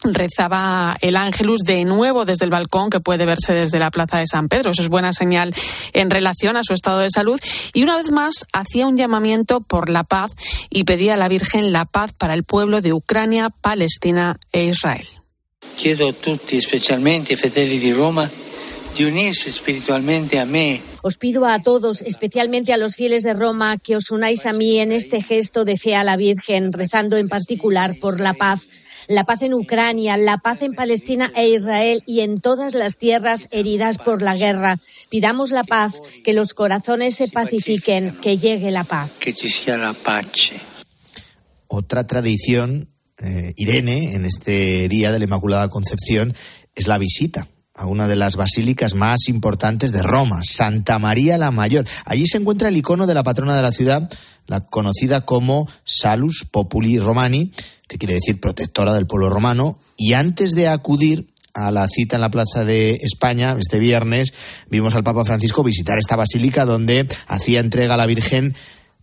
rezaba 0.04 0.96
el 1.00 1.16
ángelus 1.16 1.60
de 1.60 1.84
nuevo 1.84 2.24
desde 2.24 2.44
el 2.44 2.50
balcón 2.50 2.90
que 2.90 3.00
puede 3.00 3.26
verse 3.26 3.52
desde 3.52 3.78
la 3.78 3.90
plaza 3.90 4.18
de 4.18 4.26
San 4.26 4.48
Pedro. 4.48 4.70
Eso 4.70 4.82
es 4.82 4.88
buena 4.88 5.12
señal 5.12 5.54
en 5.92 6.10
relación 6.10 6.56
a 6.56 6.62
su 6.62 6.74
estado 6.74 7.00
de 7.00 7.10
salud. 7.10 7.40
Y 7.72 7.82
una 7.82 7.96
vez 7.96 8.10
más 8.10 8.46
hacía 8.52 8.86
un 8.86 8.96
llamamiento 8.96 9.60
por 9.60 9.88
la 9.88 10.04
paz 10.04 10.32
y 10.70 10.84
pedía 10.84 11.14
a 11.14 11.16
la 11.16 11.28
Virgen 11.28 11.72
la 11.72 11.84
paz 11.84 12.12
para 12.12 12.34
el 12.34 12.44
pueblo 12.44 12.80
de 12.80 12.92
Ucrania, 12.92 13.50
Palestina 13.50 14.38
e 14.52 14.64
Israel. 14.64 15.06
Chiedo 15.76 16.08
a 16.08 16.12
tutti, 16.12 16.58
especialmente 16.58 17.36
fedeli 17.36 17.78
di 17.78 17.92
Roma, 17.92 18.30
de 18.96 19.06
unirse 19.06 19.48
espiritualmente 19.48 20.38
a 20.38 20.44
mí. 20.44 20.80
Os 21.02 21.16
pido 21.16 21.46
a 21.46 21.60
todos, 21.60 22.02
especialmente 22.02 22.72
a 22.72 22.76
los 22.76 22.94
fieles 22.94 23.22
de 23.22 23.32
Roma, 23.32 23.78
que 23.78 23.96
os 23.96 24.10
unáis 24.10 24.46
a 24.46 24.52
mí 24.52 24.78
en 24.78 24.92
este 24.92 25.22
gesto 25.22 25.64
de 25.64 25.78
fe 25.78 25.94
a 25.96 26.04
la 26.04 26.16
Virgen, 26.16 26.72
rezando 26.72 27.16
en 27.16 27.28
particular 27.28 27.96
por 27.98 28.20
la 28.20 28.34
paz 28.34 28.68
la 29.08 29.24
paz 29.24 29.42
en 29.42 29.54
Ucrania, 29.54 30.16
la 30.16 30.38
paz 30.38 30.62
en 30.62 30.74
Palestina 30.74 31.32
e 31.34 31.48
Israel 31.48 32.02
y 32.06 32.20
en 32.20 32.40
todas 32.40 32.74
las 32.74 32.96
tierras 32.96 33.48
heridas 33.50 33.98
por 33.98 34.22
la 34.22 34.36
guerra. 34.36 34.80
Pidamos 35.08 35.50
la 35.50 35.64
paz, 35.64 36.00
que 36.24 36.32
los 36.32 36.54
corazones 36.54 37.14
se 37.14 37.28
pacifiquen, 37.28 38.16
que 38.20 38.36
llegue 38.36 38.70
la 38.70 38.84
paz. 38.84 39.10
Que 39.18 39.32
sea 39.32 39.76
la 39.76 39.92
paz. 39.92 40.26
Otra 41.66 42.06
tradición, 42.06 42.88
eh, 43.22 43.54
Irene, 43.56 44.14
en 44.14 44.24
este 44.24 44.88
día 44.88 45.12
de 45.12 45.18
la 45.18 45.24
Inmaculada 45.24 45.68
Concepción, 45.68 46.34
es 46.74 46.86
la 46.86 46.98
visita 46.98 47.48
a 47.74 47.86
una 47.86 48.06
de 48.06 48.16
las 48.16 48.36
basílicas 48.36 48.94
más 48.94 49.28
importantes 49.28 49.92
de 49.92 50.02
Roma, 50.02 50.40
Santa 50.42 50.98
María 50.98 51.38
la 51.38 51.50
Mayor. 51.50 51.86
Allí 52.04 52.26
se 52.26 52.38
encuentra 52.38 52.68
el 52.68 52.76
icono 52.76 53.06
de 53.06 53.14
la 53.14 53.22
patrona 53.22 53.56
de 53.56 53.62
la 53.62 53.72
ciudad, 53.72 54.10
la 54.46 54.60
conocida 54.60 55.22
como 55.22 55.68
Salus 55.84 56.46
Populi 56.50 56.98
Romani, 56.98 57.52
que 57.92 57.98
quiere 57.98 58.14
decir 58.14 58.40
protectora 58.40 58.94
del 58.94 59.06
pueblo 59.06 59.28
romano, 59.28 59.78
y 59.98 60.14
antes 60.14 60.52
de 60.52 60.66
acudir 60.66 61.28
a 61.52 61.70
la 61.70 61.86
cita 61.88 62.16
en 62.16 62.22
la 62.22 62.30
Plaza 62.30 62.64
de 62.64 62.92
España 63.02 63.54
este 63.58 63.78
viernes, 63.78 64.32
vimos 64.70 64.94
al 64.94 65.04
Papa 65.04 65.24
Francisco 65.24 65.62
visitar 65.62 65.98
esta 65.98 66.16
basílica 66.16 66.64
donde 66.64 67.06
hacía 67.26 67.60
entrega 67.60 67.94
a 67.94 67.98
la 67.98 68.06
Virgen 68.06 68.54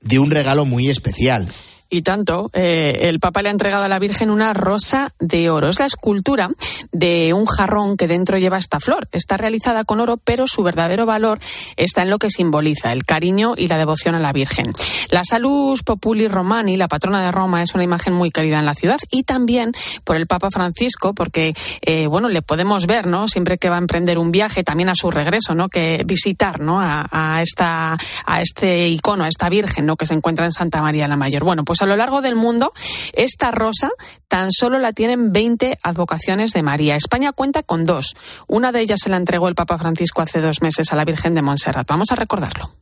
de 0.01 0.17
un 0.17 0.31
regalo 0.31 0.65
muy 0.65 0.89
especial 0.89 1.49
y 1.89 2.03
tanto, 2.03 2.51
eh, 2.53 2.99
el 3.03 3.19
Papa 3.19 3.41
le 3.41 3.49
ha 3.49 3.51
entregado 3.51 3.83
a 3.83 3.87
la 3.87 3.99
Virgen 3.99 4.29
una 4.29 4.53
rosa 4.53 5.11
de 5.19 5.49
oro. 5.49 5.69
Es 5.69 5.79
la 5.79 5.85
escultura 5.85 6.49
de 6.91 7.33
un 7.33 7.45
jarrón 7.45 7.97
que 7.97 8.07
dentro 8.07 8.37
lleva 8.37 8.57
esta 8.57 8.79
flor. 8.79 9.07
Está 9.11 9.37
realizada 9.37 9.83
con 9.83 9.99
oro, 9.99 10.17
pero 10.17 10.45
su 10.45 10.61
verdadero 10.61 11.05
valor 11.05 11.39
está 11.77 12.03
en 12.03 12.11
lo 12.11 12.19
que 12.19 12.29
simboliza, 12.29 12.91
el 12.91 13.05
cariño 13.05 13.53
y 13.57 13.67
la 13.67 13.77
devoción 13.77 14.13
a 14.13 14.19
la 14.19 14.33
Virgen. 14.33 14.71
La 15.09 15.23
Salus 15.23 15.81
Populi 15.81 16.27
Romani, 16.27 16.77
la 16.77 16.87
patrona 16.87 17.23
de 17.23 17.31
Roma, 17.31 17.63
es 17.63 17.73
una 17.73 17.83
imagen 17.83 18.13
muy 18.13 18.29
querida 18.29 18.59
en 18.59 18.65
la 18.65 18.75
ciudad 18.75 18.99
y 19.09 19.23
también 19.23 19.71
por 20.03 20.15
el 20.15 20.27
Papa 20.27 20.49
Francisco, 20.51 21.13
porque, 21.13 21.55
eh, 21.81 22.07
bueno, 22.07 22.29
le 22.29 22.41
podemos 22.43 22.85
ver, 22.85 23.07
¿no? 23.07 23.27
Siempre 23.27 23.57
que 23.57 23.69
va 23.69 23.75
a 23.75 23.79
emprender 23.79 24.19
un 24.19 24.31
viaje, 24.31 24.63
también 24.63 24.89
a 24.89 24.95
su 24.95 25.09
regreso, 25.09 25.55
¿no? 25.55 25.69
Que 25.69 26.03
visitar, 26.05 26.59
¿no? 26.59 26.79
A, 26.79 27.07
a 27.11 27.41
esta, 27.41 27.97
a 28.25 28.41
este 28.41 28.89
icono, 28.89 29.23
a 29.23 29.27
esta 29.27 29.49
Virgen, 29.49 29.87
¿no? 29.87 29.95
Que 29.95 30.05
se 30.05 30.13
encuentra 30.13 30.45
en 30.45 30.51
Santa 30.51 30.81
María 30.81 31.07
la 31.07 31.17
Mayor. 31.17 31.43
Bueno, 31.43 31.63
pues 31.63 31.78
a 31.81 31.85
lo 31.85 31.95
largo 31.95 32.21
del 32.21 32.35
mundo, 32.35 32.73
esta 33.13 33.51
rosa 33.51 33.89
tan 34.27 34.51
solo 34.51 34.79
la 34.79 34.93
tienen 34.93 35.31
20 35.31 35.79
advocaciones 35.83 36.51
de 36.51 36.63
María. 36.63 36.95
España 36.95 37.31
cuenta 37.33 37.63
con 37.63 37.85
dos. 37.85 38.15
Una 38.47 38.71
de 38.71 38.81
ellas 38.81 38.99
se 39.03 39.09
la 39.09 39.17
entregó 39.17 39.47
el 39.47 39.55
Papa 39.55 39.77
Francisco 39.77 40.21
hace 40.21 40.39
dos 40.39 40.61
meses 40.61 40.91
a 40.91 40.95
la 40.95 41.05
Virgen 41.05 41.33
de 41.33 41.41
Montserrat. 41.41 41.87
Vamos 41.87 42.11
a 42.11 42.15
recordarlo. 42.15 42.75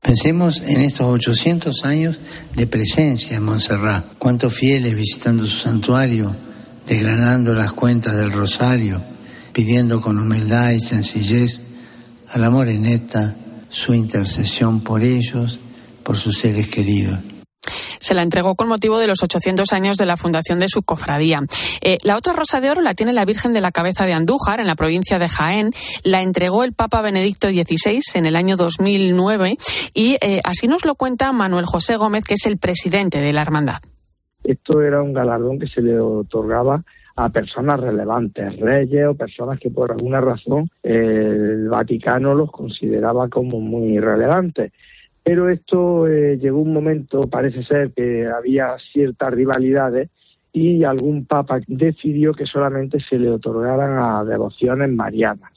Pensemos 0.00 0.60
en 0.60 0.80
estos 0.80 1.06
800 1.06 1.84
años 1.84 2.18
de 2.54 2.66
presencia 2.66 3.36
en 3.36 3.42
Montserrat. 3.42 4.04
Cuántos 4.18 4.54
fieles 4.54 4.94
visitando 4.94 5.44
su 5.46 5.56
santuario, 5.56 6.34
desgranando 6.86 7.54
las 7.54 7.72
cuentas 7.72 8.16
del 8.16 8.32
rosario, 8.32 9.02
pidiendo 9.52 10.00
con 10.00 10.18
humildad 10.18 10.70
y 10.70 10.80
sencillez 10.80 11.62
a 12.28 12.38
la 12.38 12.50
moreneta 12.50 13.34
su 13.70 13.92
intercesión 13.92 14.80
por 14.80 15.02
ellos, 15.02 15.58
por 16.02 16.16
sus 16.16 16.38
seres 16.38 16.68
queridos 16.68 17.18
se 17.98 18.14
la 18.14 18.22
entregó 18.22 18.54
con 18.54 18.68
motivo 18.68 18.98
de 18.98 19.06
los 19.06 19.22
800 19.22 19.72
años 19.72 19.96
de 19.96 20.06
la 20.06 20.16
fundación 20.16 20.58
de 20.58 20.68
su 20.68 20.82
cofradía. 20.82 21.40
Eh, 21.80 21.98
la 22.04 22.16
otra 22.16 22.32
rosa 22.32 22.60
de 22.60 22.70
oro 22.70 22.80
la 22.80 22.94
tiene 22.94 23.12
la 23.12 23.24
Virgen 23.24 23.52
de 23.52 23.60
la 23.60 23.72
Cabeza 23.72 24.06
de 24.06 24.12
Andújar, 24.12 24.60
en 24.60 24.66
la 24.66 24.76
provincia 24.76 25.18
de 25.18 25.28
Jaén. 25.28 25.70
La 26.04 26.22
entregó 26.22 26.64
el 26.64 26.72
Papa 26.72 27.02
Benedicto 27.02 27.48
XVI 27.48 28.00
en 28.14 28.26
el 28.26 28.36
año 28.36 28.56
2009 28.56 29.56
y 29.94 30.16
eh, 30.20 30.40
así 30.44 30.68
nos 30.68 30.84
lo 30.84 30.94
cuenta 30.94 31.32
Manuel 31.32 31.66
José 31.66 31.96
Gómez, 31.96 32.24
que 32.24 32.34
es 32.34 32.46
el 32.46 32.58
presidente 32.58 33.20
de 33.20 33.32
la 33.32 33.42
hermandad. 33.42 33.78
Esto 34.44 34.82
era 34.82 35.02
un 35.02 35.12
galardón 35.12 35.58
que 35.58 35.66
se 35.66 35.82
le 35.82 35.98
otorgaba 36.00 36.82
a 37.16 37.28
personas 37.30 37.80
relevantes, 37.80 38.56
reyes 38.60 39.06
o 39.08 39.14
personas 39.14 39.58
que 39.58 39.70
por 39.70 39.90
alguna 39.90 40.20
razón 40.20 40.70
el 40.84 41.68
Vaticano 41.68 42.34
los 42.34 42.50
consideraba 42.52 43.28
como 43.28 43.60
muy 43.60 43.98
relevantes. 43.98 44.72
Pero 45.28 45.50
esto 45.50 46.08
eh, 46.08 46.38
llegó 46.38 46.58
un 46.62 46.72
momento, 46.72 47.20
parece 47.20 47.62
ser 47.62 47.92
que 47.92 48.26
había 48.26 48.78
ciertas 48.78 49.30
rivalidades 49.30 50.08
y 50.54 50.84
algún 50.84 51.26
papa 51.26 51.60
decidió 51.66 52.32
que 52.32 52.46
solamente 52.46 52.98
se 52.98 53.18
le 53.18 53.28
otorgaran 53.28 53.98
a 53.98 54.24
devociones 54.24 54.90
marianas. 54.90 55.52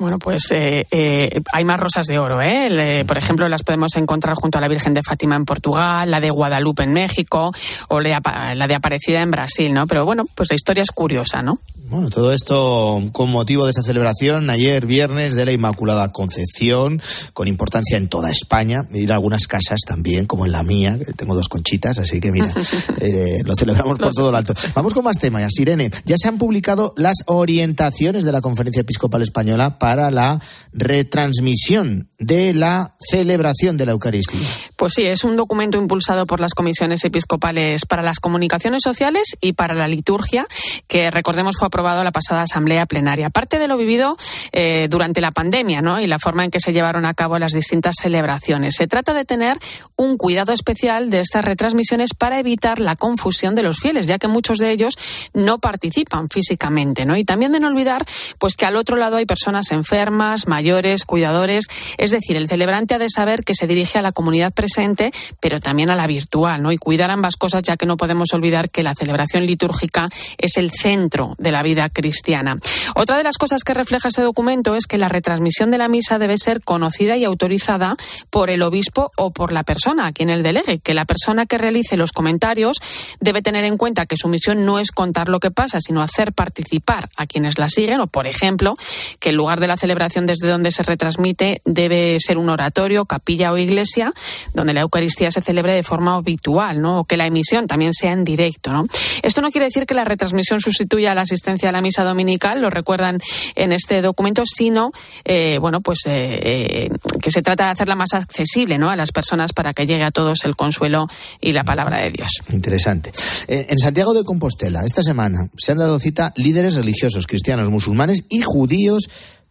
Bueno, 0.00 0.20
pues 0.20 0.52
eh, 0.52 0.86
eh, 0.92 1.40
hay 1.52 1.64
más 1.64 1.80
rosas 1.80 2.06
de 2.06 2.20
oro, 2.20 2.40
¿eh? 2.40 3.04
por 3.04 3.18
ejemplo, 3.18 3.48
las 3.48 3.64
podemos 3.64 3.96
encontrar 3.96 4.36
junto 4.36 4.56
a 4.56 4.60
la 4.60 4.68
Virgen 4.68 4.94
de 4.94 5.02
Fátima 5.02 5.34
en 5.34 5.44
Portugal, 5.44 6.08
la 6.08 6.20
de 6.20 6.30
Guadalupe 6.30 6.84
en 6.84 6.92
México 6.92 7.52
o 7.88 7.98
la 7.98 8.20
de 8.68 8.74
Aparecida 8.76 9.22
en 9.22 9.32
Brasil, 9.32 9.74
¿no? 9.74 9.88
Pero 9.88 10.04
bueno, 10.04 10.24
pues 10.36 10.50
la 10.50 10.54
historia 10.54 10.84
es 10.84 10.92
curiosa, 10.92 11.42
¿no? 11.42 11.58
Bueno, 11.90 12.10
todo 12.10 12.32
esto 12.34 13.02
con 13.12 13.32
motivo 13.32 13.64
de 13.64 13.70
esa 13.70 13.82
celebración 13.82 14.50
ayer 14.50 14.84
viernes 14.84 15.34
de 15.34 15.46
la 15.46 15.52
Inmaculada 15.52 16.12
Concepción, 16.12 17.00
con 17.32 17.48
importancia 17.48 17.96
en 17.96 18.08
toda 18.08 18.30
España, 18.30 18.84
y 18.92 19.04
en 19.04 19.10
algunas 19.10 19.46
casas 19.46 19.80
también, 19.86 20.26
como 20.26 20.44
en 20.44 20.52
la 20.52 20.62
mía, 20.62 20.98
que 20.98 21.14
tengo 21.14 21.34
dos 21.34 21.48
conchitas, 21.48 21.98
así 21.98 22.20
que 22.20 22.30
mira, 22.30 22.52
eh, 23.00 23.38
lo 23.42 23.54
celebramos 23.56 23.98
por 23.98 24.12
todo 24.12 24.30
lo 24.30 24.36
alto. 24.36 24.52
Vamos 24.74 24.92
con 24.92 25.02
más 25.02 25.16
temas, 25.18 25.58
Irene. 25.58 25.90
Ya 26.04 26.16
se 26.18 26.28
han 26.28 26.36
publicado 26.36 26.92
las 26.98 27.16
orientaciones 27.24 28.24
de 28.26 28.32
la 28.32 28.42
Conferencia 28.42 28.82
Episcopal 28.82 29.22
Española 29.22 29.78
para 29.78 29.87
la 29.96 30.38
retransmisión 30.72 32.08
de 32.18 32.52
la 32.52 32.94
celebración 32.98 33.76
de 33.76 33.86
la 33.86 33.92
Eucaristía. 33.92 34.48
Pues 34.76 34.94
sí, 34.94 35.04
es 35.04 35.24
un 35.24 35.36
documento 35.36 35.78
impulsado 35.78 36.26
por 36.26 36.40
las 36.40 36.54
comisiones 36.54 37.04
episcopales 37.04 37.86
para 37.86 38.02
las 38.02 38.20
comunicaciones 38.20 38.82
sociales 38.82 39.36
y 39.40 39.52
para 39.52 39.74
la 39.74 39.88
liturgia, 39.88 40.46
que 40.88 41.10
recordemos 41.10 41.56
fue 41.58 41.66
aprobado 41.66 42.02
la 42.02 42.12
pasada 42.12 42.42
asamblea 42.42 42.86
plenaria. 42.86 43.30
Parte 43.30 43.58
de 43.58 43.68
lo 43.68 43.76
vivido 43.76 44.16
eh, 44.52 44.88
durante 44.90 45.20
la 45.20 45.30
pandemia 45.30 45.80
¿no? 45.80 46.00
y 46.00 46.06
la 46.06 46.18
forma 46.18 46.44
en 46.44 46.50
que 46.50 46.60
se 46.60 46.72
llevaron 46.72 47.04
a 47.04 47.14
cabo 47.14 47.38
las 47.38 47.52
distintas 47.52 47.96
celebraciones. 48.00 48.74
Se 48.76 48.86
trata 48.86 49.14
de 49.14 49.24
tener 49.24 49.56
un 49.96 50.16
cuidado 50.16 50.52
especial 50.52 51.10
de 51.10 51.20
estas 51.20 51.44
retransmisiones 51.44 52.14
para 52.14 52.38
evitar 52.40 52.80
la 52.80 52.96
confusión 52.96 53.54
de 53.54 53.62
los 53.62 53.78
fieles, 53.78 54.06
ya 54.06 54.18
que 54.18 54.28
muchos 54.28 54.58
de 54.58 54.72
ellos 54.72 54.98
no 55.34 55.58
participan 55.58 56.28
físicamente. 56.28 57.04
¿no? 57.04 57.16
Y 57.16 57.24
también 57.24 57.52
de 57.52 57.60
no 57.60 57.68
olvidar 57.68 58.04
pues, 58.38 58.56
que 58.56 58.66
al 58.66 58.76
otro 58.76 58.96
lado 58.96 59.16
hay 59.16 59.26
personas 59.26 59.70
enfermas, 59.78 60.46
mayores, 60.46 61.04
cuidadores. 61.04 61.66
Es 61.96 62.10
decir, 62.10 62.36
el 62.36 62.48
celebrante 62.48 62.94
ha 62.94 62.98
de 62.98 63.08
saber 63.08 63.44
que 63.44 63.54
se 63.54 63.66
dirige 63.66 63.98
a 63.98 64.02
la 64.02 64.12
comunidad 64.12 64.52
presente, 64.52 65.12
pero 65.40 65.60
también 65.60 65.90
a 65.90 65.96
la 65.96 66.06
virtual. 66.06 66.62
¿no? 66.62 66.72
Y 66.72 66.76
cuidar 66.76 67.10
ambas 67.10 67.36
cosas, 67.36 67.62
ya 67.62 67.76
que 67.76 67.86
no 67.86 67.96
podemos 67.96 68.32
olvidar 68.32 68.70
que 68.70 68.82
la 68.82 68.94
celebración 68.94 69.46
litúrgica 69.46 70.10
es 70.36 70.56
el 70.56 70.70
centro 70.70 71.34
de 71.38 71.52
la 71.52 71.62
vida 71.62 71.88
cristiana. 71.88 72.58
Otra 72.94 73.16
de 73.16 73.24
las 73.24 73.38
cosas 73.38 73.64
que 73.64 73.74
refleja 73.74 74.08
este 74.08 74.22
documento 74.22 74.74
es 74.74 74.86
que 74.86 74.98
la 74.98 75.08
retransmisión 75.08 75.70
de 75.70 75.78
la 75.78 75.88
misa 75.88 76.18
debe 76.18 76.36
ser 76.36 76.62
conocida 76.62 77.16
y 77.16 77.24
autorizada 77.24 77.96
por 78.30 78.50
el 78.50 78.62
obispo 78.62 79.12
o 79.16 79.32
por 79.32 79.52
la 79.52 79.62
persona 79.62 80.06
a 80.06 80.12
quien 80.12 80.30
el 80.30 80.42
delegue, 80.42 80.78
que 80.78 80.94
la 80.94 81.04
persona 81.04 81.46
que 81.46 81.58
realice 81.58 81.96
los 81.96 82.12
comentarios 82.12 82.78
debe 83.20 83.42
tener 83.42 83.64
en 83.64 83.76
cuenta 83.76 84.06
que 84.06 84.16
su 84.16 84.28
misión 84.28 84.64
no 84.64 84.78
es 84.78 84.90
contar 84.90 85.28
lo 85.28 85.40
que 85.40 85.50
pasa, 85.50 85.80
sino 85.80 86.02
hacer 86.02 86.32
participar 86.32 87.08
a 87.16 87.26
quienes 87.26 87.58
la 87.58 87.68
siguen, 87.68 88.00
o 88.00 88.06
por 88.06 88.26
ejemplo, 88.26 88.74
que 89.20 89.30
el 89.30 89.36
lugar 89.36 89.60
de 89.60 89.67
la 89.68 89.76
celebración 89.76 90.26
desde 90.26 90.48
donde 90.48 90.72
se 90.72 90.82
retransmite 90.82 91.62
debe 91.64 92.18
ser 92.20 92.38
un 92.38 92.48
oratorio, 92.48 93.04
capilla 93.04 93.52
o 93.52 93.58
iglesia, 93.58 94.12
donde 94.54 94.72
la 94.72 94.80
Eucaristía 94.80 95.30
se 95.30 95.42
celebre 95.42 95.74
de 95.74 95.82
forma 95.82 96.16
habitual, 96.16 96.80
¿no? 96.80 97.00
O 97.00 97.04
que 97.04 97.16
la 97.16 97.26
emisión 97.26 97.66
también 97.66 97.94
sea 97.94 98.12
en 98.12 98.24
directo, 98.24 98.72
¿no? 98.72 98.86
Esto 99.22 99.42
no 99.42 99.50
quiere 99.50 99.66
decir 99.66 99.86
que 99.86 99.94
la 99.94 100.04
retransmisión 100.04 100.60
sustituya 100.60 101.12
a 101.12 101.14
la 101.14 101.22
asistencia 101.22 101.68
a 101.68 101.72
la 101.72 101.80
misa 101.80 102.04
dominical, 102.04 102.60
lo 102.60 102.70
recuerdan 102.70 103.20
en 103.54 103.72
este 103.72 104.02
documento, 104.02 104.44
sino, 104.46 104.92
eh, 105.24 105.58
bueno, 105.60 105.80
pues 105.80 106.00
eh, 106.06 106.40
eh, 106.42 106.90
que 107.20 107.30
se 107.30 107.42
trata 107.42 107.66
de 107.66 107.70
hacerla 107.70 107.94
más 107.94 108.14
accesible 108.14 108.78
¿no? 108.78 108.90
a 108.90 108.96
las 108.96 109.12
personas 109.12 109.52
para 109.52 109.74
que 109.74 109.86
llegue 109.86 110.04
a 110.04 110.10
todos 110.10 110.44
el 110.44 110.56
consuelo 110.56 111.06
y 111.40 111.52
la 111.52 111.64
palabra 111.64 112.00
de 112.00 112.10
Dios. 112.10 112.42
Interesante. 112.50 113.12
en 113.48 113.78
Santiago 113.78 114.14
de 114.14 114.24
Compostela, 114.24 114.84
esta 114.84 115.02
semana, 115.02 115.48
se 115.56 115.72
han 115.72 115.78
dado 115.78 115.98
cita 115.98 116.32
líderes 116.36 116.74
religiosos, 116.74 117.26
cristianos, 117.26 117.70
musulmanes 117.70 118.24
y 118.28 118.42
judíos 118.42 119.08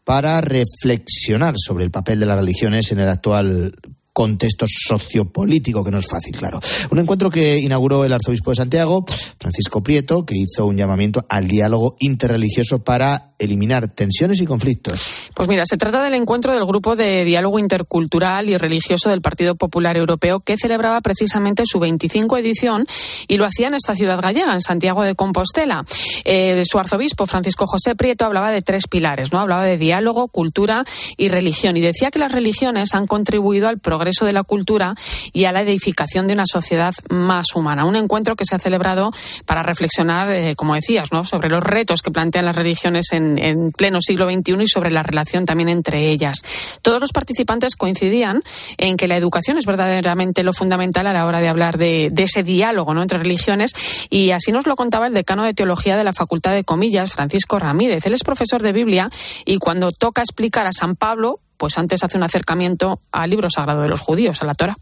para 0.07 0.39
reflexionar 0.39 1.55
sobre 1.57 1.83
el 1.83 1.91
papel 1.91 2.21
de 2.21 2.25
las 2.25 2.37
religiones 2.37 2.93
en 2.93 2.99
el 2.99 3.09
actual 3.09 3.73
contexto 4.17 4.65
sociopolítico, 4.67 5.83
que 5.83 5.91
no 5.91 5.99
es 5.99 6.07
fácil, 6.07 6.35
claro. 6.35 6.59
Un 6.89 6.97
encuentro 6.97 7.29
que 7.29 7.59
inauguró 7.59 8.03
el 8.03 8.11
arzobispo 8.11 8.49
de 8.49 8.55
Santiago, 8.55 9.05
Francisco 9.39 9.83
Prieto, 9.83 10.25
que 10.25 10.33
hizo 10.35 10.65
un 10.65 10.75
llamamiento 10.75 11.23
al 11.29 11.47
diálogo 11.47 11.95
interreligioso 11.99 12.83
para 12.83 13.35
eliminar 13.37 13.87
tensiones 13.89 14.41
y 14.41 14.47
conflictos. 14.47 15.11
Pues 15.35 15.47
mira, 15.47 15.63
se 15.67 15.77
trata 15.77 16.01
del 16.01 16.15
encuentro 16.15 16.55
del 16.55 16.65
grupo 16.65 16.95
de 16.95 17.23
diálogo 17.25 17.59
intercultural 17.59 18.49
y 18.49 18.57
religioso 18.57 19.11
del 19.11 19.21
Partido 19.21 19.53
Popular 19.53 19.95
Europeo 19.95 20.39
que 20.39 20.57
celebraba 20.57 20.99
precisamente 21.01 21.61
su 21.67 21.77
25 21.79 22.37
edición 22.37 22.87
y 23.27 23.37
lo 23.37 23.45
hacía 23.45 23.67
en 23.67 23.75
esta 23.75 23.95
ciudad 23.95 24.19
gallega, 24.19 24.55
en 24.55 24.61
Santiago 24.61 25.03
de 25.03 25.13
Compostela. 25.13 25.85
Eh, 26.25 26.63
su 26.65 26.79
arzobispo, 26.79 27.27
Francisco 27.27 27.67
José 27.67 27.95
Prieto, 27.95 28.25
hablaba 28.25 28.49
de 28.49 28.63
tres 28.63 28.87
pilares, 28.87 29.31
¿no? 29.31 29.39
Hablaba 29.39 29.65
de 29.65 29.77
diálogo, 29.77 30.27
cultura 30.27 30.85
y 31.17 31.27
religión 31.27 31.77
y 31.77 31.81
decía 31.81 32.09
que 32.09 32.17
las 32.17 32.31
religiones 32.31 32.95
han 32.95 33.05
contribuido 33.05 33.67
al 33.67 33.77
progreso 33.77 34.06
de 34.25 34.33
la 34.33 34.43
cultura 34.43 34.95
y 35.33 35.45
a 35.45 35.51
la 35.51 35.61
edificación 35.61 36.27
de 36.27 36.33
una 36.33 36.45
sociedad 36.45 36.93
más 37.09 37.47
humana. 37.55 37.85
Un 37.85 37.95
encuentro 37.95 38.35
que 38.35 38.45
se 38.45 38.55
ha 38.55 38.59
celebrado 38.59 39.11
para 39.45 39.63
reflexionar, 39.63 40.31
eh, 40.31 40.55
como 40.55 40.75
decías, 40.75 41.11
¿no? 41.11 41.23
sobre 41.23 41.49
los 41.49 41.63
retos 41.63 42.01
que 42.01 42.11
plantean 42.11 42.45
las 42.45 42.55
religiones 42.55 43.07
en, 43.11 43.71
pleno 43.77 44.01
siglo 44.01 44.29
XXI 44.29 44.63
y 44.63 44.67
sobre 44.67 44.91
la 44.91 45.03
relación 45.03 45.45
también 45.45 45.69
entre 45.69 46.09
ellas. 46.09 46.41
Todos 46.81 47.01
los 47.01 47.11
participantes 47.11 47.75
coincidían 47.75 48.41
en 48.77 48.97
que 48.97 49.07
la 49.07 49.17
educación 49.17 49.57
es 49.57 49.65
verdaderamente 49.65 50.43
lo 50.43 50.53
fundamental 50.53 51.07
a 51.07 51.13
la 51.13 51.25
hora 51.25 51.39
de 51.39 51.49
hablar 51.49 51.77
de, 51.77 52.11
ese 52.17 52.43
diálogo 52.43 52.93
¿no? 52.93 53.01
entre 53.01 53.19
religiones 53.19 53.73
y 54.09 54.31
así 54.31 54.51
nos 54.51 54.65
lo 54.67 54.75
contaba 54.75 55.07
el 55.07 55.13
decano 55.13 55.43
de 55.43 55.53
Teología 55.53 55.95
de 55.97 56.03
la 56.03 56.13
Facultad 56.13 56.53
de 56.53 56.63
Comillas, 56.63 57.11
Francisco 57.11 57.59
Ramírez. 57.59 58.05
Él 58.05 58.13
es 58.13 58.23
profesor 58.23 58.61
de 58.61 58.73
Biblia 58.73 59.09
y 59.45 59.57
cuando 59.57 59.91
toca 59.91 60.21
explicar 60.21 60.67
a 60.67 60.73
San 60.73 60.95
Pablo, 60.95 61.39
pues 61.57 61.77
antes 61.77 62.03
hace 62.03 62.17
un 62.17 62.23
acercamiento 62.23 62.99
al 63.11 63.29
libro 63.29 63.49
sagrado 63.49 63.81
de 63.81 63.89
los 63.89 63.99
judíos, 63.99 64.41
a 64.41 64.45
la 64.45 64.53
Torah. 64.53 64.77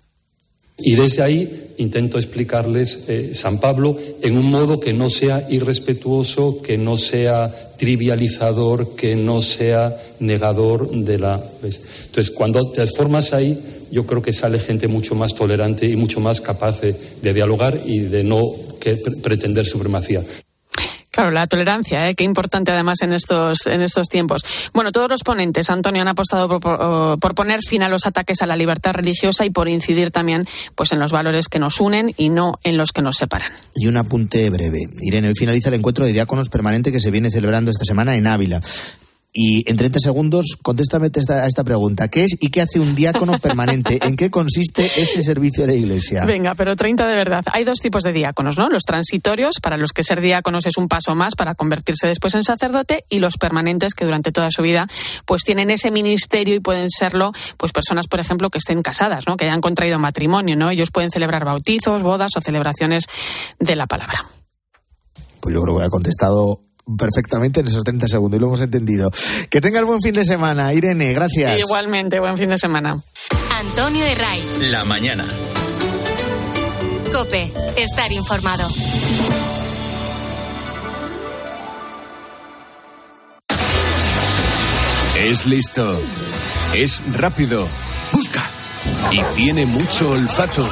Y 0.77 0.95
desde 0.95 1.23
ahí 1.23 1.61
intento 1.77 2.17
explicarles 2.17 3.05
eh, 3.07 3.33
San 3.33 3.59
Pablo 3.59 3.95
en 4.21 4.37
un 4.37 4.51
modo 4.51 4.79
que 4.79 4.93
no 4.93 5.09
sea 5.09 5.45
irrespetuoso, 5.49 6.61
que 6.61 6.77
no 6.77 6.97
sea 6.97 7.53
trivializador, 7.77 8.95
que 8.95 9.15
no 9.15 9.41
sea 9.41 9.95
negador 10.19 10.89
de 10.89 11.17
la. 11.17 11.41
Entonces, 11.63 12.31
cuando 12.31 12.71
te 12.71 12.85
formas 12.87 13.33
ahí, 13.33 13.57
yo 13.91 14.05
creo 14.05 14.21
que 14.21 14.33
sale 14.33 14.59
gente 14.59 14.87
mucho 14.87 15.15
más 15.15 15.33
tolerante 15.33 15.87
y 15.87 15.95
mucho 15.95 16.19
más 16.19 16.41
capaz 16.41 16.81
de, 16.81 16.93
dialogar 17.33 17.81
y 17.85 17.99
de 17.99 18.23
no 18.23 18.43
pretender 19.23 19.65
supremacía. 19.65 20.21
Claro, 21.15 21.31
la 21.31 21.47
tolerancia, 21.47 22.09
¿eh? 22.09 22.13
qué 22.13 22.25
importante 22.25 22.73
además 22.73 23.01
en 23.01 23.13
estos, 23.13 23.67
en 23.67 23.79
estos 23.79 24.09
tiempos. 24.09 24.43
Bueno, 24.73 24.91
todos 24.91 25.09
los 25.09 25.23
ponentes, 25.23 25.69
Antonio, 25.69 26.01
han 26.01 26.09
apostado 26.09 26.59
por, 26.59 27.35
poner 27.35 27.61
fin 27.65 27.83
a 27.83 27.87
los 27.87 28.05
ataques 28.05 28.41
a 28.41 28.45
la 28.45 28.57
libertad 28.57 28.91
religiosa 28.91 29.45
y 29.45 29.49
por 29.49 29.69
incidir 29.69 30.11
también 30.11 30.45
pues, 30.75 30.91
en 30.91 30.99
los 30.99 31.13
valores 31.13 31.47
que 31.47 31.57
nos 31.57 31.79
unen 31.79 32.13
y 32.17 32.27
no 32.27 32.59
en 32.65 32.75
los 32.75 32.91
que 32.91 33.01
nos 33.01 33.15
separan. 33.15 33.53
Y 33.75 33.87
un 33.87 33.95
apunte 33.95 34.49
breve. 34.49 34.79
Irene, 34.99 35.29
hoy 35.29 35.35
finaliza 35.35 35.69
el 35.69 35.75
encuentro 35.75 36.03
de 36.03 36.11
diáconos 36.11 36.49
permanente 36.49 36.91
que 36.91 36.99
se 36.99 37.11
viene 37.11 37.31
celebrando 37.31 37.71
esta 37.71 37.85
semana 37.85 38.17
en 38.17 38.27
Ávila. 38.27 38.59
Y 39.37 39.69
en 39.69 39.75
30 39.75 39.99
segundos, 39.99 40.55
contéstame 40.61 41.07
a 41.13 41.45
esta 41.45 41.65
pregunta. 41.65 42.07
¿Qué 42.07 42.23
es 42.23 42.37
y 42.39 42.51
qué 42.51 42.61
hace 42.61 42.79
un 42.79 42.95
diácono 42.95 43.37
permanente? 43.41 43.99
¿En 44.01 44.15
qué 44.15 44.31
consiste 44.31 44.89
ese 44.95 45.21
servicio 45.23 45.67
de 45.67 45.73
la 45.73 45.77
Iglesia? 45.77 46.23
Venga, 46.23 46.55
pero 46.55 46.77
30 46.77 47.05
de 47.05 47.15
verdad. 47.17 47.43
Hay 47.51 47.65
dos 47.65 47.79
tipos 47.79 48.03
de 48.03 48.13
diáconos, 48.13 48.57
¿no? 48.57 48.69
Los 48.69 48.83
transitorios, 48.83 49.59
para 49.61 49.75
los 49.75 49.91
que 49.91 50.05
ser 50.05 50.21
diáconos 50.21 50.65
es 50.67 50.77
un 50.77 50.87
paso 50.87 51.15
más 51.15 51.35
para 51.35 51.53
convertirse 51.53 52.07
después 52.07 52.33
en 52.33 52.45
sacerdote, 52.45 53.03
y 53.09 53.19
los 53.19 53.35
permanentes, 53.35 53.93
que 53.93 54.05
durante 54.05 54.31
toda 54.31 54.51
su 54.51 54.61
vida 54.61 54.87
pues 55.25 55.43
tienen 55.43 55.69
ese 55.69 55.91
ministerio 55.91 56.55
y 56.55 56.61
pueden 56.61 56.89
serlo 56.89 57.33
pues 57.57 57.73
personas, 57.73 58.07
por 58.07 58.21
ejemplo, 58.21 58.49
que 58.49 58.59
estén 58.59 58.81
casadas, 58.83 59.25
¿no? 59.27 59.35
Que 59.35 59.43
hayan 59.43 59.59
contraído 59.59 59.99
matrimonio, 59.99 60.55
¿no? 60.55 60.69
Ellos 60.69 60.91
pueden 60.91 61.11
celebrar 61.11 61.43
bautizos, 61.43 62.03
bodas 62.03 62.31
o 62.37 62.41
celebraciones 62.41 63.03
de 63.59 63.75
la 63.75 63.85
palabra. 63.85 64.23
Pues 65.41 65.53
yo 65.53 65.61
creo 65.61 65.77
que 65.77 65.83
ha 65.83 65.89
contestado 65.89 66.61
perfectamente 66.97 67.59
en 67.59 67.67
esos 67.67 67.83
30 67.83 68.07
segundos 68.07 68.37
y 68.37 68.41
lo 68.41 68.47
hemos 68.47 68.61
entendido. 68.61 69.11
Que 69.49 69.61
tengas 69.61 69.83
buen 69.83 70.01
fin 70.01 70.13
de 70.13 70.25
semana, 70.25 70.73
Irene, 70.73 71.13
gracias. 71.13 71.59
Igualmente, 71.59 72.19
buen 72.19 72.37
fin 72.37 72.49
de 72.49 72.57
semana. 72.57 72.97
Antonio 73.59 74.05
de 74.05 74.15
Ray. 74.15 74.43
La 74.71 74.85
mañana. 74.85 75.25
Cope, 77.11 77.51
estar 77.77 78.11
informado. 78.11 78.67
Es 85.17 85.45
listo. 85.45 85.99
Es 86.75 87.01
rápido. 87.13 87.67
Busca. 88.11 88.43
Y 89.11 89.21
tiene 89.35 89.65
mucho 89.65 90.11
olfato 90.11 90.67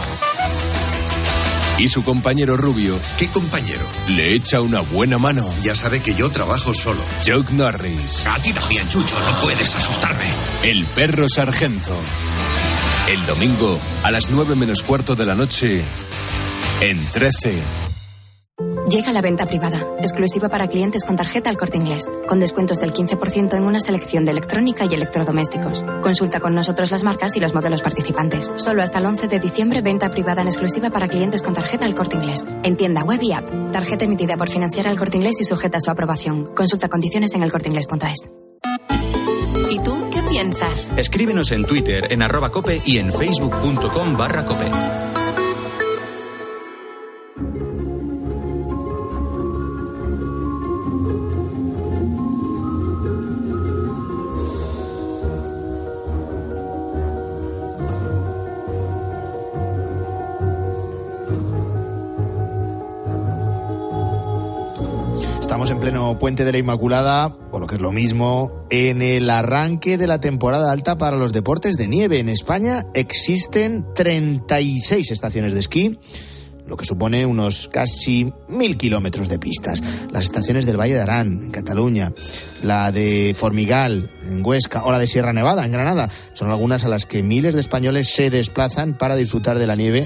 y 1.77 1.87
su 1.87 2.03
compañero 2.03 2.57
rubio. 2.57 2.99
¿Qué 3.17 3.27
compañero? 3.27 3.85
Le 4.07 4.33
echa 4.33 4.61
una 4.61 4.81
buena 4.81 5.17
mano. 5.17 5.49
Ya 5.63 5.75
sabe 5.75 6.01
que 6.01 6.15
yo 6.15 6.29
trabajo 6.29 6.73
solo. 6.73 7.01
Chuck 7.21 7.49
Norris. 7.51 8.25
A 8.27 8.39
ti 8.39 8.53
también, 8.53 8.87
Chucho, 8.89 9.15
no 9.19 9.41
puedes 9.41 9.73
asustarme. 9.75 10.25
El 10.63 10.85
perro 10.85 11.27
sargento. 11.27 11.95
El 13.09 13.25
domingo, 13.25 13.79
a 14.03 14.11
las 14.11 14.29
nueve 14.29 14.55
menos 14.55 14.81
cuarto 14.81 15.15
de 15.15 15.25
la 15.25 15.35
noche, 15.35 15.83
en 16.81 17.05
13. 17.05 17.82
Llega 18.93 19.11
la 19.11 19.21
venta 19.21 19.47
privada, 19.47 19.79
exclusiva 19.97 20.49
para 20.49 20.67
clientes 20.67 21.03
con 21.03 21.15
tarjeta 21.15 21.49
al 21.49 21.57
corte 21.57 21.77
inglés, 21.77 22.07
con 22.27 22.39
descuentos 22.39 22.79
del 22.79 22.93
15% 22.93 23.57
en 23.57 23.63
una 23.63 23.79
selección 23.79 24.23
de 24.23 24.29
electrónica 24.29 24.85
y 24.85 24.93
electrodomésticos. 24.93 25.83
Consulta 26.03 26.39
con 26.39 26.53
nosotros 26.53 26.91
las 26.91 27.03
marcas 27.03 27.35
y 27.35 27.39
los 27.39 27.55
modelos 27.55 27.81
participantes. 27.81 28.51
Solo 28.57 28.83
hasta 28.83 28.99
el 28.99 29.07
11 29.07 29.27
de 29.29 29.39
diciembre, 29.39 29.81
venta 29.81 30.11
privada 30.11 30.43
en 30.43 30.47
exclusiva 30.47 30.91
para 30.91 31.07
clientes 31.07 31.41
con 31.41 31.55
tarjeta 31.55 31.87
al 31.87 31.95
corte 31.95 32.17
inglés. 32.17 32.45
En 32.61 32.77
tienda 32.77 33.03
web 33.03 33.19
y 33.23 33.33
app. 33.33 33.71
Tarjeta 33.71 34.05
emitida 34.05 34.37
por 34.37 34.47
financiar 34.47 34.87
al 34.87 34.99
corte 34.99 35.17
inglés 35.17 35.41
y 35.41 35.45
sujeta 35.45 35.77
a 35.77 35.81
su 35.81 35.89
aprobación. 35.89 36.53
Consulta 36.53 36.87
condiciones 36.87 37.33
en 37.33 37.41
elcorteinglés.es. 37.41 38.29
¿Y 39.71 39.79
tú 39.79 40.09
qué 40.11 40.19
piensas? 40.29 40.91
Escríbenos 40.97 41.51
en 41.51 41.65
Twitter, 41.65 42.09
en 42.11 42.21
arroba 42.21 42.51
cope 42.51 42.79
y 42.85 42.99
en 42.99 43.11
facebook.com 43.11 44.15
barra 44.15 44.45
cope. 44.45 44.69
En 65.73 65.79
pleno 65.79 66.17
puente 66.19 66.45
de 66.45 66.51
la 66.51 66.59
Inmaculada, 66.59 67.35
o 67.51 67.59
lo 67.59 67.65
que 67.65 67.75
es 67.75 67.81
lo 67.81 67.91
mismo, 67.91 68.65
en 68.69 69.01
el 69.01 69.27
arranque 69.29 69.97
de 69.97 70.05
la 70.05 70.19
temporada 70.19 70.71
alta 70.71 70.99
para 70.99 71.17
los 71.17 71.33
deportes 71.33 71.77
de 71.77 71.87
nieve. 71.87 72.19
En 72.19 72.29
España 72.29 72.85
existen 72.93 73.83
36 73.95 75.09
estaciones 75.09 75.53
de 75.53 75.59
esquí, 75.59 75.97
lo 76.67 76.77
que 76.77 76.85
supone 76.85 77.25
unos 77.25 77.69
casi 77.73 78.31
mil 78.47 78.77
kilómetros 78.77 79.29
de 79.29 79.39
pistas. 79.39 79.81
Las 80.11 80.25
estaciones 80.25 80.67
del 80.67 80.79
Valle 80.79 80.93
de 80.93 81.01
Arán, 81.01 81.41
en 81.45 81.51
Cataluña, 81.51 82.13
la 82.61 82.91
de 82.91 83.33
Formigal, 83.35 84.11
en 84.27 84.45
Huesca, 84.45 84.83
o 84.85 84.91
la 84.91 84.99
de 84.99 85.07
Sierra 85.07 85.33
Nevada, 85.33 85.65
en 85.65 85.71
Granada, 85.71 86.07
son 86.33 86.51
algunas 86.51 86.85
a 86.85 86.89
las 86.89 87.07
que 87.07 87.23
miles 87.23 87.55
de 87.55 87.61
españoles 87.61 88.13
se 88.13 88.29
desplazan 88.29 88.95
para 88.95 89.15
disfrutar 89.15 89.57
de 89.57 89.67
la 89.67 89.75
nieve 89.75 90.01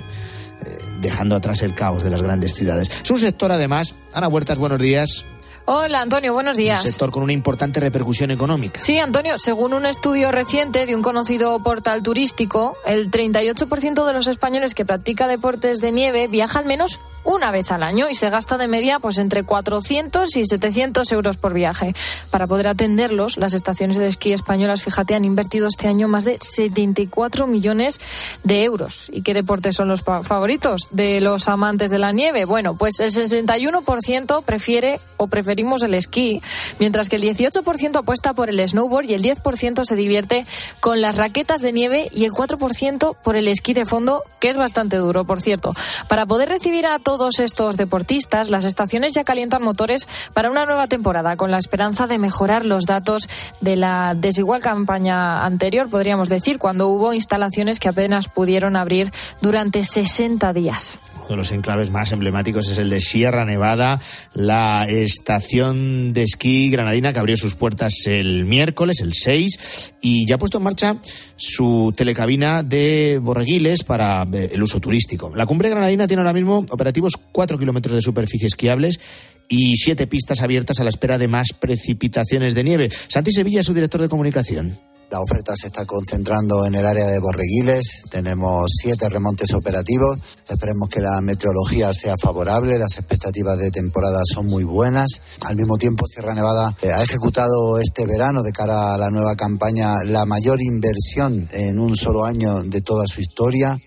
eh, 0.65 0.77
dejando 1.01 1.35
atrás 1.35 1.61
el 1.61 1.75
caos 1.75 2.03
de 2.03 2.09
las 2.09 2.21
grandes 2.21 2.53
ciudades. 2.53 2.89
Es 3.03 3.11
un 3.11 3.19
sector, 3.19 3.51
además, 3.51 3.95
Ana 4.13 4.29
Huertas, 4.29 4.57
buenos 4.57 4.79
días. 4.79 5.25
Hola 5.69 5.99
Antonio, 5.99 6.31
buenos 6.31 6.55
Un 6.55 6.63
días. 6.63 6.81
sector 6.81 7.11
con 7.11 7.23
una 7.23 7.33
importante 7.33 7.81
repercusión 7.81 8.31
económica. 8.31 8.79
Sí, 8.79 8.99
Antonio, 8.99 9.37
según 9.37 9.73
un 9.73 9.85
estudio 9.85 10.31
reciente 10.31 10.85
de 10.85 10.95
un 10.95 11.01
conocido 11.01 11.61
portal 11.61 12.03
turístico, 12.03 12.77
el 12.85 13.11
38% 13.11 14.05
de 14.05 14.13
los 14.13 14.27
españoles 14.27 14.73
que 14.73 14.85
practica 14.85 15.27
deportes 15.27 15.81
de 15.81 15.91
nieve 15.91 16.29
viaja 16.29 16.59
al 16.59 16.65
menos 16.67 17.01
una 17.25 17.51
vez 17.51 17.69
al 17.73 17.83
año 17.83 18.09
y 18.09 18.15
se 18.15 18.29
gasta 18.29 18.57
de 18.57 18.69
media 18.69 18.99
pues 18.99 19.17
entre 19.17 19.43
400 19.43 20.37
y 20.37 20.45
700 20.45 21.11
euros 21.11 21.35
por 21.35 21.53
viaje. 21.53 21.93
Para 22.31 22.47
poder 22.47 22.67
atenderlos, 22.67 23.35
las 23.35 23.53
estaciones 23.53 23.97
de 23.97 24.07
esquí 24.07 24.31
españolas, 24.31 24.81
fíjate, 24.81 25.15
han 25.15 25.25
invertido 25.25 25.67
este 25.67 25.89
año 25.89 26.07
más 26.07 26.23
de 26.23 26.39
74 26.41 27.45
millones 27.45 27.99
de 28.45 28.63
euros. 28.63 29.09
¿Y 29.11 29.21
qué 29.21 29.33
deportes 29.33 29.75
son 29.75 29.89
los 29.89 30.01
favoritos 30.03 30.83
de 30.91 31.19
los 31.19 31.49
amantes 31.49 31.91
de 31.91 31.99
la 31.99 32.13
nieve? 32.13 32.45
Bueno, 32.45 32.77
pues 32.77 33.01
el 33.01 33.11
61% 33.11 34.45
prefiere 34.45 35.01
o 35.17 35.27
preferimos 35.57 35.81
el 35.81 35.95
esquí, 35.95 36.39
mientras 36.79 37.09
que 37.09 37.15
el 37.15 37.23
18% 37.23 37.95
apuesta 37.97 38.35
por 38.35 38.47
el 38.51 38.59
snowboard 38.67 39.09
y 39.09 39.15
el 39.15 39.23
10% 39.23 39.85
se 39.85 39.95
divierte 39.95 40.45
con 40.81 41.01
las 41.01 41.15
raquetas 41.15 41.61
de 41.61 41.73
nieve 41.73 42.09
y 42.13 42.25
el 42.25 42.31
4% 42.31 43.15
por 43.23 43.35
el 43.35 43.47
esquí 43.47 43.73
de 43.73 43.85
fondo, 43.85 44.23
que 44.39 44.49
es 44.49 44.57
bastante 44.57 44.97
duro, 44.97 45.25
por 45.25 45.41
cierto. 45.41 45.73
Para 46.07 46.27
poder 46.27 46.49
recibir 46.49 46.85
a 46.85 46.99
todos 46.99 47.39
estos 47.39 47.75
deportistas, 47.75 48.51
las 48.51 48.65
estaciones 48.65 49.13
ya 49.13 49.23
calientan 49.23 49.63
motores 49.63 50.07
para 50.33 50.51
una 50.51 50.67
nueva 50.67 50.85
temporada, 50.85 51.37
con 51.37 51.49
la 51.49 51.57
esperanza 51.57 52.05
de 52.05 52.19
mejorar 52.19 52.63
los 52.63 52.85
datos 52.85 53.27
de 53.59 53.77
la 53.77 54.13
desigual 54.15 54.61
campaña 54.61 55.43
anterior, 55.43 55.89
podríamos 55.89 56.29
decir, 56.29 56.59
cuando 56.59 56.87
hubo 56.89 57.13
instalaciones 57.13 57.79
que 57.79 57.89
apenas 57.89 58.27
pudieron 58.27 58.75
abrir 58.75 59.11
durante 59.41 59.83
60 59.83 60.53
días. 60.53 60.99
Uno 61.15 61.29
de 61.29 61.35
los 61.37 61.51
enclaves 61.51 61.89
más 61.89 62.11
emblemáticos 62.11 62.69
es 62.69 62.77
el 62.77 62.91
de 62.91 62.99
Sierra 62.99 63.43
Nevada, 63.43 63.99
la 64.33 64.85
estación 64.87 65.46
de 65.49 66.23
esquí 66.23 66.69
granadina 66.69 67.13
que 67.13 67.19
abrió 67.19 67.37
sus 67.37 67.55
puertas 67.55 67.93
el 68.05 68.43
miércoles, 68.45 68.99
el 69.01 69.13
6, 69.13 69.93
y 70.01 70.27
ya 70.27 70.35
ha 70.35 70.37
puesto 70.37 70.57
en 70.57 70.65
marcha 70.65 70.97
su 71.37 71.93
telecabina 71.95 72.63
de 72.63 73.19
borreguiles 73.21 73.83
para 73.83 74.27
eh, 74.33 74.49
el 74.51 74.61
uso 74.61 74.81
turístico. 74.81 75.33
La 75.35 75.45
cumbre 75.45 75.69
granadina 75.69 76.05
tiene 76.05 76.21
ahora 76.21 76.33
mismo 76.33 76.65
operativos 76.69 77.13
4 77.31 77.57
kilómetros 77.57 77.95
de 77.95 78.01
superficie 78.01 78.47
esquiables 78.47 78.99
y 79.47 79.77
siete 79.77 80.05
pistas 80.07 80.41
abiertas 80.41 80.81
a 80.81 80.83
la 80.83 80.89
espera 80.89 81.17
de 81.17 81.29
más 81.29 81.53
precipitaciones 81.57 82.53
de 82.53 82.63
nieve. 82.65 82.89
Santi 83.07 83.31
Sevilla 83.31 83.61
es 83.61 83.65
su 83.65 83.73
director 83.73 84.01
de 84.01 84.09
comunicación. 84.09 84.77
La 85.09 85.21
oferta 85.21 85.53
se 85.55 85.67
está 85.67 85.85
concentrando 85.85 86.65
en 86.65 86.75
el 86.75 86.85
área 86.85 87.07
de 87.07 87.19
Borreguiles. 87.19 88.03
Tenemos 88.09 88.69
siete 88.81 89.07
remontes 89.07 89.53
operativos. 89.53 90.19
Esperemos 90.45 90.89
que 90.89 90.99
la 90.99 91.21
meteorología 91.21 91.93
sea 91.93 92.15
favorable. 92.21 92.77
Las 92.77 92.97
expectativas 92.97 93.57
de 93.57 93.71
temporada 93.71 94.19
son 94.25 94.47
muy 94.47 94.65
buenas. 94.65 95.07
Al 95.45 95.55
mismo 95.55 95.77
tiempo, 95.77 96.05
Sierra 96.07 96.33
Nevada 96.33 96.75
eh, 96.81 96.91
ha 96.91 97.01
ejecutado 97.01 97.79
este 97.79 98.05
verano, 98.05 98.43
de 98.43 98.51
cara 98.51 98.95
a 98.95 98.97
la 98.97 99.09
nueva 99.09 99.35
campaña, 99.37 99.95
la 100.05 100.25
mayor 100.25 100.61
inversión 100.61 101.47
en 101.53 101.79
un 101.79 101.95
solo 101.95 102.25
año 102.25 102.63
de 102.63 102.81
toda 102.81 103.07
su 103.07 103.21
historia. 103.21 103.77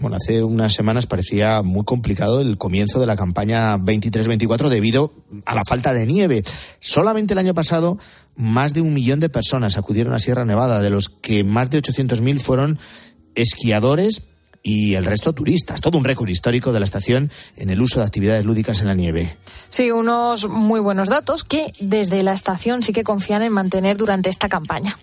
Bueno, 0.00 0.16
hace 0.16 0.42
unas 0.42 0.72
semanas 0.72 1.06
parecía 1.06 1.62
muy 1.62 1.84
complicado 1.84 2.40
el 2.40 2.58
comienzo 2.58 2.98
de 2.98 3.06
la 3.06 3.16
campaña 3.16 3.76
23-24 3.76 4.68
debido 4.68 5.12
a 5.44 5.54
la 5.54 5.62
falta 5.68 5.92
de 5.92 6.06
nieve. 6.06 6.42
Solamente 6.80 7.34
el 7.34 7.38
año 7.38 7.54
pasado, 7.54 7.98
más 8.34 8.72
de 8.72 8.80
un 8.80 8.94
millón 8.94 9.20
de 9.20 9.28
personas 9.28 9.76
acudieron 9.76 10.14
a 10.14 10.18
Sierra 10.18 10.44
Nevada, 10.44 10.80
de 10.80 10.90
los 10.90 11.08
que 11.08 11.44
más 11.44 11.70
de 11.70 11.82
800.000 11.82 12.40
fueron 12.40 12.78
esquiadores 13.34 14.22
y 14.62 14.94
el 14.94 15.04
resto 15.04 15.32
turistas. 15.32 15.80
Todo 15.80 15.98
un 15.98 16.04
récord 16.04 16.28
histórico 16.28 16.72
de 16.72 16.80
la 16.80 16.84
estación 16.84 17.30
en 17.56 17.70
el 17.70 17.80
uso 17.80 17.98
de 18.00 18.06
actividades 18.06 18.44
lúdicas 18.44 18.80
en 18.80 18.86
la 18.86 18.94
nieve. 18.94 19.36
Sí, 19.70 19.90
unos 19.90 20.48
muy 20.48 20.80
buenos 20.80 21.08
datos 21.08 21.44
que 21.44 21.72
desde 21.80 22.22
la 22.22 22.32
estación 22.32 22.82
sí 22.82 22.92
que 22.92 23.04
confían 23.04 23.42
en 23.42 23.52
mantener 23.52 23.96
durante 23.96 24.30
esta 24.30 24.48
campaña. 24.48 24.98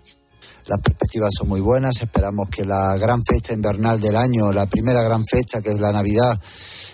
Las 0.69 0.81
perspectivas 0.81 1.31
son 1.35 1.49
muy 1.49 1.61
buenas. 1.61 1.99
Esperamos 1.99 2.47
que 2.47 2.63
la 2.63 2.95
gran 2.97 3.23
fecha 3.25 3.53
invernal 3.53 3.99
del 3.99 4.15
año, 4.15 4.53
la 4.53 4.67
primera 4.67 5.01
gran 5.01 5.25
fecha 5.25 5.61
que 5.63 5.71
es 5.71 5.79
la 5.79 5.91
Navidad, 5.91 6.39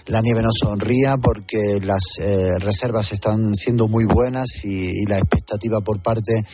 la 0.08 0.22
nieve 0.22 0.42
nos 0.42 0.56
sonría 0.62 1.18
porque 1.18 1.82
las 1.84 2.04
eh, 2.22 2.58
reservas 2.58 3.12
están 3.12 3.54
siendo 3.54 3.90
muy 3.90 4.06
buenas 4.06 4.64
y, 4.64 5.04
y 5.04 5.06
la 5.08 5.18
expectativa 5.18 5.82
por 5.82 6.02
parte 6.02 6.46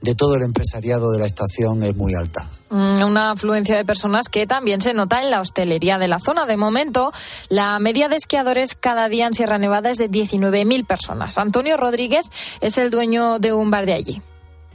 de 0.00 0.14
todo 0.14 0.36
el 0.36 0.42
empresariado 0.42 1.12
de 1.12 1.18
la 1.18 1.26
estación 1.26 1.82
es 1.82 1.94
muy 1.96 2.14
alta. 2.14 2.48
Mm, 2.70 3.02
Una 3.02 3.32
afluencia 3.32 3.76
de 3.76 3.84
personas 3.84 4.30
que 4.30 4.46
también 4.46 4.80
se 4.80 4.94
nota 4.94 5.20
en 5.22 5.30
la 5.30 5.42
hostelería 5.42 5.98
de 5.98 6.08
la 6.08 6.18
zona. 6.18 6.46
De 6.46 6.56
momento, 6.56 7.12
la 7.50 7.78
media 7.78 8.08
de 8.08 8.16
esquiadores 8.16 8.74
cada 8.74 9.10
día 9.10 9.26
en 9.26 9.34
Sierra 9.34 9.58
Nevada 9.58 9.90
es 9.90 9.98
de 9.98 10.10
19.000 10.10 10.86
personas. 10.86 11.36
Antonio 11.36 11.76
Rodríguez 11.76 12.24
es 12.62 12.78
el 12.78 12.90
dueño 12.90 13.38
de 13.38 13.52
un 13.52 13.70
bar 13.70 13.84
de 13.84 13.92
allí. 13.92 14.22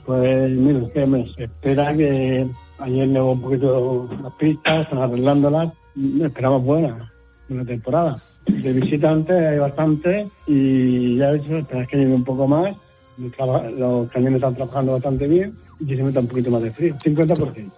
Pues 0.06 0.52
mira, 0.52 0.82
que 0.94 1.06
me 1.06 1.22
espera 1.38 1.96
que 1.96 2.48
ayer 2.80 3.08
nevó 3.08 3.32
un 3.32 3.42
poquito 3.42 4.08
las 4.22 4.34
pistas, 4.34 4.84
están 4.84 5.00
arreglándolas. 5.00 5.74
Esperamos 6.22 6.64
buena, 6.64 7.12
buena 7.50 7.66
temporada. 7.66 8.16
De 8.46 8.74
visitantes 8.74 9.36
hay 9.36 9.58
bastante 9.58 10.28
y 10.46 11.18
ya 11.18 11.34
dicho, 11.34 11.58
esperas 11.58 11.88
que 11.88 11.98
llegue 11.98 12.14
un 12.14 12.24
poco 12.24 12.48
más. 12.48 12.76
Los 13.18 14.10
cañones 14.10 14.36
están 14.36 14.56
trabajando 14.56 14.94
bastante 14.94 15.28
bien 15.28 15.56
y 15.80 15.86
se 15.86 16.04
meta 16.04 16.20
un 16.20 16.28
poquito 16.28 16.52
más 16.52 16.62
de 16.62 16.72
frío, 16.72 16.96
50%. 16.96 17.72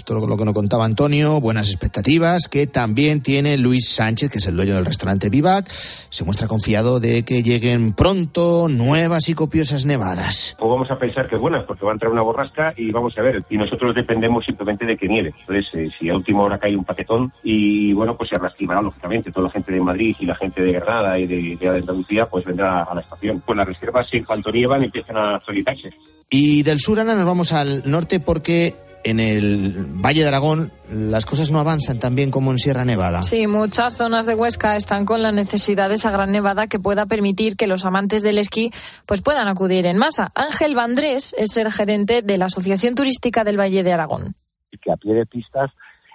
Es 0.00 0.10
lo 0.10 0.36
que 0.36 0.44
nos 0.44 0.54
contaba 0.54 0.86
Antonio, 0.86 1.40
buenas 1.40 1.68
expectativas 1.68 2.48
que 2.48 2.66
también 2.66 3.22
tiene 3.22 3.58
Luis 3.58 3.90
Sánchez, 3.90 4.30
que 4.30 4.38
es 4.38 4.46
el 4.46 4.56
dueño 4.56 4.74
del 4.74 4.86
restaurante 4.86 5.28
Vivac. 5.28 5.68
Se 5.68 6.24
muestra 6.24 6.48
confiado 6.48 7.00
de 7.00 7.22
que 7.24 7.42
lleguen 7.42 7.92
pronto 7.92 8.68
nuevas 8.68 9.28
y 9.28 9.34
copiosas 9.34 9.84
nevadas. 9.84 10.56
O 10.58 10.70
vamos 10.70 10.90
a 10.90 10.98
pensar 10.98 11.28
que 11.28 11.36
buenas, 11.36 11.64
porque 11.64 11.84
va 11.84 11.92
a 11.92 11.94
entrar 11.94 12.10
una 12.10 12.22
borrasca 12.22 12.72
y 12.76 12.90
vamos 12.90 13.16
a 13.18 13.22
ver. 13.22 13.44
Y 13.50 13.58
nosotros 13.58 13.94
dependemos 13.94 14.44
simplemente 14.44 14.86
de 14.86 14.96
que 14.96 15.06
nieve. 15.06 15.34
Entonces, 15.40 15.66
eh, 15.74 15.88
si 15.98 16.08
a 16.08 16.16
última 16.16 16.42
hora 16.42 16.58
cae 16.58 16.74
un 16.74 16.84
paquetón, 16.84 17.32
y 17.44 17.92
bueno, 17.92 18.16
pues 18.16 18.30
se 18.30 18.38
reactivará 18.40 18.80
lógicamente. 18.80 19.30
Toda 19.30 19.46
la 19.46 19.52
gente 19.52 19.72
de 19.72 19.80
Madrid 19.80 20.16
y 20.18 20.24
la 20.24 20.34
gente 20.34 20.62
de 20.62 20.72
Granada 20.72 21.18
y 21.18 21.26
de, 21.26 21.56
de 21.60 21.68
Andalucía, 21.68 22.26
pues 22.26 22.44
vendrá 22.44 22.84
a 22.84 22.94
la 22.94 23.02
estación. 23.02 23.42
Pues 23.44 23.56
las 23.56 23.66
reservas, 23.66 24.06
en 24.12 24.24
cuanto 24.24 24.50
nievan, 24.50 24.82
empiezan 24.82 25.16
a 25.18 25.36
actualizarse. 25.36 25.90
Y 26.30 26.62
del 26.62 26.80
sur, 26.80 26.98
Ana, 27.00 27.14
nos 27.14 27.26
vamos 27.26 27.52
al 27.52 27.82
norte 27.86 28.20
porque 28.20 28.74
en 29.04 29.20
el 29.20 29.74
Valle 30.04 30.22
de 30.22 30.28
Aragón 30.28 30.70
las 30.92 31.26
cosas 31.26 31.50
no 31.50 31.58
avanzan 31.58 31.98
tan 31.98 32.14
bien 32.14 32.30
como 32.30 32.50
en 32.50 32.58
Sierra 32.58 32.84
Nevada. 32.84 33.22
Sí, 33.22 33.46
muchas 33.46 33.96
zonas 33.96 34.26
de 34.26 34.34
Huesca 34.34 34.76
están 34.76 35.04
con 35.04 35.22
la 35.22 35.32
necesidad 35.32 35.88
de 35.88 35.94
esa 35.94 36.10
gran 36.10 36.32
nevada 36.32 36.66
que 36.66 36.78
pueda 36.78 37.06
permitir 37.06 37.56
que 37.56 37.66
los 37.66 37.84
amantes 37.84 38.22
del 38.22 38.38
esquí 38.38 38.70
pues 39.06 39.22
puedan 39.22 39.48
acudir 39.48 39.86
en 39.86 39.96
masa. 39.96 40.30
Ángel 40.34 40.74
Vandrés 40.74 41.34
es 41.38 41.56
el 41.56 41.70
gerente 41.72 42.22
de 42.22 42.38
la 42.38 42.46
Asociación 42.46 42.94
Turística 42.94 43.44
del 43.44 43.58
Valle 43.58 43.82
de 43.82 43.92
Aragón. 43.92 44.34
que 44.82 44.92
a 44.92 44.96
pie 44.96 45.14
de 45.14 45.26
pistas 45.26 45.70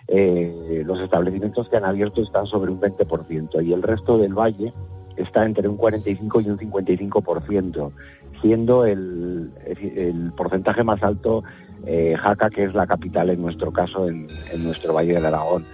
eh, 0.07 0.83
los 0.85 0.99
establecimientos 0.99 1.67
que 1.69 1.77
han 1.77 1.85
abierto 1.85 2.21
están 2.21 2.45
sobre 2.45 2.71
un 2.71 2.79
20% 2.79 3.65
y 3.65 3.73
el 3.73 3.81
resto 3.81 4.17
del 4.17 4.33
valle 4.33 4.71
está 5.17 5.45
entre 5.45 5.67
un 5.67 5.77
45 5.77 6.41
y 6.41 6.49
un 6.49 6.57
55%, 6.59 7.91
siendo 8.41 8.85
el, 8.85 9.51
el 9.65 10.31
porcentaje 10.33 10.83
más 10.83 11.01
alto 11.01 11.43
eh, 11.85 12.15
Jaca, 12.21 12.49
que 12.49 12.65
es 12.65 12.73
la 12.73 12.87
capital 12.87 13.29
en 13.29 13.41
nuestro 13.41 13.71
caso, 13.71 14.07
en, 14.07 14.27
en 14.53 14.63
nuestro 14.63 14.93
Valle 14.93 15.13
del 15.13 15.25
Aragón. 15.25 15.65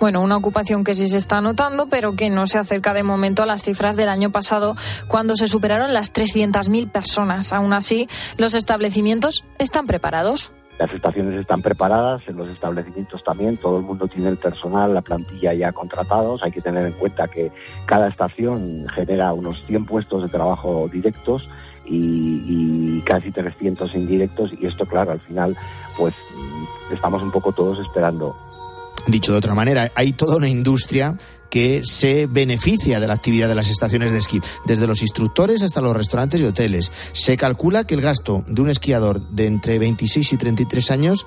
Bueno, 0.00 0.20
una 0.20 0.36
ocupación 0.36 0.84
que 0.84 0.94
sí 0.94 1.08
se 1.08 1.16
está 1.16 1.40
notando, 1.40 1.88
pero 1.88 2.16
que 2.16 2.30
no 2.30 2.46
se 2.46 2.58
acerca 2.58 2.94
de 2.94 3.02
momento 3.02 3.42
a 3.42 3.46
las 3.46 3.62
cifras 3.62 3.96
del 3.96 4.08
año 4.08 4.30
pasado, 4.30 4.74
cuando 5.08 5.36
se 5.36 5.48
superaron 5.48 5.92
las 5.92 6.12
300.000 6.12 6.90
personas. 6.90 7.52
Aún 7.52 7.72
así, 7.72 8.08
los 8.36 8.54
establecimientos 8.54 9.44
están 9.58 9.86
preparados. 9.86 10.52
Las 10.78 10.92
estaciones 10.92 11.38
están 11.40 11.62
preparadas, 11.62 12.22
en 12.26 12.36
los 12.36 12.48
establecimientos 12.48 13.22
también, 13.22 13.56
todo 13.56 13.78
el 13.78 13.84
mundo 13.84 14.08
tiene 14.08 14.30
el 14.30 14.38
personal, 14.38 14.92
la 14.92 15.02
plantilla 15.02 15.54
ya 15.54 15.70
contratados. 15.70 16.42
Hay 16.42 16.50
que 16.50 16.60
tener 16.60 16.84
en 16.84 16.92
cuenta 16.94 17.28
que 17.28 17.52
cada 17.86 18.08
estación 18.08 18.88
genera 18.88 19.32
unos 19.32 19.62
100 19.66 19.84
puestos 19.84 20.22
de 20.22 20.28
trabajo 20.28 20.88
directos 20.92 21.48
y, 21.86 23.02
casi 23.04 23.30
300 23.30 23.94
indirectos 23.94 24.52
y 24.58 24.66
esto, 24.66 24.86
claro, 24.86 25.12
al 25.12 25.20
final, 25.20 25.56
pues 25.96 26.14
estamos 26.92 27.22
un 27.22 27.32
poco 27.32 27.52
todos 27.52 27.78
esperando 27.80 28.34
Dicho 29.06 29.32
de 29.32 29.38
otra 29.38 29.54
manera, 29.54 29.90
hay 29.96 30.12
toda 30.12 30.36
una 30.36 30.48
industria 30.48 31.16
que 31.50 31.82
se 31.82 32.26
beneficia 32.26 33.00
de 33.00 33.08
la 33.08 33.14
actividad 33.14 33.48
de 33.48 33.56
las 33.56 33.68
estaciones 33.68 34.12
de 34.12 34.18
esquí, 34.18 34.40
desde 34.64 34.86
los 34.86 35.02
instructores 35.02 35.62
hasta 35.62 35.80
los 35.80 35.96
restaurantes 35.96 36.40
y 36.40 36.44
hoteles. 36.44 36.90
Se 37.12 37.36
calcula 37.36 37.84
que 37.84 37.94
el 37.94 38.00
gasto 38.00 38.44
de 38.46 38.62
un 38.62 38.70
esquiador 38.70 39.20
de 39.30 39.46
entre 39.46 39.78
26 39.78 40.32
y 40.32 40.36
33 40.36 40.90
años 40.92 41.26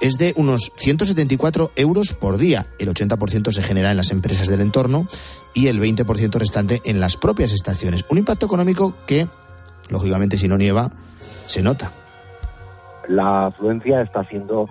es 0.00 0.14
de 0.18 0.32
unos 0.36 0.72
174 0.76 1.72
euros 1.76 2.14
por 2.14 2.38
día. 2.38 2.66
El 2.78 2.88
80% 2.88 3.52
se 3.52 3.62
genera 3.62 3.90
en 3.90 3.96
las 3.96 4.10
empresas 4.10 4.48
del 4.48 4.60
entorno 4.60 5.06
y 5.54 5.66
el 5.68 5.80
20% 5.80 6.34
restante 6.34 6.80
en 6.84 7.00
las 7.00 7.16
propias 7.16 7.52
estaciones. 7.52 8.04
Un 8.08 8.18
impacto 8.18 8.46
económico 8.46 8.94
que, 9.06 9.28
lógicamente, 9.90 10.36
si 10.36 10.48
no 10.48 10.56
nieva, 10.56 10.90
se 11.20 11.62
nota. 11.62 11.90
La 13.08 13.46
afluencia 13.46 14.02
está 14.02 14.24
siendo 14.24 14.68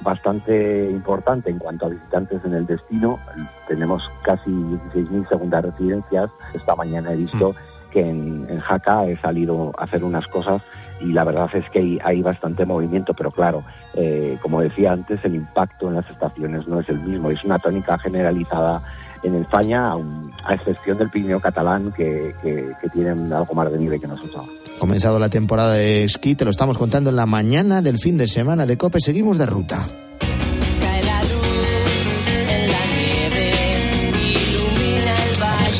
bastante 0.00 0.90
importante 0.90 1.50
en 1.50 1.58
cuanto 1.58 1.86
a 1.86 1.88
visitantes 1.88 2.44
en 2.44 2.54
el 2.54 2.66
destino. 2.66 3.18
Tenemos 3.66 4.02
casi 4.22 4.50
16.000 4.50 5.28
segundas 5.28 5.64
residencias. 5.64 6.30
Esta 6.54 6.74
mañana 6.76 7.12
he 7.12 7.16
visto 7.16 7.52
mm. 7.52 7.90
que 7.90 8.00
en, 8.00 8.46
en, 8.48 8.60
Jaca 8.60 9.06
he 9.06 9.16
salido 9.20 9.72
a 9.78 9.84
hacer 9.84 10.04
unas 10.04 10.26
cosas 10.28 10.62
y 11.00 11.12
la 11.12 11.24
verdad 11.24 11.48
es 11.54 11.68
que 11.70 11.78
hay, 11.80 11.98
hay 12.04 12.22
bastante 12.22 12.64
movimiento, 12.64 13.14
pero 13.14 13.30
claro, 13.30 13.64
eh, 13.94 14.38
como 14.42 14.60
decía 14.60 14.92
antes, 14.92 15.24
el 15.24 15.34
impacto 15.34 15.88
en 15.88 15.96
las 15.96 16.08
estaciones 16.10 16.66
no 16.68 16.80
es 16.80 16.88
el 16.88 17.00
mismo. 17.00 17.30
Es 17.30 17.42
una 17.44 17.58
tónica 17.58 17.98
generalizada 17.98 18.82
en 19.24 19.36
España, 19.36 19.92
a 19.92 20.54
excepción 20.54 20.98
del 20.98 21.10
Pirineo 21.10 21.40
catalán, 21.40 21.92
que, 21.96 22.34
que, 22.42 22.72
que 22.80 22.88
tienen 22.90 23.32
algo 23.32 23.54
más 23.54 23.72
de 23.72 23.78
nieve 23.78 23.98
que 23.98 24.06
nosotros 24.06 24.44
comenzado 24.78 25.18
la 25.18 25.30
temporada 25.30 25.72
de 25.72 26.04
esquí, 26.04 26.34
te 26.34 26.44
lo 26.44 26.50
estamos 26.50 26.76
contando 26.76 27.08
en 27.08 27.16
la 27.16 27.24
mañana 27.24 27.80
del 27.80 27.98
fin 27.98 28.18
de 28.18 28.26
semana 28.26 28.66
de 28.66 28.76
COPE. 28.76 29.00
Seguimos 29.00 29.38
de 29.38 29.46
ruta. 29.46 29.82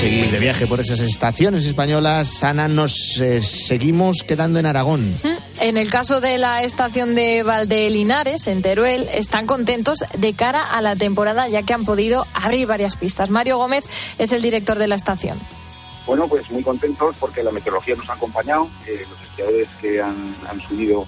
Seguir 0.04 0.30
de 0.30 0.38
viaje 0.38 0.66
por 0.66 0.80
esas 0.80 1.00
estaciones 1.00 1.64
españolas, 1.64 2.44
Ana, 2.44 2.68
nos 2.68 3.18
eh, 3.22 3.40
seguimos 3.40 4.22
quedando 4.22 4.58
en 4.58 4.66
Aragón. 4.66 5.00
Mm, 5.22 5.62
en 5.62 5.76
el 5.78 5.90
caso 5.90 6.20
de 6.20 6.36
la 6.36 6.62
estación 6.62 7.14
de 7.14 7.42
Valdelinares, 7.42 8.46
en 8.46 8.60
Teruel, 8.60 9.08
están 9.14 9.46
contentos 9.46 10.00
de 10.18 10.34
cara 10.34 10.62
a 10.62 10.82
la 10.82 10.94
temporada 10.94 11.48
ya 11.48 11.62
que 11.62 11.72
han 11.72 11.86
podido 11.86 12.26
abrir 12.34 12.66
varias 12.66 12.96
pistas. 12.96 13.30
Mario 13.30 13.56
Gómez 13.56 13.86
es 14.18 14.32
el 14.32 14.42
director 14.42 14.78
de 14.78 14.88
la 14.88 14.94
estación. 14.94 15.38
Bueno, 16.04 16.28
pues 16.28 16.50
muy 16.50 16.62
contentos 16.62 17.16
porque 17.18 17.42
la 17.42 17.50
meteorología 17.50 17.96
nos 17.96 18.10
ha 18.10 18.12
acompañado. 18.12 18.68
Eh, 18.86 19.06
los 19.08 19.22
esquiadores 19.22 19.70
que 19.80 20.02
han, 20.02 20.36
han 20.46 20.60
subido 20.68 21.06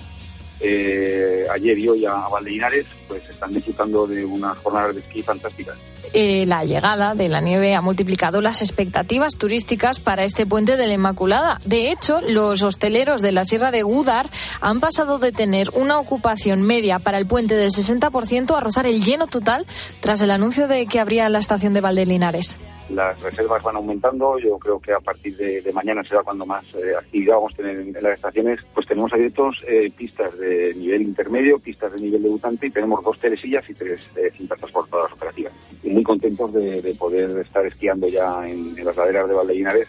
eh, 0.61 1.45
ayer 1.53 1.79
y 1.79 1.87
hoy 1.87 2.07
a 2.07 2.15
Valdeinares, 2.15 2.87
pues 3.07 3.23
están 3.29 3.53
disfrutando 3.53 4.07
de 4.07 4.25
unas 4.25 4.57
jornadas 4.57 4.95
de 4.95 5.03
esquí 5.03 5.23
fantásticas. 5.23 5.77
Eh, 6.13 6.45
la 6.47 6.65
llegada 6.65 7.15
de 7.15 7.29
la 7.29 7.41
nieve 7.41 7.75
ha 7.75 7.81
multiplicado 7.81 8.41
las 8.41 8.63
expectativas 8.63 9.37
turísticas 9.37 10.01
para 10.01 10.25
este 10.25 10.47
puente 10.47 10.77
de 10.77 10.87
la 10.87 10.95
Inmaculada. 10.95 11.59
De 11.65 11.91
hecho, 11.91 12.21
los 12.21 12.63
hosteleros 12.63 13.23
de 13.23 13.33
la 13.33 13.45
Sierra 13.45 13.71
de 13.71 13.83
Gudar 13.83 14.29
han 14.61 14.81
pasado 14.81 15.19
de 15.19 15.33
tener 15.33 15.69
una 15.75 15.99
ocupación 15.99 16.63
media 16.63 16.99
para 16.99 17.19
el 17.19 17.27
puente 17.27 17.55
del 17.55 17.71
60% 17.71 18.57
a 18.57 18.61
rozar 18.61 18.87
el 18.87 19.03
lleno 19.03 19.27
total 19.27 19.67
tras 20.01 20.23
el 20.23 20.31
anuncio 20.31 20.69
de 20.69 20.87
que 20.87 21.01
habría 21.01 21.29
la 21.29 21.39
estación 21.39 21.75
de 21.75 21.81
Valdelinares 21.81 22.59
las 22.91 23.21
reservas 23.21 23.63
van 23.63 23.77
aumentando. 23.77 24.39
Yo 24.39 24.59
creo 24.59 24.81
que 24.81 24.93
a 24.93 25.01
partir 25.01 25.37
de, 25.37 25.63
mañana 25.73 26.03
será 26.05 26.23
cuando 26.23 26.47
más 26.47 26.65
eh, 26.75 26.95
actividad 26.97 27.35
vamos 27.35 27.53
a 27.55 27.57
tener 27.57 27.79
en, 27.79 27.93
las 27.93 28.15
estaciones. 28.15 28.61
Pues 28.75 28.87
tenemos 28.87 29.13
abiertos 29.13 29.65
eh, 29.69 29.91
pistas 29.97 30.37
de 30.39 30.75
nivel 30.75 31.03
intermedio, 31.03 31.59
pistas 31.59 31.93
de 31.93 32.01
nivel 32.01 32.23
debutante 32.23 32.67
y 32.67 32.71
tenemos 32.71 33.05
dos 33.05 33.19
telesillas 33.19 33.69
y 33.69 33.75
tres 33.75 34.01
eh, 34.17 34.31
cintas 34.37 34.59
transportadoras 34.59 35.13
operativas. 35.13 35.53
Muy 35.97 36.03
contentos 36.03 36.53
de, 36.53 36.83
de, 36.83 36.95
poder 36.95 37.39
estar 37.39 37.65
esquiando 37.65 38.07
ya 38.07 38.47
en, 38.47 38.77
las 38.85 38.95
laderas 38.95 39.29
de 39.29 39.35
Valdellinares 39.35 39.89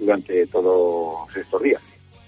durante 0.00 0.46
todos 0.46 1.28
estos 1.36 1.62
días. 1.62 1.82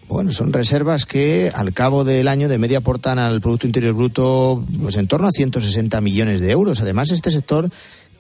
Bueno, 0.07 0.33
son 0.33 0.53
reservas 0.53 1.07
que 1.07 1.51
al 1.53 1.73
cabo 1.73 2.05
del 2.05 2.29
año 2.29 2.47
de 2.51 2.59
media 2.59 2.79
aportan 2.79 3.19
al 3.19 3.41
Producto 3.41 3.67
Interior 3.67 3.95
Bruto 3.95 4.63
pues 4.83 4.99
en 4.99 5.09
torno 5.09 5.29
a 5.29 5.33
160 5.33 5.99
millones 6.03 6.41
de 6.41 6.51
euros. 6.51 6.83
Además, 6.83 7.11
este 7.11 7.31
sector 7.31 7.71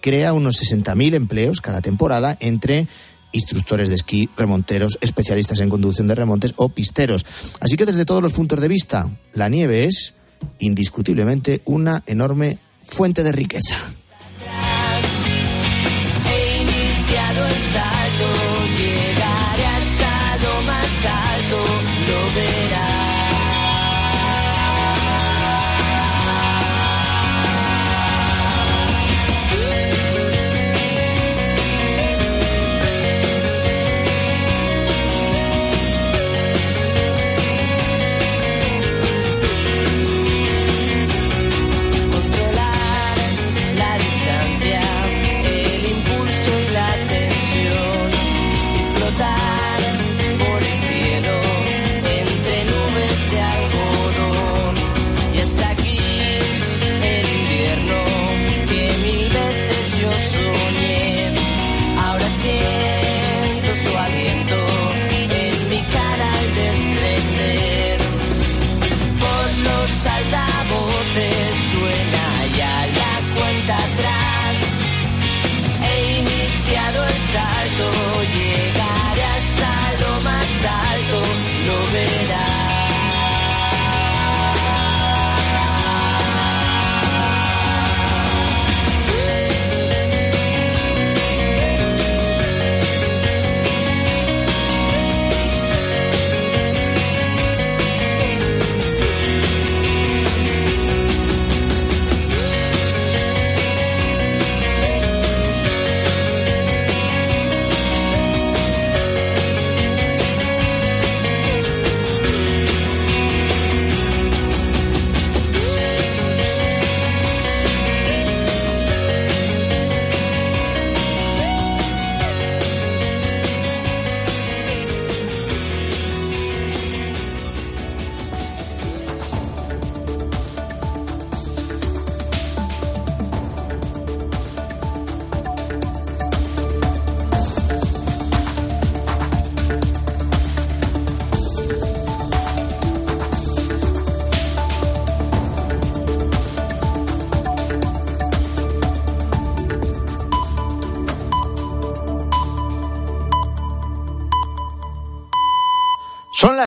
crea 0.00 0.32
unos 0.32 0.62
60.000 0.62 1.14
empleos 1.14 1.60
cada 1.60 1.82
temporada 1.82 2.38
entre 2.40 2.86
instructores 3.32 3.90
de 3.90 3.96
esquí, 3.96 4.30
remonteros, 4.34 4.96
especialistas 5.02 5.60
en 5.60 5.68
conducción 5.68 6.08
de 6.08 6.14
remontes 6.14 6.54
o 6.56 6.70
pisteros. 6.70 7.26
Así 7.60 7.76
que 7.76 7.84
desde 7.84 8.06
todos 8.06 8.22
los 8.22 8.32
puntos 8.32 8.62
de 8.62 8.68
vista, 8.68 9.10
la 9.34 9.50
nieve 9.50 9.84
es 9.84 10.14
indiscutiblemente 10.58 11.60
una 11.66 12.02
enorme 12.06 12.56
fuente 12.82 13.22
de 13.22 13.32
riqueza. 13.32 13.76